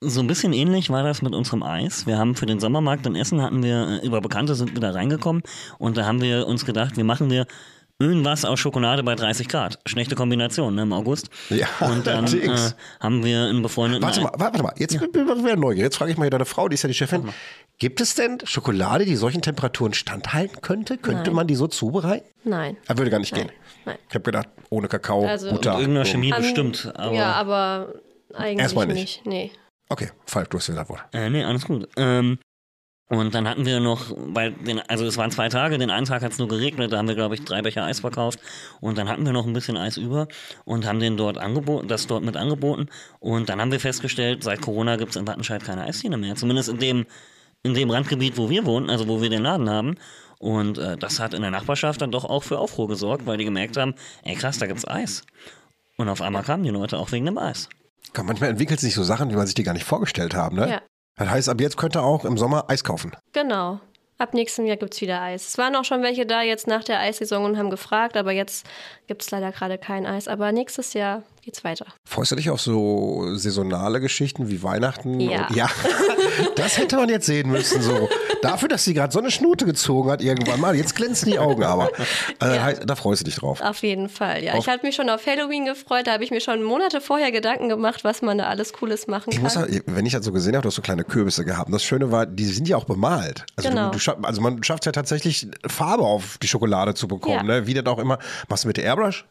So 0.02 0.20
ein 0.20 0.26
bisschen 0.26 0.52
ähnlich 0.52 0.90
war 0.90 1.04
das 1.04 1.22
mit 1.22 1.32
unserem 1.32 1.62
Eis. 1.62 2.06
Wir 2.06 2.18
haben 2.18 2.34
für 2.34 2.44
den 2.46 2.58
Sommermarkt 2.58 3.06
in 3.06 3.14
Essen 3.14 3.40
hatten 3.40 3.62
wir, 3.62 4.00
äh, 4.02 4.06
über 4.06 4.20
Bekannte 4.20 4.56
sind 4.56 4.74
wir 4.74 4.80
da 4.80 4.90
reingekommen 4.90 5.42
und 5.78 5.96
da 5.96 6.04
haben 6.04 6.20
wir 6.20 6.48
uns 6.48 6.66
gedacht, 6.66 6.96
wir 6.96 7.04
machen 7.04 7.30
wir 7.30 7.46
irgendwas 7.98 8.44
aus 8.44 8.58
Schokolade 8.60 9.02
bei 9.02 9.14
30 9.14 9.48
Grad. 9.48 9.78
Schlechte 9.86 10.14
Kombination, 10.14 10.74
ne, 10.74 10.82
im 10.82 10.92
August. 10.92 11.30
Ja, 11.50 11.66
Und 11.80 12.06
dann 12.06 12.26
äh, 12.40 12.48
haben 13.00 13.24
wir 13.24 13.44
einen 13.44 13.62
befreundeten 13.62 14.02
Warte 14.02 14.20
mal, 14.20 14.32
warte 14.36 14.62
mal, 14.62 14.72
jetzt 14.76 14.98
bin 15.12 15.28
ich 15.28 15.44
wieder 15.44 15.56
neugierig. 15.56 15.84
Jetzt 15.86 15.96
frage 15.96 16.10
ich 16.12 16.18
mal 16.18 16.24
hier 16.24 16.30
deine 16.30 16.44
Frau, 16.44 16.68
die 16.68 16.74
ist 16.74 16.82
ja 16.82 16.88
die 16.88 16.94
Chefin. 16.94 17.28
Gibt 17.78 18.00
es 18.00 18.14
denn 18.14 18.38
Schokolade, 18.44 19.04
die 19.04 19.16
solchen 19.16 19.42
Temperaturen 19.42 19.92
standhalten 19.94 20.60
könnte? 20.62 20.96
Könnte 20.98 21.24
Nein. 21.24 21.34
man 21.34 21.46
die 21.46 21.54
so 21.54 21.66
zubereiten? 21.66 22.26
Nein. 22.44 22.76
Er 22.86 22.96
würde 22.96 23.10
gar 23.10 23.18
nicht 23.20 23.34
gehen. 23.34 23.50
Nein. 23.84 23.98
Ich 24.08 24.14
habe 24.14 24.24
gedacht, 24.24 24.48
ohne 24.70 24.88
Kakao, 24.88 25.26
Also- 25.26 25.50
Butter. 25.50 25.72
Irgendeiner 25.78 26.04
so. 26.04 26.12
Chemie 26.12 26.32
bestimmt. 26.32 26.90
Aber, 26.96 27.14
ja, 27.14 27.32
aber 27.32 27.94
eigentlich 28.34 28.60
Erstmal 28.60 28.86
nicht. 28.86 28.96
nicht. 28.96 29.26
Nee. 29.26 29.50
Okay, 29.88 30.10
Falk, 30.26 30.50
du 30.50 30.58
hast 30.58 30.68
wieder 30.68 30.80
das 30.80 30.88
Wort. 30.88 31.02
Äh, 31.12 31.30
nee, 31.30 31.44
alles 31.44 31.64
gut. 31.64 31.88
Ähm, 31.96 32.38
und 33.08 33.34
dann 33.34 33.48
hatten 33.48 33.64
wir 33.64 33.78
noch, 33.78 34.12
weil 34.16 34.52
den, 34.52 34.80
also 34.80 35.04
es 35.06 35.16
waren 35.16 35.30
zwei 35.30 35.48
Tage, 35.48 35.78
den 35.78 35.90
einen 35.90 36.06
Tag 36.06 36.22
hat 36.22 36.32
es 36.32 36.38
nur 36.38 36.48
geregnet, 36.48 36.92
da 36.92 36.98
haben 36.98 37.08
wir, 37.08 37.14
glaube 37.14 37.36
ich, 37.36 37.44
drei 37.44 37.62
Becher 37.62 37.84
Eis 37.84 38.00
verkauft 38.00 38.40
und 38.80 38.98
dann 38.98 39.08
hatten 39.08 39.24
wir 39.24 39.32
noch 39.32 39.46
ein 39.46 39.52
bisschen 39.52 39.76
Eis 39.76 39.96
über 39.96 40.26
und 40.64 40.86
haben 40.86 40.98
den 40.98 41.16
dort 41.16 41.38
angeboten, 41.38 41.86
das 41.86 42.06
dort 42.06 42.24
mit 42.24 42.36
angeboten 42.36 42.88
und 43.20 43.48
dann 43.48 43.60
haben 43.60 43.70
wir 43.70 43.80
festgestellt, 43.80 44.42
seit 44.42 44.60
Corona 44.60 44.96
gibt 44.96 45.10
es 45.10 45.16
in 45.16 45.26
Wattenscheid 45.26 45.62
keine 45.62 45.82
Eisdiele 45.84 46.16
mehr, 46.16 46.34
zumindest 46.34 46.68
in 46.68 46.78
dem, 46.78 47.06
in 47.62 47.74
dem 47.74 47.90
Randgebiet, 47.90 48.36
wo 48.36 48.50
wir 48.50 48.64
wohnen, 48.64 48.90
also 48.90 49.06
wo 49.08 49.20
wir 49.22 49.30
den 49.30 49.42
Laden 49.42 49.68
haben. 49.70 49.96
Und 50.38 50.76
äh, 50.76 50.98
das 50.98 51.18
hat 51.18 51.32
in 51.32 51.40
der 51.40 51.50
Nachbarschaft 51.50 52.02
dann 52.02 52.10
doch 52.10 52.24
auch 52.24 52.42
für 52.42 52.58
Aufruhr 52.58 52.88
gesorgt, 52.88 53.24
weil 53.26 53.38
die 53.38 53.44
gemerkt 53.44 53.76
haben, 53.78 53.94
ey 54.22 54.34
krass, 54.34 54.58
da 54.58 54.66
gibt's 54.66 54.86
Eis. 54.86 55.22
Und 55.96 56.08
auf 56.10 56.20
einmal 56.20 56.42
kamen 56.42 56.62
die 56.62 56.70
Leute 56.70 56.98
auch 56.98 57.10
wegen 57.12 57.24
dem 57.24 57.38
Eis. 57.38 57.68
Komm, 58.12 58.26
manchmal 58.26 58.50
entwickelt 58.50 58.78
sich 58.80 58.94
so 58.94 59.02
Sachen, 59.02 59.30
wie 59.30 59.34
man 59.34 59.46
sich 59.46 59.54
die 59.54 59.62
gar 59.62 59.72
nicht 59.72 59.84
vorgestellt 59.84 60.34
haben, 60.34 60.56
ne? 60.56 60.70
Ja. 60.70 60.82
Das 61.16 61.30
heißt, 61.30 61.48
ab 61.48 61.60
jetzt 61.60 61.76
könnt 61.76 61.96
ihr 61.96 62.02
auch 62.02 62.24
im 62.24 62.36
Sommer 62.36 62.68
Eis 62.68 62.84
kaufen. 62.84 63.12
Genau. 63.32 63.80
Ab 64.18 64.32
nächstem 64.32 64.64
Jahr 64.64 64.76
gibt 64.76 64.94
es 64.94 65.00
wieder 65.00 65.20
Eis. 65.20 65.48
Es 65.48 65.58
waren 65.58 65.76
auch 65.76 65.84
schon 65.84 66.02
welche 66.02 66.24
da 66.24 66.40
jetzt 66.40 66.66
nach 66.66 66.84
der 66.84 67.00
Eissaison 67.00 67.44
und 67.44 67.58
haben 67.58 67.68
gefragt, 67.68 68.16
aber 68.16 68.32
jetzt 68.32 68.66
gibt 69.06 69.22
es 69.22 69.30
leider 69.30 69.52
gerade 69.52 69.78
kein 69.78 70.06
Eis. 70.06 70.28
Aber 70.28 70.52
nächstes 70.52 70.92
Jahr 70.94 71.22
geht's 71.42 71.62
weiter. 71.64 71.86
Freust 72.04 72.32
du 72.32 72.36
dich 72.36 72.50
auf 72.50 72.60
so 72.60 73.34
saisonale 73.36 74.00
Geschichten 74.00 74.48
wie 74.48 74.62
Weihnachten? 74.62 75.20
Ja. 75.20 75.46
Und, 75.46 75.56
ja. 75.56 75.68
Das 76.54 76.76
hätte 76.76 76.96
man 76.96 77.08
jetzt 77.08 77.26
sehen 77.26 77.48
müssen. 77.50 77.80
So. 77.80 78.08
Dafür, 78.42 78.68
dass 78.68 78.84
sie 78.84 78.92
gerade 78.94 79.12
so 79.12 79.18
eine 79.20 79.30
Schnute 79.30 79.64
gezogen 79.64 80.10
hat 80.10 80.20
irgendwann 80.22 80.60
mal. 80.60 80.74
Jetzt 80.76 80.94
glänzen 80.94 81.30
die 81.30 81.38
Augen 81.38 81.62
aber. 81.62 81.90
Äh, 82.40 82.58
heißt, 82.58 82.82
Da 82.86 82.94
freust 82.94 83.22
du 83.22 83.24
dich 83.24 83.36
drauf. 83.36 83.60
Auf 83.62 83.82
jeden 83.82 84.08
Fall, 84.08 84.42
ja. 84.42 84.52
Auf- 84.54 84.58
ich 84.60 84.68
hatte 84.68 84.84
mich 84.84 84.94
schon 84.96 85.08
auf 85.08 85.24
Halloween 85.26 85.64
gefreut. 85.64 86.06
Da 86.06 86.12
habe 86.12 86.24
ich 86.24 86.30
mir 86.30 86.40
schon 86.40 86.62
Monate 86.62 87.00
vorher 87.00 87.30
Gedanken 87.32 87.68
gemacht, 87.68 88.04
was 88.04 88.20
man 88.22 88.38
da 88.38 88.44
alles 88.48 88.72
Cooles 88.74 89.06
machen 89.06 89.30
Ich 89.30 89.36
kann. 89.36 89.44
muss 89.44 89.56
wenn 89.86 90.04
ich 90.06 90.12
das 90.12 90.24
so 90.24 90.32
gesehen 90.32 90.54
habe, 90.54 90.62
du 90.62 90.68
hast 90.68 90.74
so 90.76 90.82
kleine 90.82 91.04
Kürbisse 91.04 91.44
gehabt. 91.44 91.66
Und 91.68 91.72
das 91.72 91.84
Schöne 91.84 92.10
war, 92.10 92.26
die 92.26 92.44
sind 92.46 92.68
ja 92.68 92.76
auch 92.76 92.84
bemalt. 92.84 93.44
Also, 93.56 93.70
Genau. 93.70 93.86
du, 93.86 93.92
du 93.92 93.98
schaff, 93.98 94.16
also 94.22 94.40
man 94.42 94.62
schafft 94.62 94.84
ja 94.86 94.92
tatsächlich 94.92 95.48
Farbe 95.66 96.02
auf 96.02 96.38
die 96.38 96.48
Schokolade 96.48 96.94
zu 96.94 97.08
bekommen. 97.08 97.36
Ja. 97.48 97.60
Ne? 97.60 97.66
Wie 97.66 97.74
das 97.74 97.86
auch 97.86 97.98
immer. 97.98 98.18
Machst 98.48 98.64
du 98.64 98.68
mit 98.68 98.76
der 98.76 98.84
Airbrush? 98.96 99.24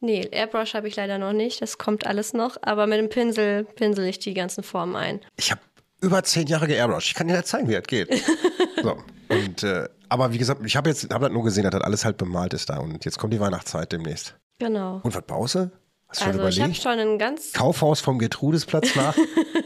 nee, 0.00 0.26
Airbrush 0.30 0.74
habe 0.74 0.88
ich 0.88 0.96
leider 0.96 1.18
noch 1.18 1.32
nicht. 1.32 1.60
Das 1.60 1.76
kommt 1.78 2.06
alles 2.06 2.32
noch. 2.32 2.56
Aber 2.62 2.86
mit 2.86 2.98
dem 2.98 3.08
Pinsel 3.08 3.64
pinsel 3.64 4.06
ich 4.06 4.18
die 4.18 4.34
ganzen 4.34 4.62
Formen 4.64 4.96
ein. 4.96 5.20
Ich 5.36 5.50
habe 5.50 5.60
über 6.00 6.22
zehn 6.22 6.46
Jahre 6.46 6.66
geairbrush. 6.66 7.08
Ich 7.08 7.14
kann 7.14 7.28
dir 7.28 7.34
das 7.34 7.46
zeigen, 7.46 7.68
wie 7.68 7.74
das 7.74 7.84
geht. 7.86 8.08
so. 8.82 8.96
Und, 9.28 9.62
äh, 9.62 9.88
aber 10.08 10.32
wie 10.32 10.38
gesagt, 10.38 10.62
ich 10.64 10.76
habe 10.76 10.88
jetzt 10.88 11.12
hab 11.12 11.20
das 11.20 11.30
nur 11.30 11.44
gesehen, 11.44 11.64
dass 11.64 11.72
das 11.72 11.82
alles 11.82 12.04
halt 12.04 12.16
bemalt 12.16 12.54
ist 12.54 12.70
da. 12.70 12.78
Und 12.78 13.04
jetzt 13.04 13.18
kommt 13.18 13.32
die 13.34 13.40
Weihnachtszeit 13.40 13.92
demnächst. 13.92 14.34
Genau. 14.58 15.00
Und 15.02 15.14
was 15.14 15.22
baust 15.22 15.54
du? 15.56 15.70
Hast 16.08 16.20
du 16.22 16.24
schon 16.24 16.40
Also 16.40 16.48
ich 16.48 16.60
habe 16.60 16.70
überlegt? 16.70 16.82
schon 16.82 16.92
einen 16.92 17.18
ganz, 17.18 17.52
Kaufhaus 17.52 18.00
vom 18.00 18.18
Gertrudesplatz 18.18 18.96
nach. 18.96 19.16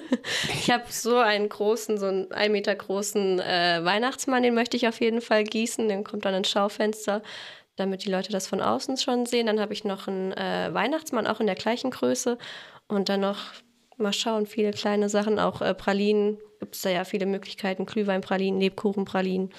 ich 0.49 0.71
habe 0.71 0.85
so 0.90 1.19
einen 1.19 1.49
großen, 1.49 1.97
so 1.97 2.07
einen 2.07 2.33
ein 2.33 2.53
Meter 2.53 2.75
großen 2.75 3.38
äh, 3.38 3.81
Weihnachtsmann, 3.85 4.43
den 4.43 4.55
möchte 4.55 4.77
ich 4.77 4.88
auf 4.88 5.01
jeden 5.01 5.21
Fall 5.21 5.45
gießen. 5.45 5.88
Den 5.88 6.05
kommt 6.05 6.25
dann 6.25 6.35
ins 6.35 6.51
Schaufenster, 6.51 7.23
damit 7.77 8.05
die 8.05 8.11
Leute 8.11 8.33
das 8.33 8.47
von 8.47 8.61
außen 8.61 8.97
schon 8.97 9.27
sehen. 9.27 9.47
Dann 9.47 9.61
habe 9.61 9.73
ich 9.73 9.85
noch 9.85 10.09
einen 10.09 10.33
äh, 10.33 10.71
Weihnachtsmann, 10.73 11.27
auch 11.27 11.41
in 11.41 11.47
der 11.47 11.55
gleichen 11.57 11.91
Größe. 11.91 12.39
Und 12.89 13.09
dann 13.09 13.21
noch, 13.21 13.39
mal 13.97 14.13
schauen, 14.13 14.47
viele 14.47 14.73
kleine 14.73 15.09
Sachen, 15.09 15.39
auch 15.39 15.61
äh, 15.61 15.75
Pralinen. 15.75 16.39
Gibt 16.61 16.77
es 16.77 16.83
da 16.83 16.91
ja 16.91 17.05
viele 17.05 17.27
Möglichkeiten. 17.27 17.87
Glühweinpralinen, 17.87 18.61
Lebkuchenpralinen. 18.61 19.51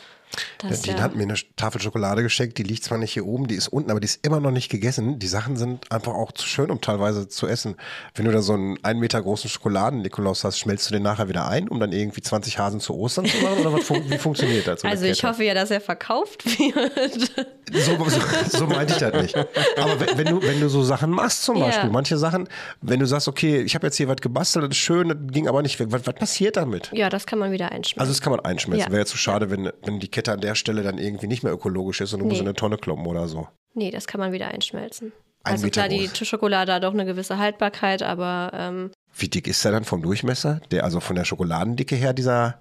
Das, 0.60 0.82
Die 0.82 0.92
ja. 0.92 1.00
hat 1.00 1.16
mir 1.16 1.24
eine 1.24 1.36
Tafel 1.56 1.82
Schokolade 1.82 2.24
geschenkt, 2.24 2.58
die 2.58 2.64
liegt 2.64 2.84
zwar 2.84 2.98
nicht 2.98 3.12
hier 3.14 3.26
oben, 3.26 3.48
die 3.48 3.56
ist 3.56 3.68
unten, 3.68 3.92
aber 3.92 4.00
die 4.00 4.06
ist 4.06 4.26
immer 4.26 4.40
noch 4.40 4.52
nicht 4.52 4.70
gegessen. 4.70 5.20
Die 5.20 5.28
Sachen 5.28 5.58
sind 5.58 5.92
einfach 5.92 6.14
auch 6.14 6.32
zu 6.32 6.48
schön, 6.48 6.72
um 6.72 6.82
teilweise 6.82 7.28
zu 7.28 7.48
essen. 7.48 7.76
Wenn 8.14 8.26
du 8.26 8.32
da 8.32 8.42
so 8.42 8.54
einen 8.54 8.78
einen 8.84 9.00
Meter 9.00 9.22
großen 9.22 9.50
Schokoladen-Nikolaus 9.50 10.44
hast, 10.44 10.60
schmelzt 10.60 10.90
du 10.90 10.94
den 10.94 11.04
nachher 11.04 11.30
wieder 11.30 11.48
ein, 11.48 11.68
um 11.70 11.80
dann 11.80 11.92
irgendwie 11.92 12.22
20 12.22 12.58
Hasen 12.60 12.80
zu 12.80 12.96
Ostern 12.96 13.26
zu 13.26 13.38
machen? 13.38 13.60
Oder 13.60 13.74
was, 13.74 13.90
wie 13.90 14.18
funktioniert 14.18 14.68
das? 14.68 14.82
so 14.82 14.88
also 14.88 15.06
ich 15.06 15.24
hoffe 15.24 15.44
ja, 15.44 15.54
dass 15.54 15.72
er 15.72 15.82
verkauft 15.82 16.46
wird. 16.46 17.32
So, 17.72 17.98
so, 18.06 18.58
so 18.58 18.68
meinte 18.68 18.94
ich 18.94 19.00
das 19.00 19.22
nicht. 19.22 19.36
Aber 19.36 20.00
wenn, 20.00 20.18
wenn, 20.18 20.28
du, 20.28 20.42
wenn 20.42 20.60
du 20.60 20.70
so 20.70 20.84
Sachen 20.84 21.10
machst 21.10 21.44
zum 21.44 21.58
Ja. 21.58 21.66
Beispiel, 21.66 21.90
manche 21.90 22.18
Sachen, 22.18 22.48
wenn 22.82 23.00
du 23.00 23.08
sagst, 23.08 23.28
okay, 23.28 23.62
ich 23.62 23.74
habe 23.76 23.88
jetzt 23.88 23.96
hier 23.98 24.08
was 24.08 24.18
gebastelt, 24.18 24.66
das 24.66 24.72
ist 24.72 24.78
schön, 24.78 25.10
das 25.10 25.18
ging 25.32 25.48
aber 25.48 25.62
nicht 25.62 25.80
weg. 25.80 25.88
Was, 25.92 26.06
was 26.06 26.16
passiert 26.16 26.58
damit? 26.58 26.92
ja, 26.94 27.10
das 27.10 27.26
kann 27.26 27.40
man 27.40 27.52
wieder 27.52 27.72
einschmeißen. 27.72 28.00
Also 28.00 28.12
das 28.12 28.22
kann 28.22 28.32
man 28.32 28.40
einschmelzen. 28.42 28.86
Ja. 28.88 28.92
Wäre 28.92 29.02
ja 29.02 29.06
zu 29.06 29.18
schade, 29.18 29.50
wenn, 29.50 29.72
wenn 29.84 30.00
die 30.00 30.08
Kette 30.08 30.25
an 30.34 30.42
der 30.42 30.56
Stelle 30.56 30.84
dann 30.84 30.98
irgendwie 30.98 31.28
nicht 31.28 31.44
mehr 31.44 31.54
ökologisch 31.54 32.02
ist 32.02 32.14
und 32.14 32.20
du 32.20 32.26
musst 32.26 32.36
Nee. 32.38 32.42
in 32.44 32.48
eine 32.48 32.56
Tonne 32.56 32.78
kloppen 32.78 33.06
oder 33.08 33.28
so. 33.28 33.48
nee, 33.74 33.92
das 33.92 34.08
kann 34.08 34.20
man 34.20 34.32
wieder 34.32 34.48
einschmelzen. 34.50 35.12
Ein 35.44 35.54
also 35.54 35.66
Meter 35.66 35.88
klar, 35.88 35.90
die 35.90 36.08
groß. 36.08 36.28
Schokolade 36.28 36.74
hat 36.74 36.84
auch 36.86 36.94
eine 36.94 37.06
gewisse 37.06 37.38
Haltbarkeit, 37.38 38.02
aber 38.02 38.52
ähm, 38.54 38.92
Wie 39.16 39.28
dick 39.30 39.48
ist 39.48 39.64
der 39.64 39.72
dann 39.74 39.84
vom 39.84 40.02
Durchmesser? 40.02 40.60
Der, 40.72 40.84
also 40.84 41.00
von 41.00 41.16
der 41.16 41.24
Schokoladendicke 41.26 41.96
her, 41.96 42.14
dieser 42.14 42.60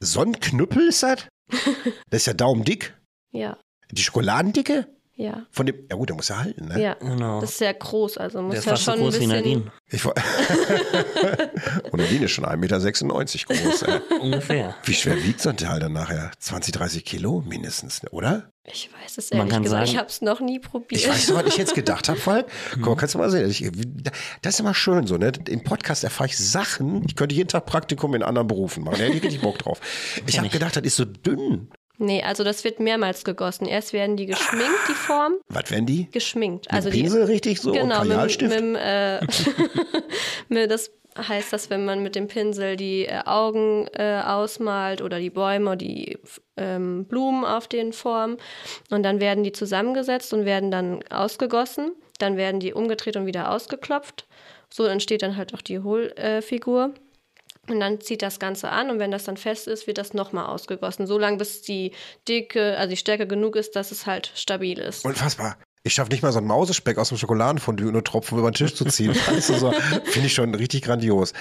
Sonnenknüppel 0.00 0.88
ist 0.88 1.02
das? 1.02 1.26
Das 2.10 2.22
ist 2.22 2.26
ja 2.26 2.34
daumendick. 2.34 2.94
ja, 3.32 3.56
Die 3.90 4.02
Schokoladendicke? 4.02 4.86
Ja, 5.20 5.46
Von 5.50 5.66
dem, 5.66 5.74
ja 5.90 5.96
gut, 5.96 6.08
der 6.08 6.14
muss 6.16 6.28
ja 6.28 6.38
halten, 6.38 6.68
ne? 6.68 6.80
ja. 6.80 6.94
Genau. 6.94 7.40
Das 7.40 7.50
ist 7.50 7.58
sehr 7.58 7.74
groß, 7.74 8.18
also 8.18 8.40
muss 8.40 8.52
Der 8.52 8.58
ist 8.60 8.66
ja 8.66 8.70
fast 8.72 8.84
so 8.84 8.92
schon 8.92 9.00
ein 9.00 9.04
groß 9.04 9.14
wie 9.14 9.18
bisschen. 9.18 9.30
Nadine. 9.36 9.72
Ich 9.90 10.04
Und 11.92 12.00
Nadine 12.00 12.24
ist 12.26 12.30
schon 12.30 12.44
1,96 12.46 12.56
Meter 13.52 13.62
groß. 13.64 13.82
Ey. 13.82 14.00
Ungefähr. 14.20 14.74
Wie 14.84 14.94
schwer 14.94 15.16
wiegt 15.24 15.40
so 15.40 15.48
ein 15.48 15.56
Teil 15.56 15.80
dann 15.80 15.92
nachher? 15.92 16.30
20, 16.38 16.72
30 16.72 17.04
Kilo 17.04 17.42
mindestens, 17.46 18.00
oder? 18.12 18.52
Ich 18.70 18.90
weiß 19.02 19.18
es 19.18 19.30
Man 19.30 19.38
ehrlich 19.40 19.52
kann 19.54 19.62
gesagt, 19.64 19.86
sagen- 19.86 19.90
ich 19.94 19.98
habe 19.98 20.08
es 20.08 20.20
noch 20.22 20.40
nie 20.40 20.58
probiert. 20.60 21.00
Ich 21.00 21.08
weiß 21.08 21.28
nicht, 21.28 21.36
was 21.36 21.46
ich 21.46 21.56
jetzt 21.56 21.74
gedacht 21.74 22.08
habe, 22.08 22.18
Falk. 22.20 22.46
Guck 22.74 22.86
mal, 22.86 22.96
kannst 22.96 23.14
du 23.14 23.18
mal 23.18 23.30
sehen. 23.30 23.48
Ich, 23.50 23.68
das 24.42 24.54
ist 24.54 24.60
immer 24.60 24.74
schön 24.74 25.06
so, 25.06 25.16
ne? 25.16 25.32
Im 25.48 25.64
Podcast 25.64 26.04
erfahre 26.04 26.28
ich 26.28 26.36
Sachen. 26.38 27.02
Ich 27.06 27.16
könnte 27.16 27.34
jeden 27.34 27.48
Tag 27.48 27.66
Praktikum 27.66 28.14
in 28.14 28.22
anderen 28.22 28.46
Berufen 28.46 28.84
machen. 28.84 28.98
Da 28.98 29.04
hätte 29.04 29.16
ich 29.16 29.22
richtig 29.22 29.40
Bock 29.40 29.58
drauf. 29.58 29.80
Ich 30.26 30.38
habe 30.38 30.48
gedacht, 30.48 30.76
das 30.76 30.84
ist 30.84 30.96
so 30.96 31.04
dünn. 31.06 31.70
Nee, 31.98 32.22
also 32.22 32.44
das 32.44 32.62
wird 32.62 32.78
mehrmals 32.78 33.24
gegossen. 33.24 33.66
Erst 33.66 33.92
werden 33.92 34.16
die 34.16 34.26
geschminkt, 34.26 34.88
die 34.88 34.94
Form. 34.94 35.34
Was 35.48 35.70
werden 35.70 35.86
die? 35.86 36.08
Geschminkt. 36.10 36.66
Mit 36.66 36.74
Also 36.74 36.90
die 36.90 37.02
Pinsel 37.02 37.24
richtig 37.24 37.60
so? 37.60 37.72
Genau, 37.72 38.04
mit, 38.04 38.40
mit, 38.40 38.52
äh, 38.80 39.20
mit 40.48 40.70
das 40.70 40.92
heißt 41.16 41.52
das, 41.52 41.70
wenn 41.70 41.84
man 41.84 42.02
mit 42.02 42.14
dem 42.14 42.28
Pinsel 42.28 42.76
die 42.76 43.06
äh, 43.06 43.20
Augen 43.24 43.88
äh, 43.94 44.22
ausmalt 44.24 45.02
oder 45.02 45.18
die 45.18 45.30
Bäume, 45.30 45.76
die 45.76 46.18
ähm, 46.56 47.04
Blumen 47.06 47.44
auf 47.44 47.66
den 47.66 47.92
Formen 47.92 48.36
und 48.90 49.02
dann 49.02 49.20
werden 49.20 49.42
die 49.42 49.52
zusammengesetzt 49.52 50.32
und 50.32 50.44
werden 50.44 50.70
dann 50.70 51.00
ausgegossen. 51.10 51.92
Dann 52.18 52.36
werden 52.36 52.60
die 52.60 52.72
umgedreht 52.72 53.16
und 53.16 53.26
wieder 53.26 53.50
ausgeklopft. 53.50 54.26
So 54.70 54.84
entsteht 54.84 55.22
dann 55.22 55.36
halt 55.36 55.54
auch 55.54 55.62
die 55.62 55.80
Hohlfigur. 55.80 56.94
Und 57.70 57.80
dann 57.80 58.00
zieht 58.00 58.22
das 58.22 58.38
Ganze 58.38 58.70
an 58.70 58.90
und 58.90 58.98
wenn 58.98 59.10
das 59.10 59.24
dann 59.24 59.36
fest 59.36 59.68
ist, 59.68 59.86
wird 59.86 59.98
das 59.98 60.14
nochmal 60.14 60.46
ausgegossen. 60.46 61.06
So 61.06 61.18
lange, 61.18 61.36
bis 61.38 61.62
die 61.62 61.92
Dicke, 62.28 62.76
also 62.76 62.90
die 62.90 62.96
Stärke 62.96 63.26
genug 63.26 63.56
ist, 63.56 63.76
dass 63.76 63.90
es 63.90 64.06
halt 64.06 64.32
stabil 64.34 64.78
ist. 64.78 65.04
Unfassbar. 65.04 65.56
Ich 65.84 65.94
schaffe 65.94 66.10
nicht 66.10 66.22
mal 66.22 66.32
so 66.32 66.38
einen 66.38 66.48
Mausespeck 66.48 66.98
aus 66.98 67.08
dem 67.08 67.18
Schokoladenfondue 67.18 67.92
nur 67.92 68.04
Tropfen 68.04 68.38
über 68.38 68.50
den 68.50 68.54
Tisch 68.54 68.74
zu 68.74 68.84
ziehen. 68.84 69.14
Weißt 69.26 69.48
du, 69.50 69.54
so, 69.54 69.72
Finde 70.04 70.26
ich 70.26 70.34
schon 70.34 70.54
richtig 70.54 70.82
grandios. 70.82 71.32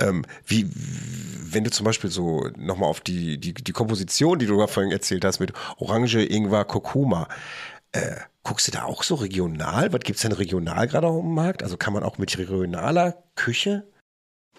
Ähm, 0.00 0.24
wie, 0.46 0.68
wenn 0.74 1.62
du 1.62 1.70
zum 1.70 1.84
Beispiel 1.84 2.10
so 2.10 2.48
nochmal 2.56 2.88
auf 2.88 3.00
die, 3.00 3.38
die, 3.38 3.54
die 3.54 3.72
Komposition, 3.72 4.38
die 4.38 4.46
du 4.46 4.66
vorhin 4.66 4.92
erzählt 4.92 5.24
hast, 5.24 5.40
mit 5.40 5.52
Orange, 5.76 6.24
Ingwer, 6.24 6.64
Kurkuma, 6.64 7.28
äh, 7.92 8.16
guckst 8.42 8.66
du 8.66 8.72
da 8.72 8.84
auch 8.84 9.02
so 9.02 9.14
regional? 9.14 9.92
Was 9.92 10.00
gibt 10.00 10.16
es 10.16 10.22
denn 10.22 10.32
regional 10.32 10.88
gerade 10.88 11.06
auf 11.06 11.20
dem 11.20 11.34
Markt? 11.34 11.62
Also 11.62 11.76
kann 11.76 11.92
man 11.92 12.02
auch 12.02 12.18
mit 12.18 12.36
regionaler 12.36 13.22
Küche? 13.36 13.84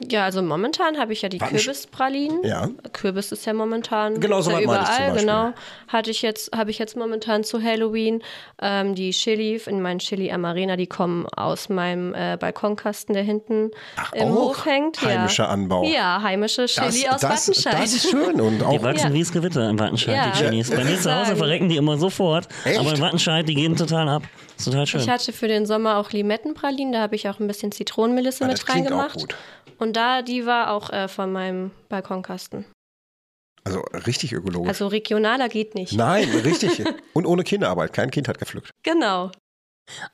Ja, 0.10 0.24
also 0.26 0.42
momentan 0.42 0.98
habe 0.98 1.14
ich 1.14 1.22
ja 1.22 1.30
die 1.30 1.40
Wann- 1.40 1.50
Kürbispralinen. 1.50 2.44
Ja. 2.44 2.68
Kürbis 2.94 3.32
ist 3.32 3.46
ja 3.46 3.54
momentan 3.54 4.20
Genau, 4.20 4.42
so 4.42 4.50
ja 4.50 4.60
überall, 4.62 5.14
genau. 5.16 5.54
Hatte 5.88 6.10
ich 6.10 6.24
jetzt, 6.24 6.52
habe 6.56 6.72
ich 6.72 6.80
jetzt 6.80 6.98
momentan 6.98 7.44
zu 7.44 7.62
Halloween. 7.62 8.24
Ähm, 8.60 8.96
die 8.96 9.12
Chili 9.12 9.62
in 9.68 9.84
meinen 9.84 10.00
Chili 10.00 10.32
Amarena, 10.32 10.78
die 10.78 10.88
kommen 10.88 11.28
aus 11.28 11.70
meinem 11.70 12.16
äh, 12.16 12.38
Balkonkasten, 12.40 13.14
der 13.14 13.22
hinten 13.24 13.70
im 14.14 14.30
auch 14.30 14.36
Hof 14.50 14.66
hängt. 14.66 15.00
heimischer 15.04 15.44
ja. 15.44 15.50
Anbau. 15.50 15.84
Ja, 15.84 16.22
heimische 16.24 16.66
Chili 16.66 17.08
aus 17.08 17.22
das, 17.22 17.48
Wattenscheid. 17.48 17.74
das 17.84 17.94
ist 17.94 18.10
schön 18.10 18.42
und 18.42 18.60
Die 18.60 18.66
auch 18.66 18.82
wachsen 18.82 19.10
Ja. 19.10 19.14
wie 19.14 19.20
das 19.20 19.32
Gewitter 19.32 19.70
in 19.70 19.78
Wattenscheid, 19.78 20.16
Ja. 20.16 20.32
die 20.32 20.38
Chilis. 20.40 20.72
Bei 20.72 20.84
mir 20.84 21.00
zu 21.00 21.14
Hause 21.16 21.36
verrecken 21.36 21.70
die 21.70 21.78
immer 21.78 21.98
sofort. 22.00 22.48
Echt? 22.66 22.80
Aber 22.80 22.94
in 22.94 23.00
Wattenscheid, 23.00 23.48
die 23.48 23.54
gehen 23.54 23.76
total 23.78 24.10
ab. 24.10 24.24
Ist 24.58 24.66
total 24.66 24.88
schön. 24.88 25.02
Ich 25.02 25.10
hatte 25.10 25.32
für 25.34 25.48
den 25.48 25.68
Sommer 25.68 25.98
auch 25.98 26.12
Limettenpralinen, 26.12 26.94
da 26.94 27.02
habe 27.02 27.16
ich 27.16 27.30
auch 27.30 27.40
ein 27.40 27.46
bisschen 27.48 27.72
Zitronenmelisse 27.72 28.44
Ah, 28.44 28.48
mit 28.48 28.58
das 28.58 28.68
auch 28.68 28.74
reingemacht. 28.74 29.20
gut. 29.20 29.36
Und 29.84 29.98
da, 29.98 30.22
die 30.22 30.46
war 30.46 30.72
auch 30.72 30.90
äh, 30.92 31.10
von 31.10 31.34
meinem 31.34 31.72
Balkonkasten. 31.90 32.64
Also 33.66 33.82
richtig 34.08 34.32
ökologisch. 34.32 34.70
Also 34.70 34.88
regionaler 34.88 35.50
geht 35.50 35.76
nicht. 35.76 35.92
Nein, 35.92 36.30
richtig. 36.46 36.82
Und 37.12 37.26
ohne 37.26 37.44
Kinderarbeit. 37.44 37.92
Kein 37.92 38.10
Kind 38.10 38.30
hat 38.30 38.40
gepflückt. 38.40 38.72
Genau. 38.84 39.30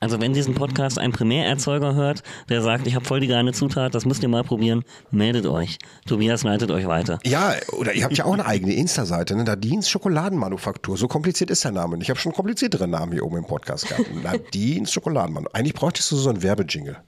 Also 0.00 0.20
wenn 0.20 0.32
diesen 0.32 0.56
Podcast 0.56 0.98
ein 0.98 1.12
Primärerzeuger 1.12 1.94
hört, 1.94 2.24
der 2.48 2.62
sagt, 2.62 2.88
ich 2.88 2.96
habe 2.96 3.04
voll 3.04 3.20
die 3.20 3.28
geile 3.28 3.52
Zutat, 3.52 3.94
das 3.94 4.06
müsst 4.06 4.24
ihr 4.24 4.28
mal 4.28 4.42
probieren, 4.42 4.82
meldet 5.12 5.46
euch. 5.46 5.78
Tobias 6.04 6.42
leitet 6.42 6.72
euch 6.72 6.88
weiter. 6.88 7.20
Ja, 7.24 7.54
oder 7.78 7.92
ihr 7.92 8.02
habt 8.02 8.18
ja 8.18 8.24
auch 8.24 8.32
eine 8.32 8.46
eigene 8.46 8.74
Insta-Seite, 8.74 9.36
ne? 9.36 9.44
Nadines 9.44 9.88
Schokoladenmanufaktur. 9.88 10.96
So 10.96 11.06
kompliziert 11.06 11.50
ist 11.50 11.62
der 11.62 11.70
Name. 11.70 11.96
Ich 12.02 12.10
habe 12.10 12.18
schon 12.18 12.32
kompliziertere 12.32 12.88
Namen 12.88 13.12
hier 13.12 13.24
oben 13.24 13.36
im 13.36 13.46
Podcast 13.46 13.86
gehabt. 13.86 14.12
Nadines 14.20 14.90
Schokoladenmanufaktur. 14.90 15.56
Eigentlich 15.56 15.74
bräuchtest 15.74 16.10
du 16.10 16.16
so 16.16 16.28
einen 16.28 16.42
Werbejingle. 16.42 17.04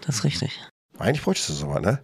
Das 0.00 0.16
ist 0.16 0.24
richtig. 0.24 0.71
Eigentlich 1.02 1.22
bräuchtest 1.22 1.50
du 1.50 1.54
sowas, 1.54 1.80
ne? 1.82 2.02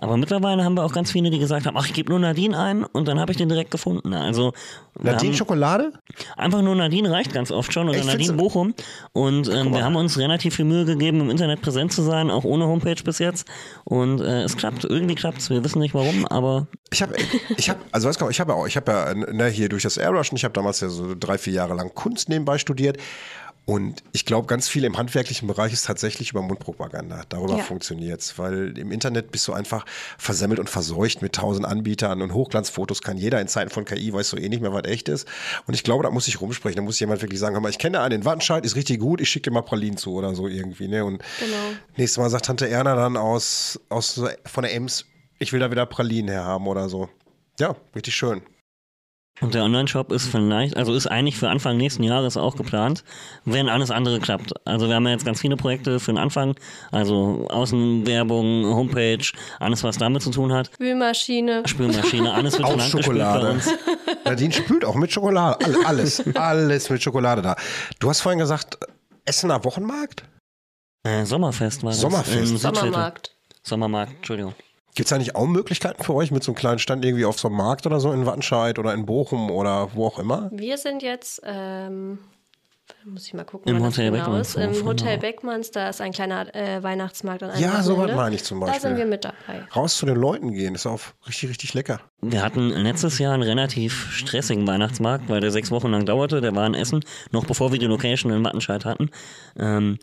Aber 0.00 0.16
mittlerweile 0.16 0.62
haben 0.62 0.74
wir 0.74 0.84
auch 0.84 0.92
ganz 0.92 1.10
viele, 1.10 1.28
die 1.28 1.40
gesagt 1.40 1.66
haben, 1.66 1.76
ach, 1.76 1.86
ich 1.86 1.92
gebe 1.92 2.10
nur 2.10 2.20
Nadine 2.20 2.56
ein 2.56 2.84
und 2.84 3.08
dann 3.08 3.18
habe 3.18 3.32
ich 3.32 3.38
den 3.38 3.48
direkt 3.48 3.72
gefunden. 3.72 4.14
Also 4.14 4.52
Nadine 5.00 5.34
Schokolade? 5.34 5.92
einfach 6.36 6.62
nur 6.62 6.76
Nadine 6.76 7.10
reicht 7.10 7.32
ganz 7.32 7.50
oft 7.50 7.72
schon 7.72 7.88
oder 7.88 7.98
Echt, 7.98 8.06
Nadine? 8.06 8.34
Bochum. 8.34 8.74
Und 9.12 9.48
ähm, 9.48 9.74
wir 9.74 9.84
haben 9.84 9.96
uns 9.96 10.16
relativ 10.16 10.54
viel 10.54 10.66
Mühe 10.66 10.84
gegeben, 10.84 11.20
im 11.20 11.30
Internet 11.30 11.62
präsent 11.62 11.92
zu 11.92 12.02
sein, 12.02 12.30
auch 12.30 12.44
ohne 12.44 12.66
Homepage 12.66 13.02
bis 13.02 13.18
jetzt. 13.18 13.48
Und 13.84 14.20
äh, 14.20 14.42
es 14.42 14.56
klappt, 14.56 14.84
irgendwie 14.84 15.16
klappt's. 15.16 15.50
Wir 15.50 15.64
wissen 15.64 15.80
nicht 15.80 15.94
warum, 15.94 16.26
aber 16.26 16.68
Ich 16.92 17.02
habe, 17.02 17.16
ich 17.56 17.68
habe, 17.68 17.80
also 17.90 18.08
weißt 18.08 18.20
du, 18.20 18.28
ich 18.28 18.38
habe 18.38 18.52
ja 18.52 18.58
auch, 18.58 18.68
ich 18.68 18.76
habe 18.76 18.92
ja 18.92 19.14
ne, 19.14 19.48
hier 19.48 19.68
durch 19.68 19.82
das 19.82 19.96
Airrushen, 19.96 20.36
ich 20.36 20.44
habe 20.44 20.54
damals 20.54 20.80
ja 20.80 20.88
so 20.88 21.16
drei, 21.18 21.38
vier 21.38 21.54
Jahre 21.54 21.74
lang 21.74 21.92
Kunst 21.92 22.28
nebenbei 22.28 22.58
studiert. 22.58 22.98
Und 23.68 24.02
ich 24.12 24.24
glaube, 24.24 24.46
ganz 24.46 24.66
viel 24.66 24.84
im 24.84 24.96
handwerklichen 24.96 25.46
Bereich 25.46 25.74
ist 25.74 25.84
tatsächlich 25.84 26.30
über 26.30 26.40
Mundpropaganda. 26.40 27.24
Darüber 27.28 27.58
Ja. 27.58 27.62
funktioniert's, 27.62 28.38
weil 28.38 28.78
im 28.78 28.90
Internet 28.90 29.30
bist 29.30 29.46
du 29.46 29.52
einfach 29.52 29.84
versemmelt 30.16 30.58
und 30.58 30.70
verseucht 30.70 31.20
mit 31.20 31.34
tausend 31.34 31.66
Anbietern 31.66 32.22
und 32.22 32.32
Hochglanzfotos 32.32 33.02
kann 33.02 33.18
jeder. 33.18 33.38
In 33.42 33.46
Zeiten 33.46 33.68
von 33.68 33.84
KI 33.84 34.10
weißt 34.10 34.32
du 34.32 34.38
eh 34.38 34.48
nicht 34.48 34.62
mehr, 34.62 34.72
was 34.72 34.84
echt 34.84 35.10
ist. 35.10 35.28
Und 35.66 35.74
ich 35.74 35.84
glaube, 35.84 36.04
da 36.04 36.10
muss 36.10 36.28
ich 36.28 36.40
rumsprechen. 36.40 36.76
Da 36.76 36.82
muss 36.82 36.98
jemand 36.98 37.20
wirklich 37.20 37.38
sagen, 37.38 37.56
hör 37.56 37.60
mal, 37.60 37.68
ich 37.68 37.76
kenne 37.78 38.00
einen 38.00 38.20
in 38.20 38.24
Wattenscheid, 38.24 38.64
ist 38.64 38.74
richtig 38.74 39.00
gut, 39.00 39.20
ich 39.20 39.28
schicke 39.28 39.50
dir 39.50 39.54
mal 39.54 39.60
Pralinen 39.60 39.98
zu 39.98 40.14
oder 40.14 40.34
so 40.34 40.48
irgendwie. 40.48 40.88
Ne? 40.88 41.04
Und 41.04 41.22
Genau. 41.38 41.54
nächstes 41.98 42.16
Mal 42.16 42.30
sagt 42.30 42.46
Tante 42.46 42.70
Erna 42.70 42.94
dann 42.94 43.18
aus, 43.18 43.78
aus 43.90 44.18
von 44.46 44.62
der 44.62 44.74
Ems, 44.74 45.04
ich 45.38 45.52
will 45.52 45.60
da 45.60 45.70
wieder 45.70 45.84
Pralinen 45.84 46.30
herhaben 46.30 46.66
oder 46.68 46.88
so. 46.88 47.10
Ja, 47.60 47.76
richtig 47.94 48.16
schön. 48.16 48.40
Und 49.40 49.54
der 49.54 49.62
Online-Shop 49.64 50.10
ist 50.12 50.26
vielleicht, 50.26 50.76
also 50.76 50.94
ist 50.94 51.06
eigentlich 51.06 51.36
für 51.36 51.48
Anfang 51.48 51.76
nächsten 51.76 52.02
Jahres 52.02 52.36
auch 52.36 52.56
geplant, 52.56 53.04
wenn 53.44 53.68
alles 53.68 53.90
andere 53.90 54.18
klappt. 54.18 54.52
Also 54.66 54.88
wir 54.88 54.96
haben 54.96 55.04
ja 55.06 55.12
jetzt 55.12 55.24
ganz 55.24 55.40
viele 55.40 55.56
Projekte 55.56 56.00
für 56.00 56.10
den 56.12 56.18
Anfang, 56.18 56.56
also 56.90 57.46
Außenwerbung, 57.48 58.66
Homepage, 58.66 59.24
alles 59.60 59.84
was 59.84 59.96
damit 59.98 60.22
zu 60.22 60.30
tun 60.30 60.52
hat. 60.52 60.70
Spülmaschine. 60.74 61.62
Spülmaschine, 61.66 62.32
alles 62.34 62.58
wird 62.58 62.76
bei 62.76 62.80
Schokolade. 62.88 63.50
uns. 63.52 63.68
Nadine 64.24 64.52
spült 64.52 64.84
auch 64.84 64.96
mit 64.96 65.12
Schokolade. 65.12 65.64
All- 65.64 65.84
Alles, 65.86 66.22
alles 66.36 66.90
mit 66.90 67.02
Schokolade 67.02 67.42
da. 67.42 67.56
Du 68.00 68.08
hast 68.08 68.20
vorhin 68.20 68.38
gesagt, 68.40 68.78
Essener 69.24 69.62
Wochenmarkt? 69.64 70.24
Äh, 71.04 71.24
Sommerfest 71.24 71.82
war 71.84 71.90
das. 71.90 72.00
Sommerfest. 72.00 72.58
Sommermarkt. 72.58 73.36
Sommermarkt, 73.62 74.14
Entschuldigung. 74.16 74.54
Gibt 74.94 75.06
es 75.06 75.12
eigentlich 75.12 75.36
auch 75.36 75.46
Möglichkeiten 75.46 76.02
für 76.02 76.14
euch 76.14 76.30
mit 76.30 76.42
so 76.42 76.52
einem 76.52 76.56
kleinen 76.56 76.78
Stand 76.78 77.04
irgendwie 77.04 77.24
auf 77.24 77.38
so 77.38 77.48
einem 77.48 77.56
Markt 77.56 77.86
oder 77.86 78.00
so 78.00 78.12
in 78.12 78.26
Wattenscheid 78.26 78.78
oder 78.78 78.94
in 78.94 79.06
Bochum 79.06 79.50
oder 79.50 79.90
wo 79.94 80.06
auch 80.06 80.18
immer? 80.18 80.50
Wir 80.52 80.76
sind 80.76 81.02
jetzt, 81.02 81.40
ähm, 81.44 82.18
muss 83.04 83.26
ich 83.26 83.34
mal 83.34 83.44
gucken, 83.44 83.74
Im 83.74 83.84
Hotel 83.84 84.10
genau 84.10 84.24
Beckmanns, 84.24 84.48
ist. 84.48 84.56
Im 84.56 84.72
genau. 84.72 84.86
Hotel 84.86 85.18
Beckmanns, 85.18 85.70
da 85.70 85.88
ist 85.88 86.00
ein 86.00 86.12
kleiner 86.12 86.52
äh, 86.54 86.82
Weihnachtsmarkt 86.82 87.42
an 87.44 87.50
einem 87.50 87.62
Ja, 87.62 87.82
so 87.82 87.96
was 87.96 88.12
meine 88.12 88.34
ich 88.34 88.42
zum 88.42 88.60
Da 88.60 88.72
sind 88.72 88.82
wir 88.82 88.90
Beispiel. 88.90 89.06
mit 89.06 89.24
dabei. 89.24 89.66
Raus 89.76 89.96
zu 89.98 90.06
den 90.06 90.16
Leuten 90.16 90.52
gehen, 90.52 90.74
ist 90.74 90.86
auch 90.86 91.00
richtig, 91.28 91.50
richtig 91.50 91.74
lecker. 91.74 92.00
Wir 92.20 92.42
hatten 92.42 92.70
letztes 92.70 93.18
Jahr 93.18 93.34
einen 93.34 93.44
relativ 93.44 94.10
stressigen 94.10 94.66
Weihnachtsmarkt, 94.66 95.28
weil 95.28 95.40
der 95.40 95.52
sechs 95.52 95.70
Wochen 95.70 95.88
lang 95.92 96.06
dauerte. 96.06 96.40
Der 96.40 96.56
war 96.56 96.66
in 96.66 96.74
Essen, 96.74 97.04
noch 97.30 97.44
bevor 97.44 97.70
wir 97.70 97.78
die 97.78 97.86
Location 97.86 98.32
in 98.32 98.42
Wattenscheid 98.42 98.84
hatten. 98.84 99.10
Ähm, 99.56 99.98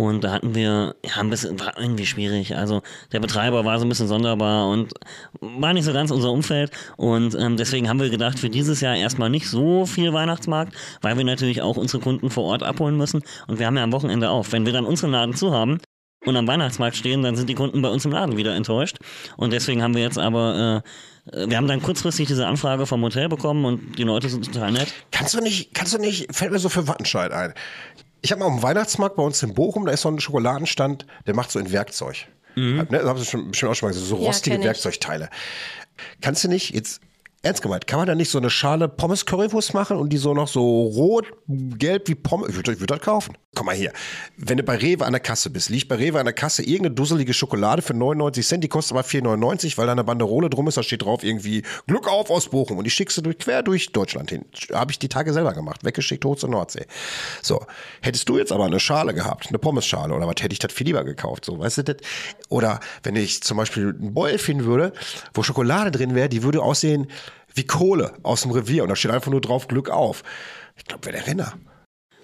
Und 0.00 0.24
da 0.24 0.32
hatten 0.32 0.54
wir, 0.54 0.94
ja, 1.04 1.20
ein 1.20 1.28
bisschen, 1.28 1.60
war 1.60 1.78
irgendwie 1.78 2.06
schwierig. 2.06 2.56
Also 2.56 2.80
der 3.12 3.20
Betreiber 3.20 3.66
war 3.66 3.78
so 3.78 3.84
ein 3.84 3.88
bisschen 3.90 4.08
sonderbar 4.08 4.66
und 4.70 4.94
war 5.40 5.74
nicht 5.74 5.84
so 5.84 5.92
ganz 5.92 6.10
unser 6.10 6.32
Umfeld. 6.32 6.70
Und 6.96 7.34
ähm, 7.34 7.58
deswegen 7.58 7.86
haben 7.86 8.00
wir 8.00 8.08
gedacht, 8.08 8.38
für 8.38 8.48
dieses 8.48 8.80
Jahr 8.80 8.96
erstmal 8.96 9.28
nicht 9.28 9.46
so 9.46 9.84
viel 9.84 10.14
Weihnachtsmarkt, 10.14 10.72
weil 11.02 11.18
wir 11.18 11.24
natürlich 11.24 11.60
auch 11.60 11.76
unsere 11.76 12.02
Kunden 12.02 12.30
vor 12.30 12.44
Ort 12.44 12.62
abholen 12.62 12.96
müssen. 12.96 13.22
Und 13.46 13.58
wir 13.58 13.66
haben 13.66 13.76
ja 13.76 13.84
am 13.84 13.92
Wochenende 13.92 14.30
auf. 14.30 14.52
Wenn 14.52 14.64
wir 14.64 14.72
dann 14.72 14.86
unseren 14.86 15.10
Laden 15.10 15.34
zu 15.34 15.52
haben, 15.52 15.80
und 16.26 16.36
am 16.36 16.46
Weihnachtsmarkt 16.46 16.96
stehen, 16.96 17.22
dann 17.22 17.36
sind 17.36 17.48
die 17.48 17.54
Kunden 17.54 17.80
bei 17.80 17.88
uns 17.88 18.04
im 18.04 18.12
Laden 18.12 18.36
wieder 18.36 18.54
enttäuscht. 18.54 18.98
Und 19.36 19.52
deswegen 19.52 19.82
haben 19.82 19.94
wir 19.94 20.02
jetzt 20.02 20.18
aber, 20.18 20.82
äh, 21.32 21.46
wir 21.48 21.56
haben 21.56 21.68
dann 21.68 21.80
kurzfristig 21.80 22.28
diese 22.28 22.46
Anfrage 22.46 22.86
vom 22.86 23.02
Hotel 23.02 23.28
bekommen 23.28 23.64
und 23.64 23.98
die 23.98 24.02
Leute 24.02 24.28
sind 24.28 24.44
total 24.44 24.72
nett. 24.72 24.92
Kannst 25.12 25.34
du 25.34 25.40
nicht, 25.40 25.74
kannst 25.74 25.94
du 25.94 25.98
nicht, 25.98 26.34
fällt 26.34 26.52
mir 26.52 26.58
so 26.58 26.68
für 26.68 26.88
Wattenscheid 26.88 27.32
ein. 27.32 27.54
Ich 28.22 28.32
habe 28.32 28.40
mal 28.40 28.46
am 28.46 28.62
Weihnachtsmarkt 28.62 29.16
bei 29.16 29.22
uns 29.22 29.42
in 29.42 29.54
Bochum, 29.54 29.86
da 29.86 29.92
ist 29.92 30.02
so 30.02 30.08
ein 30.08 30.20
Schokoladenstand, 30.20 31.06
der 31.26 31.34
macht 31.34 31.50
so 31.50 31.58
ein 31.58 31.72
Werkzeug. 31.72 32.26
Mhm. 32.56 32.76
Ne, 32.76 32.86
das 32.90 33.04
haben 33.04 33.18
Sie 33.18 33.24
schon, 33.24 33.50
bestimmt 33.50 33.72
auch 33.72 33.74
schon 33.74 33.88
mal 33.88 33.92
gesehen, 33.92 34.06
so 34.08 34.16
Ja, 34.16 34.26
rostige 34.26 34.56
ich. 34.56 34.64
Werkzeugteile. 34.64 35.30
Kannst 36.20 36.44
du 36.44 36.48
nicht, 36.48 36.74
jetzt 36.74 37.00
ernst 37.42 37.62
gemeint, 37.62 37.86
kann 37.86 38.00
man 38.00 38.06
da 38.06 38.14
nicht 38.14 38.30
so 38.30 38.38
eine 38.38 38.50
Schale 38.50 38.88
Pommes 38.88 39.24
Currywurst 39.24 39.72
machen 39.72 39.96
und 39.96 40.10
die 40.10 40.18
so 40.18 40.34
noch 40.34 40.48
so 40.48 40.82
rot, 40.82 41.26
gelb 41.46 42.06
wie 42.08 42.14
Pommes? 42.14 42.50
Ich 42.50 42.56
würde 42.56 42.78
würd 42.78 42.90
das 42.90 43.00
kaufen. 43.00 43.36
Komm 43.54 43.66
mal 43.66 43.74
hier. 43.74 43.92
Wenn 44.36 44.58
du 44.58 44.62
bei 44.62 44.76
Rewe 44.76 45.04
an 45.04 45.12
der 45.12 45.20
Kasse 45.20 45.50
bist, 45.50 45.70
liegt 45.70 45.88
bei 45.88 45.96
Rewe 45.96 46.20
an 46.20 46.26
der 46.26 46.34
Kasse 46.34 46.62
irgendeine 46.62 46.94
dusselige 46.94 47.34
Schokolade 47.34 47.82
für 47.82 47.94
99 47.94 48.46
Cent, 48.46 48.62
die 48.62 48.68
kostet 48.68 48.96
aber 48.96 49.06
4,99, 49.06 49.76
weil 49.76 49.86
da 49.86 49.92
eine 49.92 50.04
Banderole 50.04 50.50
drum 50.50 50.68
ist, 50.68 50.76
da 50.76 50.82
steht 50.82 51.02
drauf 51.02 51.24
irgendwie 51.24 51.62
Glück 51.88 52.06
auf 52.06 52.30
aus 52.30 52.50
Bochum 52.50 52.78
und 52.78 52.84
die 52.84 52.90
schickst 52.90 53.16
du 53.24 53.34
quer 53.34 53.62
durch 53.62 53.90
Deutschland 53.90 54.30
hin. 54.30 54.44
Habe 54.72 54.92
ich 54.92 54.98
die 54.98 55.08
Tage 55.08 55.32
selber 55.32 55.52
gemacht, 55.52 55.82
weggeschickt 55.82 56.24
hoch 56.24 56.36
zur 56.36 56.50
Nordsee. 56.50 56.86
So, 57.42 57.64
hättest 58.02 58.28
du 58.28 58.38
jetzt 58.38 58.52
aber 58.52 58.66
eine 58.66 58.78
Schale 58.78 59.14
gehabt, 59.14 59.48
eine 59.48 59.58
Pommesschale 59.58 60.14
oder 60.14 60.28
was, 60.28 60.36
hätte 60.40 60.52
ich 60.52 60.60
das 60.60 60.72
viel 60.72 60.86
lieber 60.86 61.02
gekauft, 61.02 61.44
so, 61.46 61.58
weißt 61.58 61.78
du 61.78 61.84
das? 61.84 61.96
Oder 62.50 62.80
wenn 63.02 63.16
ich 63.16 63.42
zum 63.42 63.56
Beispiel 63.56 63.88
einen 63.88 64.14
Beutel 64.14 64.38
finden 64.38 64.64
würde, 64.64 64.92
wo 65.34 65.42
Schokolade 65.42 65.90
drin 65.90 66.14
wäre, 66.14 66.28
die 66.28 66.42
würde 66.42 66.62
aussehen 66.62 67.08
wie 67.54 67.64
Kohle 67.64 68.14
aus 68.22 68.42
dem 68.42 68.50
Revier 68.50 68.82
und 68.82 68.88
da 68.88 68.96
steht 68.96 69.10
einfach 69.10 69.30
nur 69.30 69.40
drauf 69.40 69.68
Glück 69.68 69.90
auf. 69.90 70.22
Ich 70.76 70.84
glaube, 70.84 71.04
wäre 71.06 71.16
der 71.18 71.26
Renner. 71.26 71.52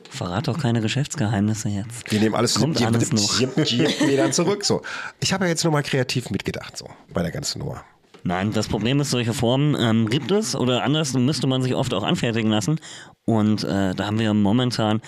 Verrat 0.09 0.49
doch 0.49 0.59
keine 0.59 0.81
Geschäftsgeheimnisse 0.81 1.69
jetzt. 1.69 2.11
Wir 2.11 2.21
nehmen 2.21 2.35
alles 2.35 2.55
Kommt 2.55 2.79
die- 2.79 2.85
alles 2.87 3.11
die- 3.11 3.17
noch. 3.47 3.65
die- 3.65 4.17
dann 4.17 4.33
zurück. 4.33 4.65
So. 4.65 4.83
Ich 5.21 5.33
habe 5.33 5.45
ja 5.45 5.51
jetzt 5.51 5.65
nochmal 5.65 5.83
kreativ 5.83 6.31
mitgedacht, 6.31 6.77
so, 6.77 6.89
bei 7.13 7.23
der 7.23 7.33
ganzen 7.33 7.59
Nummer. 7.59 7.85
Nein, 8.23 8.53
das 8.53 8.67
Problem 8.67 8.99
ist, 9.01 9.11
solche 9.11 9.35
Formen 9.35 9.77
ähm, 9.79 10.09
gibt 10.09 10.31
es 10.33 10.57
oder 10.57 10.83
anders 10.83 11.13
müsste 11.15 11.47
man 11.47 11.63
sich 11.63 11.75
oft 11.75 11.93
auch 11.95 12.03
anfertigen 12.03 12.51
lassen. 12.51 12.81
Und 13.25 13.63
äh, 13.65 13.95
da 13.95 14.07
haben 14.07 14.19
wir 14.19 14.33
momentan 14.35 15.01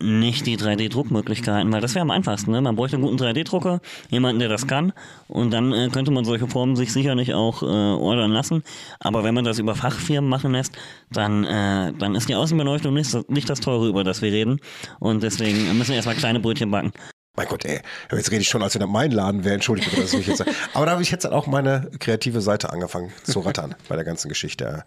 nicht 0.00 0.46
die 0.46 0.56
3D-Druckmöglichkeiten, 0.56 1.72
weil 1.72 1.80
das 1.80 1.94
wäre 1.94 2.02
am 2.02 2.10
einfachsten. 2.10 2.52
Ne? 2.52 2.60
Man 2.60 2.76
bräuchte 2.76 2.96
einen 2.96 3.04
guten 3.04 3.16
3D-Drucker, 3.16 3.80
jemanden, 4.10 4.38
der 4.38 4.48
das 4.48 4.66
kann. 4.66 4.92
Und 5.26 5.50
dann 5.50 5.72
äh, 5.72 5.88
könnte 5.92 6.12
man 6.12 6.24
solche 6.24 6.46
Formen 6.46 6.76
sich 6.76 6.92
sicherlich 6.92 7.34
auch 7.34 7.62
äh, 7.62 7.66
ordern 7.66 8.30
lassen. 8.30 8.62
Aber 9.00 9.24
wenn 9.24 9.34
man 9.34 9.44
das 9.44 9.58
über 9.58 9.74
Fachfirmen 9.74 10.28
machen 10.28 10.52
lässt, 10.52 10.76
dann, 11.10 11.44
äh, 11.44 11.92
dann 11.98 12.14
ist 12.14 12.28
die 12.28 12.36
Außenbeleuchtung 12.36 12.94
nicht, 12.94 13.28
nicht 13.28 13.50
das 13.50 13.60
Teure, 13.60 13.88
über 13.88 14.04
das 14.04 14.22
wir 14.22 14.30
reden. 14.30 14.60
Und 15.00 15.22
deswegen 15.22 15.76
müssen 15.76 15.90
wir 15.90 15.96
erstmal 15.96 16.16
kleine 16.16 16.38
Brötchen 16.38 16.70
backen. 16.70 16.92
Mein 17.36 17.46
Gott, 17.46 17.64
ey, 17.64 17.80
jetzt 18.10 18.32
rede 18.32 18.40
ich 18.40 18.48
schon, 18.48 18.62
als 18.62 18.74
wenn 18.74 18.80
das 18.80 18.90
mein 18.90 19.12
Laden 19.12 19.44
wäre. 19.44 19.54
Entschuldigt 19.54 19.90
bitte, 19.90 20.02
dass 20.02 20.12
ich 20.12 20.26
jetzt. 20.26 20.44
Aber 20.74 20.86
da 20.86 20.92
habe 20.92 21.02
ich 21.02 21.10
jetzt 21.10 21.24
dann 21.24 21.32
auch 21.32 21.46
meine 21.46 21.90
kreative 21.98 22.40
Seite 22.40 22.72
angefangen 22.72 23.12
zu 23.22 23.40
rattern 23.40 23.74
bei 23.88 23.94
der 23.94 24.04
ganzen 24.04 24.28
Geschichte. 24.28 24.84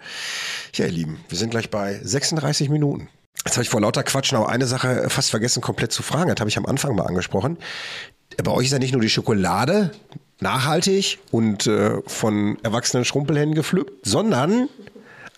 Ja, 0.74 0.86
ihr 0.86 0.92
Lieben, 0.92 1.20
wir 1.30 1.38
sind 1.38 1.52
gleich 1.52 1.70
bei 1.70 2.00
36 2.02 2.70
Minuten. 2.70 3.08
Jetzt 3.46 3.56
habe 3.56 3.64
ich 3.64 3.70
vor 3.70 3.82
lauter 3.82 4.04
Quatschen 4.04 4.38
auch 4.38 4.48
eine 4.48 4.68
Sache 4.68 5.10
fast 5.10 5.32
vergessen, 5.32 5.62
komplett 5.62 5.92
zu 5.92 6.04
fragen. 6.04 6.30
Das 6.30 6.40
habe 6.40 6.50
ich 6.50 6.58
am 6.58 6.66
Anfang 6.66 6.96
mal 6.96 7.08
angesprochen. 7.08 7.58
Bei 8.44 8.52
euch 8.52 8.68
ist 8.68 8.72
ja 8.72 8.80
nicht 8.80 8.94
nur 8.94 9.02
die 9.02 9.10
Schokolade 9.10 9.92
nachhaltig 10.40 11.20
und 11.32 11.68
äh, 11.68 12.02
von 12.06 12.58
erwachsenen 12.64 13.04
Schrumpelhänden 13.04 13.56
gepflückt, 13.56 14.06
sondern 14.06 14.70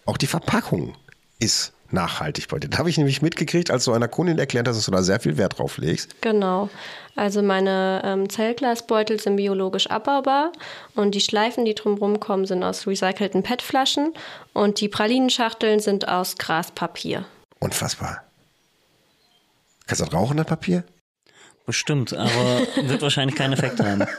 auch 0.06 0.18
die 0.18 0.28
Verpackung 0.28 0.96
ist 1.40 1.74
nachhaltig 1.92 2.48
bei 2.50 2.60
dir. 2.60 2.70
Da 2.70 2.80
habe 2.80 2.90
ich 2.90 2.98
nämlich 2.98 3.22
mitgekriegt, 3.22 3.72
als 3.72 3.86
du 3.86 3.94
einer 3.94 4.08
Kundin 4.08 4.40
erklärt 4.40 4.68
hast, 4.68 4.78
dass 4.78 4.86
du 4.86 4.92
da 4.92 5.04
sehr 5.04 5.20
viel 5.20 5.38
Wert 5.38 5.60
drauf 5.60 5.78
legst. 5.78 6.22
Genau. 6.22 6.70
Also 7.16 7.44
meine 7.44 8.02
ähm, 8.04 8.30
Zellglasbeutel 8.30 9.20
sind 9.20 9.36
biologisch 9.36 9.88
abbaubar 9.88 10.52
und 10.96 11.14
die 11.14 11.22
Schleifen, 11.22 11.64
die 11.64 11.76
drumherum 11.76 12.20
kommen, 12.20 12.46
sind 12.46 12.64
aus 12.64 12.88
recycelten 12.88 13.44
PET-Flaschen 13.44 14.14
und 14.54 14.82
die 14.82 14.90
Pralinenschachteln 14.90 15.80
sind 15.80 16.08
aus 16.08 16.38
Graspapier. 16.38 17.26
Unfassbar. 17.64 18.24
Kannst 19.88 20.02
du 20.02 20.06
das 20.06 20.14
rauchen, 20.14 20.36
das 20.36 20.46
Papier? 20.46 20.84
Bestimmt, 21.66 22.12
aber 22.14 22.60
wird 22.76 23.02
wahrscheinlich 23.02 23.38
keinen 23.38 23.54
Effekt 23.54 23.80
haben. 23.80 24.06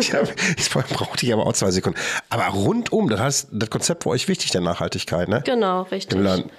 Ich 0.00 0.12
hab, 0.12 0.26
jetzt 0.48 0.70
brauchte 0.72 1.24
ich 1.24 1.32
aber 1.32 1.46
auch 1.46 1.52
zwei 1.52 1.70
Sekunden. 1.70 1.96
Aber 2.28 2.46
rundum, 2.46 3.08
das 3.08 3.20
heißt, 3.20 3.48
das 3.52 3.70
Konzept 3.70 4.02
für 4.02 4.08
euch 4.10 4.26
wichtig, 4.26 4.50
der 4.50 4.62
Nachhaltigkeit, 4.62 5.28
ne? 5.28 5.42
Genau, 5.44 5.82
richtig. 5.82 6.18
Im 6.18 6.24
Laden. 6.24 6.50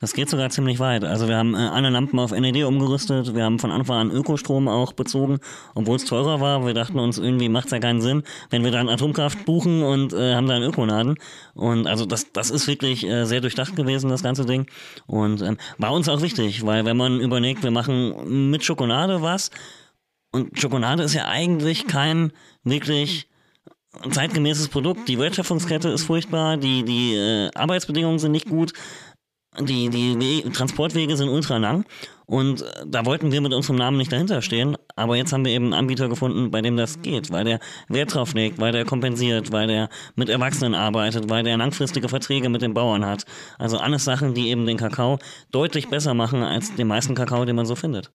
Das 0.00 0.14
geht 0.14 0.30
sogar 0.30 0.48
ziemlich 0.48 0.78
weit. 0.78 1.04
Also 1.04 1.28
wir 1.28 1.36
haben 1.36 1.54
äh, 1.54 1.58
alle 1.58 1.90
Lampen 1.90 2.18
auf 2.18 2.30
LED 2.30 2.64
umgerüstet, 2.64 3.34
wir 3.34 3.44
haben 3.44 3.58
von 3.58 3.70
Anfang 3.70 3.98
an 3.98 4.10
Ökostrom 4.10 4.66
auch 4.66 4.94
bezogen, 4.94 5.40
obwohl 5.74 5.96
es 5.96 6.06
teurer 6.06 6.40
war. 6.40 6.64
Wir 6.64 6.72
dachten 6.72 6.98
uns, 6.98 7.18
irgendwie 7.18 7.50
macht 7.50 7.66
es 7.66 7.72
ja 7.72 7.80
keinen 7.80 8.00
Sinn, 8.00 8.22
wenn 8.48 8.64
wir 8.64 8.70
dann 8.70 8.88
Atomkraft 8.88 9.44
buchen 9.44 9.82
und 9.82 10.14
äh, 10.14 10.34
haben 10.34 10.46
da 10.46 10.54
einen 10.54 10.64
Ökoladen. 10.64 11.16
Und 11.52 11.86
also 11.86 12.06
das, 12.06 12.32
das 12.32 12.50
ist 12.50 12.66
wirklich 12.66 13.06
äh, 13.06 13.26
sehr 13.26 13.42
durchdacht 13.42 13.76
gewesen, 13.76 14.08
das 14.08 14.22
ganze 14.22 14.46
Ding. 14.46 14.66
Und 15.06 15.42
ähm, 15.42 15.58
war 15.76 15.92
uns 15.92 16.08
auch 16.08 16.22
wichtig, 16.22 16.64
weil 16.64 16.86
wenn 16.86 16.96
man 16.96 17.20
überlegt, 17.20 17.62
wir 17.62 17.70
machen 17.70 18.50
mit 18.50 18.64
Schokolade 18.64 19.20
was 19.20 19.50
und 20.32 20.58
Schokolade 20.58 21.02
ist 21.02 21.12
ja 21.12 21.26
eigentlich 21.28 21.86
kein 21.86 22.32
wirklich 22.64 23.28
zeitgemäßes 24.10 24.68
Produkt. 24.68 25.08
Die 25.08 25.18
Wertschöpfungskette 25.18 25.88
ist 25.88 26.04
furchtbar, 26.04 26.56
die, 26.56 26.84
die 26.84 27.14
äh, 27.14 27.50
Arbeitsbedingungen 27.54 28.18
sind 28.18 28.32
nicht 28.32 28.48
gut, 28.48 28.72
die, 29.58 29.90
die 29.90 30.44
We 30.44 30.52
Transportwege 30.52 31.16
sind 31.16 31.28
ultra 31.28 31.56
lang 31.56 31.84
und 32.26 32.62
äh, 32.62 32.66
da 32.86 33.04
wollten 33.04 33.32
wir 33.32 33.40
mit 33.40 33.52
unserem 33.52 33.76
Namen 33.76 33.96
nicht 33.96 34.12
dahinter 34.12 34.42
stehen, 34.42 34.76
aber 34.94 35.16
jetzt 35.16 35.32
haben 35.32 35.44
wir 35.44 35.52
eben 35.52 35.66
einen 35.66 35.74
Anbieter 35.74 36.08
gefunden, 36.08 36.52
bei 36.52 36.62
dem 36.62 36.76
das 36.76 37.02
geht, 37.02 37.32
weil 37.32 37.44
der 37.44 37.58
Wert 37.88 38.14
drauf 38.14 38.34
legt, 38.34 38.60
weil 38.60 38.70
der 38.70 38.84
kompensiert, 38.84 39.50
weil 39.50 39.66
der 39.66 39.88
mit 40.14 40.28
Erwachsenen 40.28 40.74
arbeitet, 40.76 41.28
weil 41.28 41.42
der 41.42 41.56
langfristige 41.56 42.08
Verträge 42.08 42.48
mit 42.48 42.62
den 42.62 42.74
Bauern 42.74 43.04
hat. 43.04 43.24
Also 43.58 43.78
alles 43.78 44.04
Sachen, 44.04 44.34
die 44.34 44.48
eben 44.48 44.66
den 44.66 44.76
Kakao 44.76 45.18
deutlich 45.50 45.88
besser 45.88 46.14
machen 46.14 46.44
als 46.44 46.74
den 46.76 46.86
meisten 46.86 47.16
Kakao, 47.16 47.44
den 47.44 47.56
man 47.56 47.66
so 47.66 47.74
findet. 47.74 48.12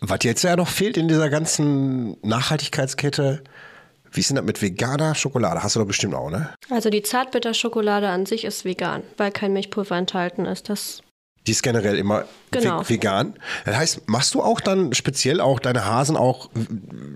Was 0.00 0.18
jetzt 0.22 0.42
ja 0.42 0.56
noch 0.56 0.68
fehlt 0.68 0.96
in 0.96 1.08
dieser 1.08 1.30
ganzen 1.30 2.16
Nachhaltigkeitskette, 2.22 3.44
wie 4.12 4.20
ist 4.20 4.30
denn 4.30 4.36
das 4.36 4.44
mit 4.44 4.60
veganer 4.62 5.14
Schokolade? 5.14 5.62
Hast 5.62 5.76
du 5.76 5.80
doch 5.80 5.86
bestimmt 5.86 6.14
auch, 6.14 6.30
ne? 6.30 6.50
Also 6.70 6.90
die 6.90 7.02
Zartbitterschokolade 7.02 8.08
an 8.08 8.26
sich 8.26 8.44
ist 8.44 8.64
vegan, 8.64 9.02
weil 9.16 9.30
kein 9.30 9.52
Milchpulver 9.52 9.96
enthalten 9.96 10.44
ist. 10.46 10.68
Das 10.68 11.02
Die 11.46 11.52
ist 11.52 11.62
generell 11.62 11.96
immer 11.98 12.24
Genau. 12.50 12.82
ve- 12.82 12.88
vegan. 12.90 13.34
Das 13.64 13.76
heißt, 13.76 14.08
machst 14.08 14.34
du 14.34 14.42
auch 14.42 14.60
dann 14.60 14.92
speziell 14.94 15.40
auch 15.40 15.58
deine 15.58 15.84
Hasen 15.86 16.16
auch 16.16 16.50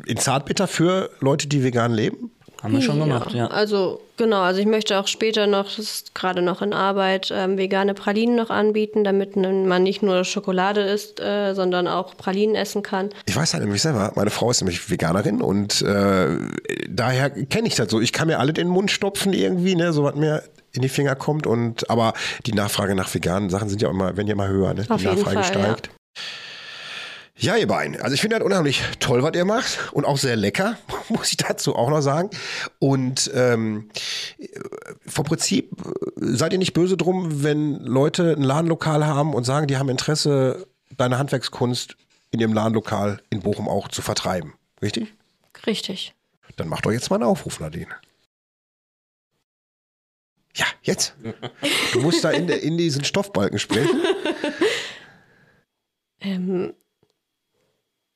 in 0.06 0.16
Zartbitter 0.16 0.66
für 0.66 1.10
Leute, 1.20 1.46
die 1.46 1.62
vegan 1.62 1.92
leben? 1.92 2.32
Haben 2.62 2.72
wir 2.72 2.80
schon 2.80 2.98
gemacht, 2.98 3.32
ja. 3.32 3.48
Also 3.48 4.00
genau, 4.16 4.40
also 4.40 4.60
ich 4.60 4.66
möchte 4.66 4.98
auch 4.98 5.06
später 5.06 5.46
noch, 5.46 5.64
das 5.66 5.78
ist 5.78 6.14
gerade 6.14 6.40
noch 6.40 6.62
in 6.62 6.72
Arbeit, 6.72 7.30
ähm, 7.32 7.58
vegane 7.58 7.94
Pralinen 7.94 8.34
noch 8.34 8.50
anbieten, 8.50 9.04
damit 9.04 9.36
man 9.36 9.82
nicht 9.82 10.02
nur 10.02 10.24
Schokolade 10.24 10.80
isst, 10.80 11.20
äh, 11.20 11.54
sondern 11.54 11.86
auch 11.86 12.16
Pralinen 12.16 12.56
essen 12.56 12.82
kann. 12.82 13.10
Ich 13.26 13.36
weiß 13.36 13.52
halt 13.52 13.62
nämlich 13.62 13.82
selber, 13.82 14.12
meine 14.16 14.30
Frau 14.30 14.50
ist 14.50 14.62
nämlich 14.62 14.90
Veganerin 14.90 15.42
und 15.42 15.82
äh, 15.82 16.38
daher 16.88 17.30
kenne 17.30 17.68
ich 17.68 17.74
das 17.74 17.90
so. 17.90 18.00
Ich 18.00 18.12
kann 18.12 18.26
mir 18.26 18.38
alle 18.38 18.48
in 18.50 18.54
den 18.54 18.68
Mund 18.68 18.90
stopfen 18.90 19.32
irgendwie, 19.32 19.76
ne, 19.76 19.92
so 19.92 20.04
was 20.04 20.14
mir 20.14 20.42
in 20.72 20.82
die 20.82 20.88
Finger 20.88 21.14
kommt 21.14 21.46
und 21.46 21.88
aber 21.90 22.14
die 22.46 22.52
Nachfrage 22.52 22.94
nach 22.94 23.12
veganen 23.14 23.50
Sachen 23.50 23.68
sind 23.68 23.82
ja 23.82 23.88
auch 23.88 23.92
immer, 23.92 24.16
werden 24.16 24.26
ja 24.26 24.32
immer 24.32 24.48
höher, 24.48 24.74
ne? 24.74 24.86
Auf 24.88 25.00
die 25.00 25.04
jeden 25.08 25.18
Nachfrage 25.18 25.42
Fall, 25.42 25.44
steigt. 25.44 25.86
Ja. 25.86 26.22
Ihr 27.38 27.66
beiden. 27.66 28.00
Also 28.00 28.14
ich 28.14 28.20
finde 28.20 28.38
das 28.38 28.44
unheimlich 28.44 28.82
toll, 29.00 29.22
was 29.22 29.34
ihr 29.34 29.44
macht 29.44 29.92
und 29.92 30.04
auch 30.04 30.18
sehr 30.18 30.36
lecker, 30.36 30.78
muss 31.08 31.30
ich 31.30 31.36
dazu 31.36 31.76
auch 31.76 31.90
noch 31.90 32.00
sagen. 32.00 32.30
Und 32.78 33.30
ähm, 33.34 33.90
vom 35.06 35.24
Prinzip 35.24 35.70
äh, 35.72 35.90
seid 36.16 36.52
ihr 36.52 36.58
nicht 36.58 36.72
böse 36.72 36.96
drum, 36.96 37.42
wenn 37.42 37.80
Leute 37.80 38.32
ein 38.32 38.42
Ladenlokal 38.42 39.06
haben 39.06 39.34
und 39.34 39.44
sagen, 39.44 39.66
die 39.66 39.76
haben 39.76 39.88
Interesse, 39.88 40.66
deine 40.96 41.18
Handwerkskunst 41.18 41.96
in 42.30 42.40
ihrem 42.40 42.52
Ladenlokal 42.52 43.20
in 43.30 43.40
Bochum 43.40 43.68
auch 43.68 43.88
zu 43.88 44.02
vertreiben. 44.02 44.54
Richtig? 44.82 45.12
Richtig. 45.66 46.14
Dann 46.56 46.68
macht 46.68 46.86
doch 46.86 46.92
jetzt 46.92 47.10
mal 47.10 47.16
einen 47.16 47.24
Aufruf, 47.24 47.60
Nadine. 47.60 47.94
Ja, 50.54 50.64
jetzt. 50.82 51.14
Du 51.92 52.00
musst 52.00 52.24
da 52.24 52.30
in, 52.30 52.48
in 52.48 52.78
diesen 52.78 53.04
Stoffbalken 53.04 53.58
sprechen. 53.58 54.00
Ähm, 56.20 56.74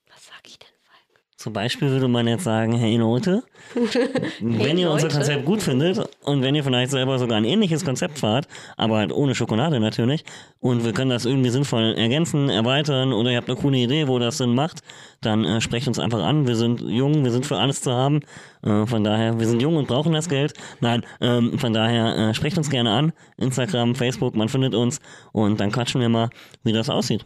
was 0.09 0.27
sag 0.27 0.47
ich 0.47 0.59
denn? 0.59 0.69
Falk? 0.83 1.23
Zum 1.41 1.55
Beispiel 1.55 1.89
würde 1.89 2.07
man 2.07 2.29
jetzt 2.29 2.45
sagen, 2.45 2.75
hey 2.75 2.99
Leute, 2.99 3.43
wenn 4.41 4.77
ihr 4.77 4.91
unser 4.91 5.07
Leute. 5.07 5.17
Konzept 5.17 5.47
gut 5.47 5.63
findet 5.63 5.99
und 6.23 6.43
wenn 6.43 6.55
ihr 6.55 6.63
vielleicht 6.63 6.91
selber 6.91 7.19
sogar 7.19 7.39
ein 7.39 7.47
ähnliches 7.47 7.83
Konzept 7.83 8.19
fahrt, 8.19 8.47
aber 8.77 8.99
halt 8.99 9.11
ohne 9.11 9.35
Schokolade 9.35 9.81
natürlich, 9.81 10.27
und 10.59 10.85
wir 10.85 10.93
können 10.93 11.09
das 11.09 11.25
irgendwie 11.25 11.49
sinnvoll 11.49 11.95
ergänzen, 11.97 12.51
erweitern 12.51 13.15
oder 13.15 13.31
ihr 13.31 13.39
habt 13.39 13.49
eine 13.49 13.59
coole 13.59 13.79
Idee, 13.79 14.07
wo 14.07 14.19
das 14.19 14.37
Sinn 14.37 14.55
macht, 14.55 14.83
dann 15.23 15.47
äh, 15.47 15.63
sprecht 15.63 15.89
uns 15.89 15.99
einfach 15.99 16.23
an. 16.23 16.47
Wir 16.47 16.57
sind 16.57 16.83
jung, 16.83 17.25
wir 17.25 17.31
sind 17.31 17.47
für 17.47 17.57
alles 17.57 17.81
zu 17.81 17.91
haben. 17.91 18.21
Äh, 18.63 18.85
von 18.85 19.03
daher, 19.03 19.41
wir 19.41 19.47
sind 19.47 19.63
jung 19.63 19.77
und 19.77 19.89
brauchen 19.89 20.13
das 20.13 20.29
Geld. 20.29 20.53
Nein, 20.81 21.07
ähm, 21.23 21.59
von 21.59 21.73
daher 21.73 22.19
äh, 22.19 22.35
sprecht 22.35 22.59
uns 22.59 22.69
gerne 22.69 22.91
an. 22.91 23.13
Instagram, 23.39 23.95
Facebook, 23.95 24.37
man 24.37 24.51
findet 24.51 24.75
uns 24.75 25.01
und 25.33 25.59
dann 25.59 25.73
quatschen 25.73 26.03
wir 26.03 26.11
mal, 26.11 26.29
wie 26.65 26.75
das 26.75 26.91
aussieht. 26.91 27.25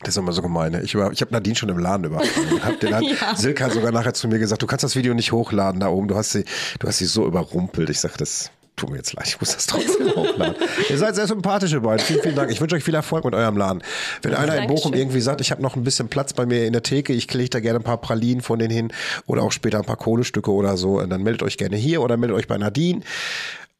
Das 0.00 0.10
ist 0.10 0.16
immer 0.16 0.32
so 0.32 0.42
gemein. 0.42 0.72
ne? 0.72 0.82
Ich, 0.82 0.94
über- 0.94 1.10
ich 1.12 1.20
habe 1.20 1.32
Nadine 1.32 1.56
schon 1.56 1.68
im 1.68 1.78
Laden 1.78 2.04
überfallen. 2.04 2.64
Hab, 2.64 2.78
den 2.80 2.94
hat 2.94 3.04
Silke 3.38 3.68
sogar 3.70 3.90
nachher 3.92 4.14
zu 4.14 4.28
mir 4.28 4.38
gesagt, 4.38 4.62
du 4.62 4.66
kannst 4.66 4.84
das 4.84 4.94
Video 4.94 5.12
nicht 5.14 5.32
hochladen 5.32 5.80
da 5.80 5.88
oben. 5.88 6.06
Du 6.08 6.14
hast 6.16 6.30
sie, 6.30 6.44
du 6.78 6.86
hast 6.86 6.98
sie 6.98 7.06
so 7.06 7.26
überrumpelt. 7.26 7.90
Ich 7.90 7.98
sag, 8.00 8.16
das 8.18 8.50
tut 8.76 8.90
mir 8.90 8.98
jetzt 8.98 9.12
leid, 9.14 9.26
ich 9.26 9.40
muss 9.40 9.54
das 9.56 9.66
trotzdem 9.66 10.06
hochladen. 10.14 10.54
Ihr 10.88 10.98
seid 10.98 11.16
sehr 11.16 11.26
sympathisch, 11.26 11.72
ihr 11.72 11.80
beiden. 11.80 11.98
Vielen, 12.04 12.22
vielen 12.22 12.36
Dank. 12.36 12.48
Ich 12.52 12.60
wünsche 12.60 12.76
euch 12.76 12.84
viel 12.84 12.94
Erfolg 12.94 13.24
mit 13.24 13.34
eurem 13.34 13.56
Laden. 13.56 13.82
Wenn 14.22 14.34
einer 14.34 14.54
in 14.56 14.68
Bochum 14.68 14.92
Dankeschön. 14.92 14.98
irgendwie 15.00 15.20
sagt, 15.20 15.40
ich 15.40 15.50
habe 15.50 15.62
noch 15.62 15.74
ein 15.74 15.82
bisschen 15.82 16.06
Platz 16.06 16.32
bei 16.32 16.46
mir 16.46 16.64
in 16.64 16.72
der 16.72 16.84
Theke, 16.84 17.12
ich 17.12 17.32
lege 17.34 17.50
da 17.50 17.58
gerne 17.58 17.80
ein 17.80 17.84
paar 17.84 18.00
Pralinen 18.00 18.40
von 18.40 18.60
denen 18.60 18.70
hin 18.72 18.92
oder 19.26 19.42
auch 19.42 19.50
später 19.50 19.78
ein 19.78 19.84
paar 19.84 19.96
Kohlestücke 19.96 20.52
oder 20.52 20.76
so, 20.76 21.04
dann 21.04 21.24
meldet 21.24 21.42
euch 21.42 21.56
gerne 21.58 21.76
hier 21.76 22.02
oder 22.02 22.16
meldet 22.16 22.38
euch 22.38 22.46
bei 22.46 22.56
Nadine. 22.56 23.00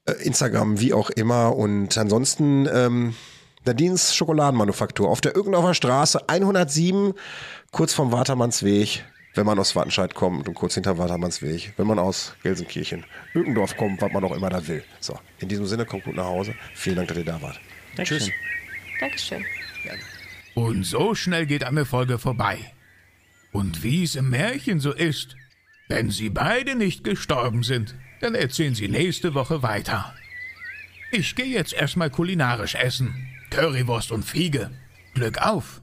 Äh, 0.06 0.14
Instagram, 0.24 0.80
wie 0.80 0.92
auch 0.92 1.10
immer. 1.10 1.54
Und 1.54 1.96
ansonsten 1.96 2.68
ähm, 2.74 3.14
Nadines 3.64 4.14
Schokoladenmanufaktur 4.14 5.08
auf 5.08 5.20
der 5.20 5.34
Irgendorfer 5.34 5.74
Straße 5.74 6.28
107, 6.28 7.14
kurz 7.70 7.92
vom 7.92 8.12
Watermannsweg, 8.12 9.04
wenn 9.34 9.46
man 9.46 9.58
aus 9.58 9.76
Wattenscheid 9.76 10.14
kommt 10.14 10.48
und 10.48 10.54
kurz 10.54 10.74
hinter 10.74 10.98
Watermannsweg, 10.98 11.74
wenn 11.76 11.86
man 11.86 11.98
aus 11.98 12.34
Gelsenkirchen, 12.42 13.04
Irgendorf 13.34 13.76
kommt, 13.76 14.00
was 14.00 14.12
man 14.12 14.24
auch 14.24 14.34
immer 14.34 14.50
da 14.50 14.66
will. 14.66 14.84
So, 15.00 15.18
in 15.38 15.48
diesem 15.48 15.66
Sinne, 15.66 15.84
kommt 15.84 16.04
gut 16.04 16.16
nach 16.16 16.24
Hause. 16.24 16.54
Vielen 16.74 16.96
Dank, 16.96 17.08
dass 17.08 17.18
ihr 17.18 17.24
da 17.24 17.40
wart. 17.40 17.60
Dankeschön. 17.96 18.32
Dankeschön. 19.00 19.44
Und 20.54 20.84
so 20.84 21.14
schnell 21.14 21.46
geht 21.46 21.64
eine 21.64 21.84
Folge 21.84 22.18
vorbei. 22.18 22.58
Und 23.52 23.82
wie 23.82 24.02
es 24.02 24.16
im 24.16 24.30
Märchen 24.30 24.80
so 24.80 24.92
ist, 24.92 25.36
wenn 25.88 26.10
sie 26.10 26.30
beide 26.30 26.74
nicht 26.74 27.04
gestorben 27.04 27.62
sind, 27.62 27.94
dann 28.20 28.34
erzählen 28.34 28.74
sie 28.74 28.88
nächste 28.88 29.34
Woche 29.34 29.62
weiter. 29.62 30.14
Ich 31.10 31.34
gehe 31.34 31.46
jetzt 31.46 31.72
erstmal 31.72 32.10
kulinarisch 32.10 32.74
essen. 32.74 33.14
Currywurst 33.50 34.12
und 34.12 34.24
Fiege. 34.24 34.70
Glück 35.14 35.38
auf! 35.38 35.82